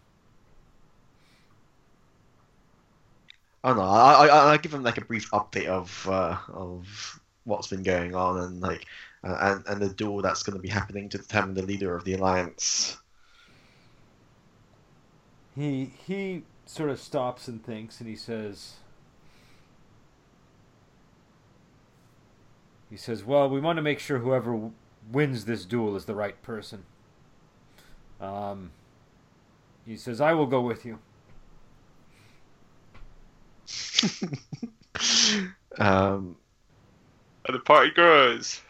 [3.63, 7.67] Oh no, I, I I give him like a brief update of uh, of what's
[7.67, 8.85] been going on and like
[9.23, 12.03] uh, and and the duel that's going to be happening to determine the leader of
[12.03, 12.97] the alliance.
[15.55, 18.75] He he sort of stops and thinks and he says
[22.91, 24.69] He says, "Well, we want to make sure whoever
[25.11, 26.85] wins this duel is the right person."
[28.19, 28.71] Um,
[29.85, 30.99] he says, "I will go with you."
[35.77, 36.35] um,
[37.45, 38.61] And the party grows.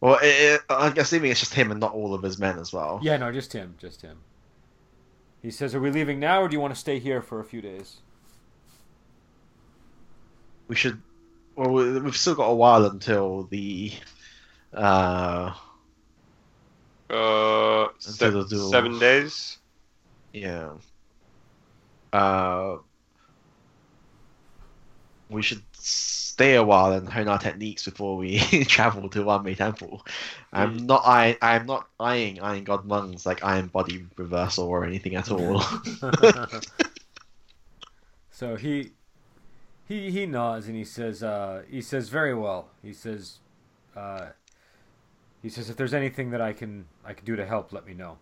[0.00, 2.72] well, it, it, I'm assuming it's just him and not all of his men as
[2.72, 3.00] well.
[3.02, 4.18] Yeah, no, just him, just him.
[5.42, 7.44] He says, "Are we leaving now, or do you want to stay here for a
[7.44, 7.98] few days?"
[10.68, 11.00] We should.
[11.56, 13.92] Well, we- we've still got a while until the.
[14.72, 15.54] Uh,
[17.08, 19.58] Uh, se- seven days.
[20.32, 20.74] yeah.
[22.12, 22.76] Uh,
[25.30, 30.04] we should stay a while and hone our techniques before we travel to Wanmei Temple.
[30.52, 30.86] I'm Mm.
[30.86, 35.30] not I I'm not eyeing Iron God Mung's like Iron Body reversal or anything at
[35.30, 35.62] all.
[38.30, 38.92] so he
[39.86, 42.68] he he nods and he says uh, he says very well.
[42.82, 43.38] He says
[43.96, 44.28] uh,
[45.42, 47.94] he says if there's anything that I can I can do to help, let me
[47.94, 48.18] know.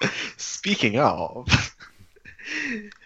[0.36, 1.48] Speaking of,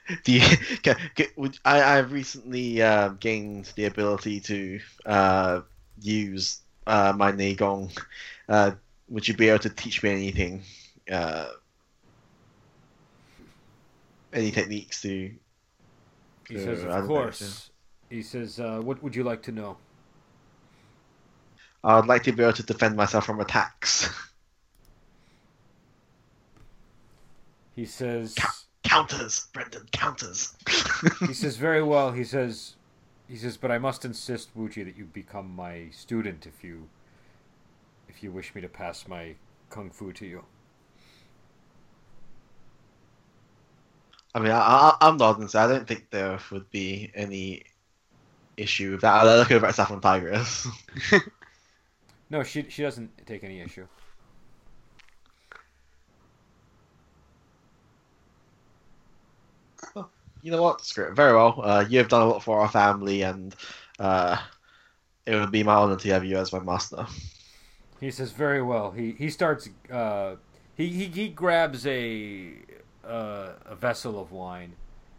[0.24, 0.40] the
[0.82, 5.60] ca- ca- would- I I've recently uh, gained the ability to uh,
[6.00, 7.96] use uh, my Neigong.
[8.48, 8.72] Uh,
[9.08, 10.62] would you be able to teach me anything?
[11.10, 11.48] Uh,
[14.32, 15.32] any techniques to?
[16.48, 17.70] He Uh, says, of course.
[18.10, 19.76] He says, uh, what would you like to know?
[21.84, 24.08] I'd like to be able to defend myself from attacks.
[27.76, 28.61] He says.
[28.92, 30.54] Counters, Brendan, counters.
[31.20, 32.12] he says very well.
[32.12, 32.74] He says,
[33.26, 36.88] he says, but I must insist, Wuji, that you become my student if you,
[38.08, 39.34] if you wish me to pass my
[39.70, 40.44] kung fu to you.
[44.34, 47.64] I mean, I, I, I'm nodding, so I don't think there would be any
[48.56, 49.14] issue with that.
[49.14, 50.66] I look over at Saffron Tigress.
[52.32, 53.86] No, she she doesn't take any issue.
[60.42, 60.84] You know what?
[60.84, 61.14] Screw it.
[61.14, 61.60] Very well.
[61.62, 63.54] Uh, you have done a lot for our family, and
[63.98, 64.36] uh,
[65.24, 67.06] it would be my honor to have you as my master.
[68.00, 68.90] He says very well.
[68.90, 69.68] He he starts.
[69.90, 70.36] Uh,
[70.74, 72.54] he, he he grabs a
[73.06, 74.74] uh, a vessel of wine,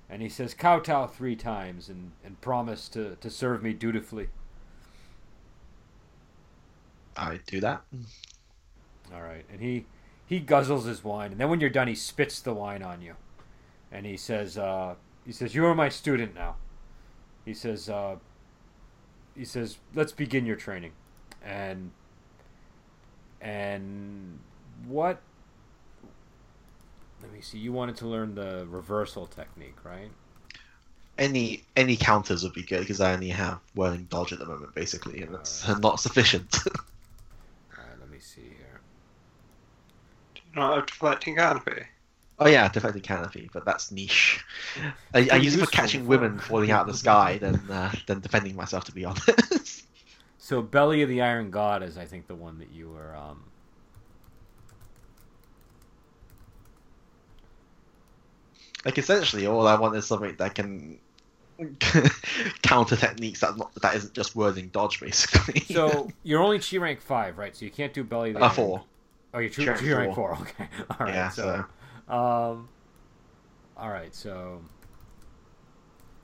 [0.10, 4.28] and he says kowtow three times and and promise to to serve me dutifully.
[7.16, 7.84] I do that.
[9.14, 9.86] All right, and he
[10.26, 13.16] he guzzles his wine, and then when you're done, he spits the wine on you,
[13.92, 14.96] and he says, uh,
[15.26, 16.56] he says, you are my student now.
[17.46, 18.16] He says, uh,
[19.36, 20.92] he says, let's begin your training,
[21.44, 21.92] and
[23.42, 24.40] and
[24.88, 25.22] what?
[27.22, 27.58] Let me see.
[27.58, 30.10] You wanted to learn the reversal technique, right?
[31.18, 34.74] Any any counters would be good because I only have whirling dodge at the moment,
[34.74, 36.58] basically, and that's not sufficient.
[36.68, 38.82] All right, let me see here.
[40.36, 41.84] Do you not a deflecting canopy.
[42.40, 44.44] Oh yeah, deflecting canopy, but that's niche.
[45.14, 48.22] I, I use it for catching women falling out of the sky than uh, than
[48.22, 49.84] defending myself, to be honest.
[50.38, 53.16] So Belly of the Iron God is, I think, the one that you were.
[53.16, 53.52] Um,
[58.86, 61.00] like essentially, all I want is something that can
[62.62, 65.62] counter techniques that not that isn't just whirling dodge, basically.
[65.62, 67.56] so you're only chi rank five, right?
[67.56, 68.56] So you can't do Belly of the uh, Iron.
[68.56, 68.86] four.
[69.34, 70.38] Oh, you're chi, rank rank four.
[70.42, 70.68] Okay,
[71.00, 71.16] all right.
[71.16, 71.66] Yeah, so,
[72.08, 72.70] um,
[73.78, 74.14] all right.
[74.14, 74.62] So,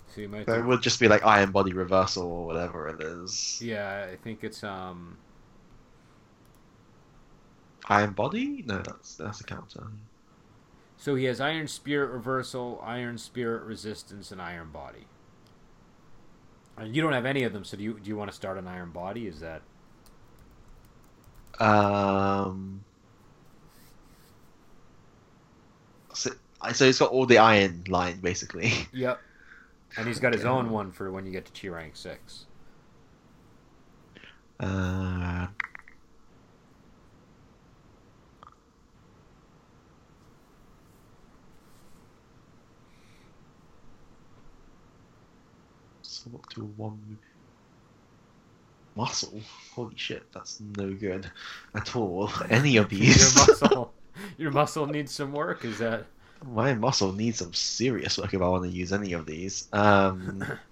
[0.07, 0.45] so you might.
[0.45, 3.59] So it would just be like iron body reversal or whatever it is.
[3.63, 5.17] yeah, I think it's um.
[7.87, 8.63] Iron body?
[8.67, 9.87] No, that's that's a counter.
[10.97, 15.07] So he has Iron Spirit Reversal, Iron Spirit Resistance, and Iron Body.
[16.77, 18.57] And you don't have any of them, so do you do you want to start
[18.57, 19.27] an Iron Body?
[19.27, 19.61] Is that
[21.59, 22.83] Um.
[26.73, 28.71] So, he's got all the iron line basically.
[28.91, 29.21] Yep.
[29.97, 30.49] And he's got his Okay.
[30.49, 32.45] own one for when you get to Chi rank six.
[34.59, 35.47] Uh,
[46.01, 47.19] so up to one
[48.95, 49.41] muscle.
[49.73, 51.31] Holy shit, that's no good
[51.75, 52.31] at all.
[52.49, 53.17] Any of these.
[53.17, 53.95] Your muscle,
[54.37, 55.63] your muscle needs some work.
[55.65, 56.07] Is that?
[56.45, 59.67] My muscle needs some serious work if I want to use any of these.
[59.73, 60.43] Um,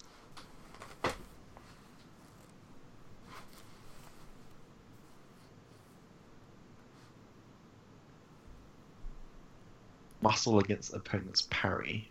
[10.21, 12.09] muscle against opponent's parry.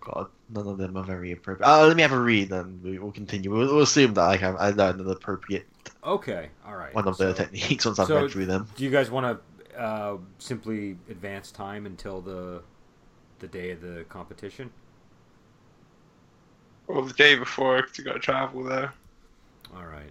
[0.00, 1.68] God, none of them are very appropriate.
[1.68, 3.50] Uh, let me have a read, and we will continue.
[3.50, 5.66] We'll, we'll assume that I have I learned an appropriate
[6.04, 6.48] Okay.
[6.66, 6.94] All right.
[6.94, 8.68] one of so, the techniques once I've so- read through them.
[8.76, 9.40] Do you guys want
[9.72, 12.62] to uh, simply advance time until the
[13.38, 14.70] the day of the competition?
[16.88, 18.92] Or the day before, because you got to travel there.
[19.76, 20.10] All right.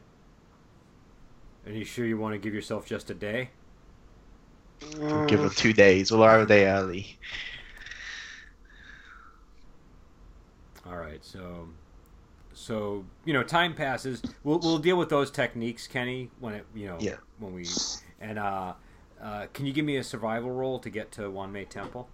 [1.65, 3.49] Are you sure you want to give yourself just a day?
[4.97, 6.11] We'll give it two days.
[6.11, 7.17] We'll arrive a day early.
[10.85, 11.67] All right, so
[12.57, 14.23] so you know, time passes.
[14.43, 17.17] We'll we'll deal with those techniques, Kenny, when it you know Yeah.
[17.37, 17.77] when we
[18.19, 18.73] and uh,
[19.21, 22.09] uh, can you give me a survival roll to get to Wanmei Temple?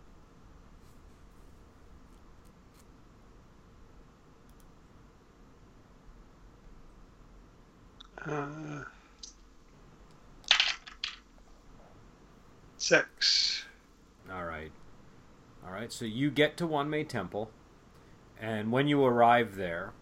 [8.26, 8.84] uh,
[12.78, 13.66] six.
[14.32, 14.72] All right,
[15.66, 15.92] all right.
[15.92, 17.52] So you get to Wanmei Temple,
[18.40, 19.94] and when you arrive there,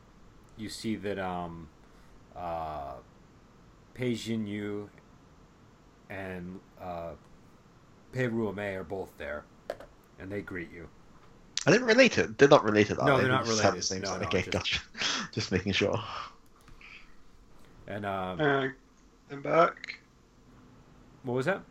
[0.57, 1.67] you see that um,
[2.35, 2.93] uh,
[3.93, 4.89] Pei Jin Yu
[6.09, 7.11] and uh,
[8.11, 9.43] Pei Ruomei are both there,
[10.19, 10.87] and they greet you.
[11.65, 12.37] Are they related?
[12.37, 13.23] They're not related, are No, they?
[13.23, 13.81] they're They not just have related.
[13.81, 14.21] the same No, sign.
[14.21, 14.79] no, okay, just- gotcha.
[15.31, 15.97] Just making sure.
[17.87, 18.67] And um, Uh,
[19.29, 19.99] them back.
[21.23, 21.61] what was that?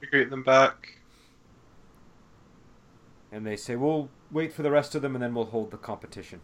[0.00, 0.94] We greet them back.
[3.30, 5.76] And they say, "We'll wait for the rest of them, and then we'll hold the
[5.76, 6.40] competition."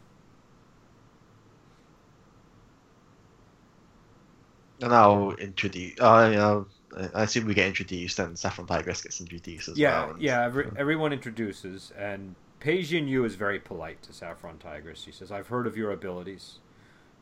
[4.85, 5.99] And I'll introduce.
[5.99, 6.67] Uh, you know,
[7.15, 10.11] I assume we get introduced, and Saffron Tigress gets introduced as yeah, well.
[10.13, 10.45] and- yeah.
[10.45, 15.05] Every, everyone introduces, and Pei Jin Yu is very polite to Saffron Tigress.
[15.05, 16.59] He says, "I've heard of your abilities,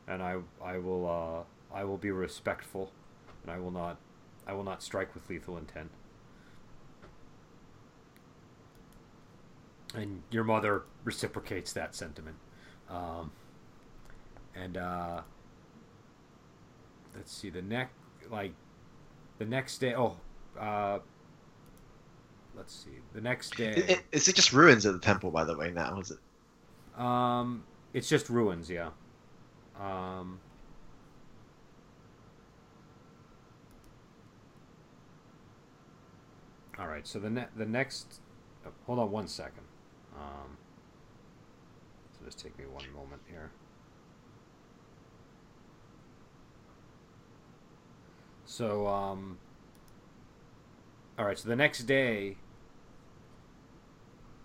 [0.09, 2.93] and I I will uh, I will be respectful,
[3.43, 3.97] and I will not
[4.47, 5.90] I will not strike with lethal intent."
[9.94, 12.36] And your mother reciprocates that sentiment.
[12.89, 13.30] Um,
[14.55, 15.20] and uh,
[17.14, 17.93] let's see the next
[18.30, 18.52] like
[19.39, 19.94] the next day.
[19.94, 20.16] Oh,
[20.59, 20.98] uh,
[22.56, 24.01] let's see the next day.
[24.12, 25.70] Is it just ruins of the temple, by the way?
[25.70, 27.01] Now is it?
[27.01, 28.90] Um, it's just ruins, yeah.
[29.80, 30.39] Um,
[36.78, 37.06] all right.
[37.06, 38.20] So the ne- the next,
[38.66, 39.64] oh, hold on one second.
[40.16, 40.56] Um,
[42.12, 43.51] so just take me one moment here.
[48.52, 49.38] So um,
[51.18, 51.38] all right.
[51.38, 52.36] So the next day,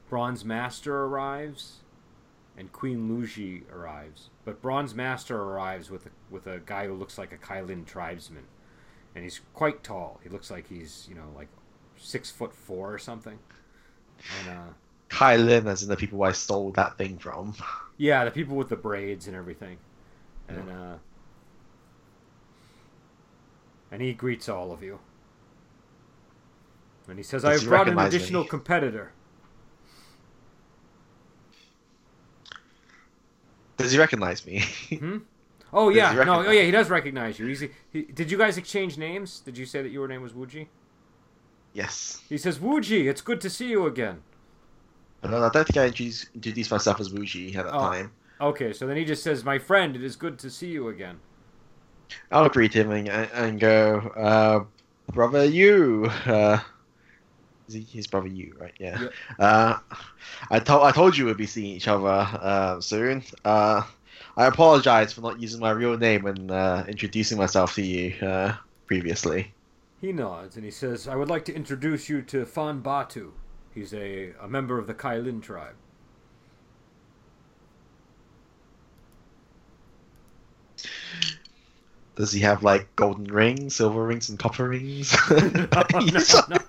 [0.08, 1.80] Bronze Master arrives
[2.58, 4.30] and Queen Luji arrives.
[4.46, 8.46] But Bronze Master arrives with a, with a guy who looks like a Kailin tribesman,
[9.14, 10.22] and he's quite tall.
[10.24, 11.50] He looks like he's you know like
[11.98, 13.38] six foot four or something.
[14.40, 14.72] And uh,
[15.10, 17.56] Kailin, as in the people I stole that thing from.
[17.98, 19.80] yeah, the people with the braids and everything.
[20.48, 20.96] and uh,
[23.92, 25.00] and he greets all of you.
[27.08, 28.18] And he says, Does "I have brought an recognize me?
[28.18, 29.12] additional competitor."
[33.78, 34.64] Does he recognize me?
[35.00, 35.18] Hmm?
[35.74, 37.46] Oh yeah, no, oh yeah, he does recognize you.
[37.46, 37.60] He's,
[37.92, 39.42] he, did you guys exchange names?
[39.42, 40.68] Did you say that your name was Wuji?
[41.74, 42.22] yes.
[42.30, 44.22] He says, "Wuji, it's good to see you again."
[45.22, 47.80] But no, I don't think I introduced, introduced myself as Wuji at that Oh.
[47.80, 48.12] time.
[48.40, 51.20] Okay, so then he just says, "My friend, it is good to see you again."
[52.32, 54.64] I'll greet him and, and go, uh,
[55.14, 56.10] brother, you.
[56.26, 56.60] Uh,
[57.68, 58.74] is he, he's brother you, right?
[58.80, 59.02] Yeah.
[59.02, 59.14] Yep.
[59.40, 59.78] Uh,
[60.50, 63.24] I told I told you we'd be seeing each other uh, soon.
[63.44, 63.84] Uh,
[64.38, 68.56] I apologize for not using my real name when uh, introducing myself to you uh,
[68.86, 69.54] previously.
[70.00, 73.34] He nods and he says, "I would like to introduce you to Fan Batu.
[73.74, 75.76] He's a, a member of the Kailin tribe."
[82.18, 85.16] Does he have like golden rings, silver rings, and copper rings?
[85.32, 85.68] no,
[86.50, 86.60] no,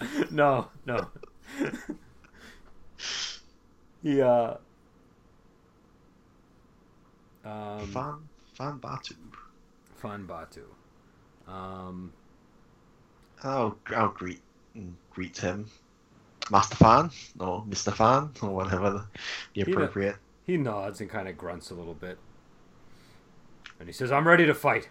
[0.30, 1.06] no, no.
[4.02, 4.54] he uh,
[7.44, 9.14] um, Fan Fan Batu.
[9.96, 10.64] Fan Batu.
[11.46, 12.12] Um,
[13.42, 14.42] I'll I'll greet
[15.10, 15.66] greet him,
[16.50, 17.10] Master Fan
[17.40, 19.06] or Mister Fan or whatever the,
[19.54, 20.16] the He- appropriate.
[20.46, 22.18] he nods and kind of grunts a little bit,
[23.78, 24.88] and he says, "I'm ready to fight."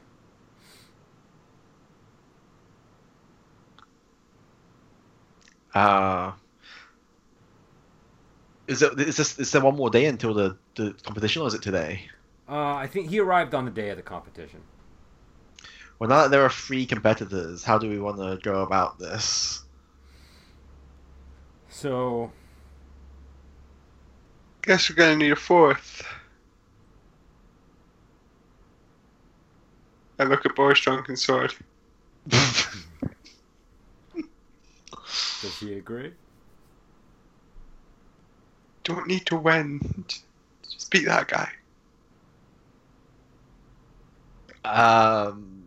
[5.74, 6.32] Uh,
[8.68, 11.54] is it is this is there one more day until the, the competition or is
[11.54, 12.10] it today?
[12.50, 14.62] Uh, I think he arrived on the day of the competition.
[16.00, 19.64] Well, now that there are three competitors, how do we want to go about this?
[21.70, 22.32] So
[24.68, 26.06] Guess we're gonna need a fourth.
[30.20, 31.54] I look at Boris Drunken Sword.
[32.30, 32.68] does
[35.60, 36.12] he agree?
[38.84, 39.80] Don't need to win.
[40.64, 41.50] Just beat that guy.
[44.66, 45.64] um,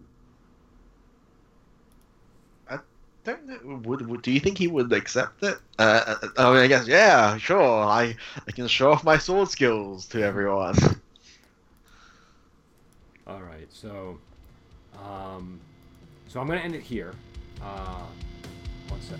[2.68, 2.78] I
[3.24, 3.80] don't know.
[3.84, 5.58] Would, would do you think he would accept it?
[5.78, 7.84] Uh, uh, I mean, I guess yeah, sure.
[7.84, 8.16] I
[8.46, 10.76] I can show off my sword skills to everyone.
[13.26, 14.18] All right, so,
[15.04, 15.60] um,
[16.28, 17.12] so I'm gonna end it here.
[17.62, 18.06] Uh,
[18.88, 19.18] one sec.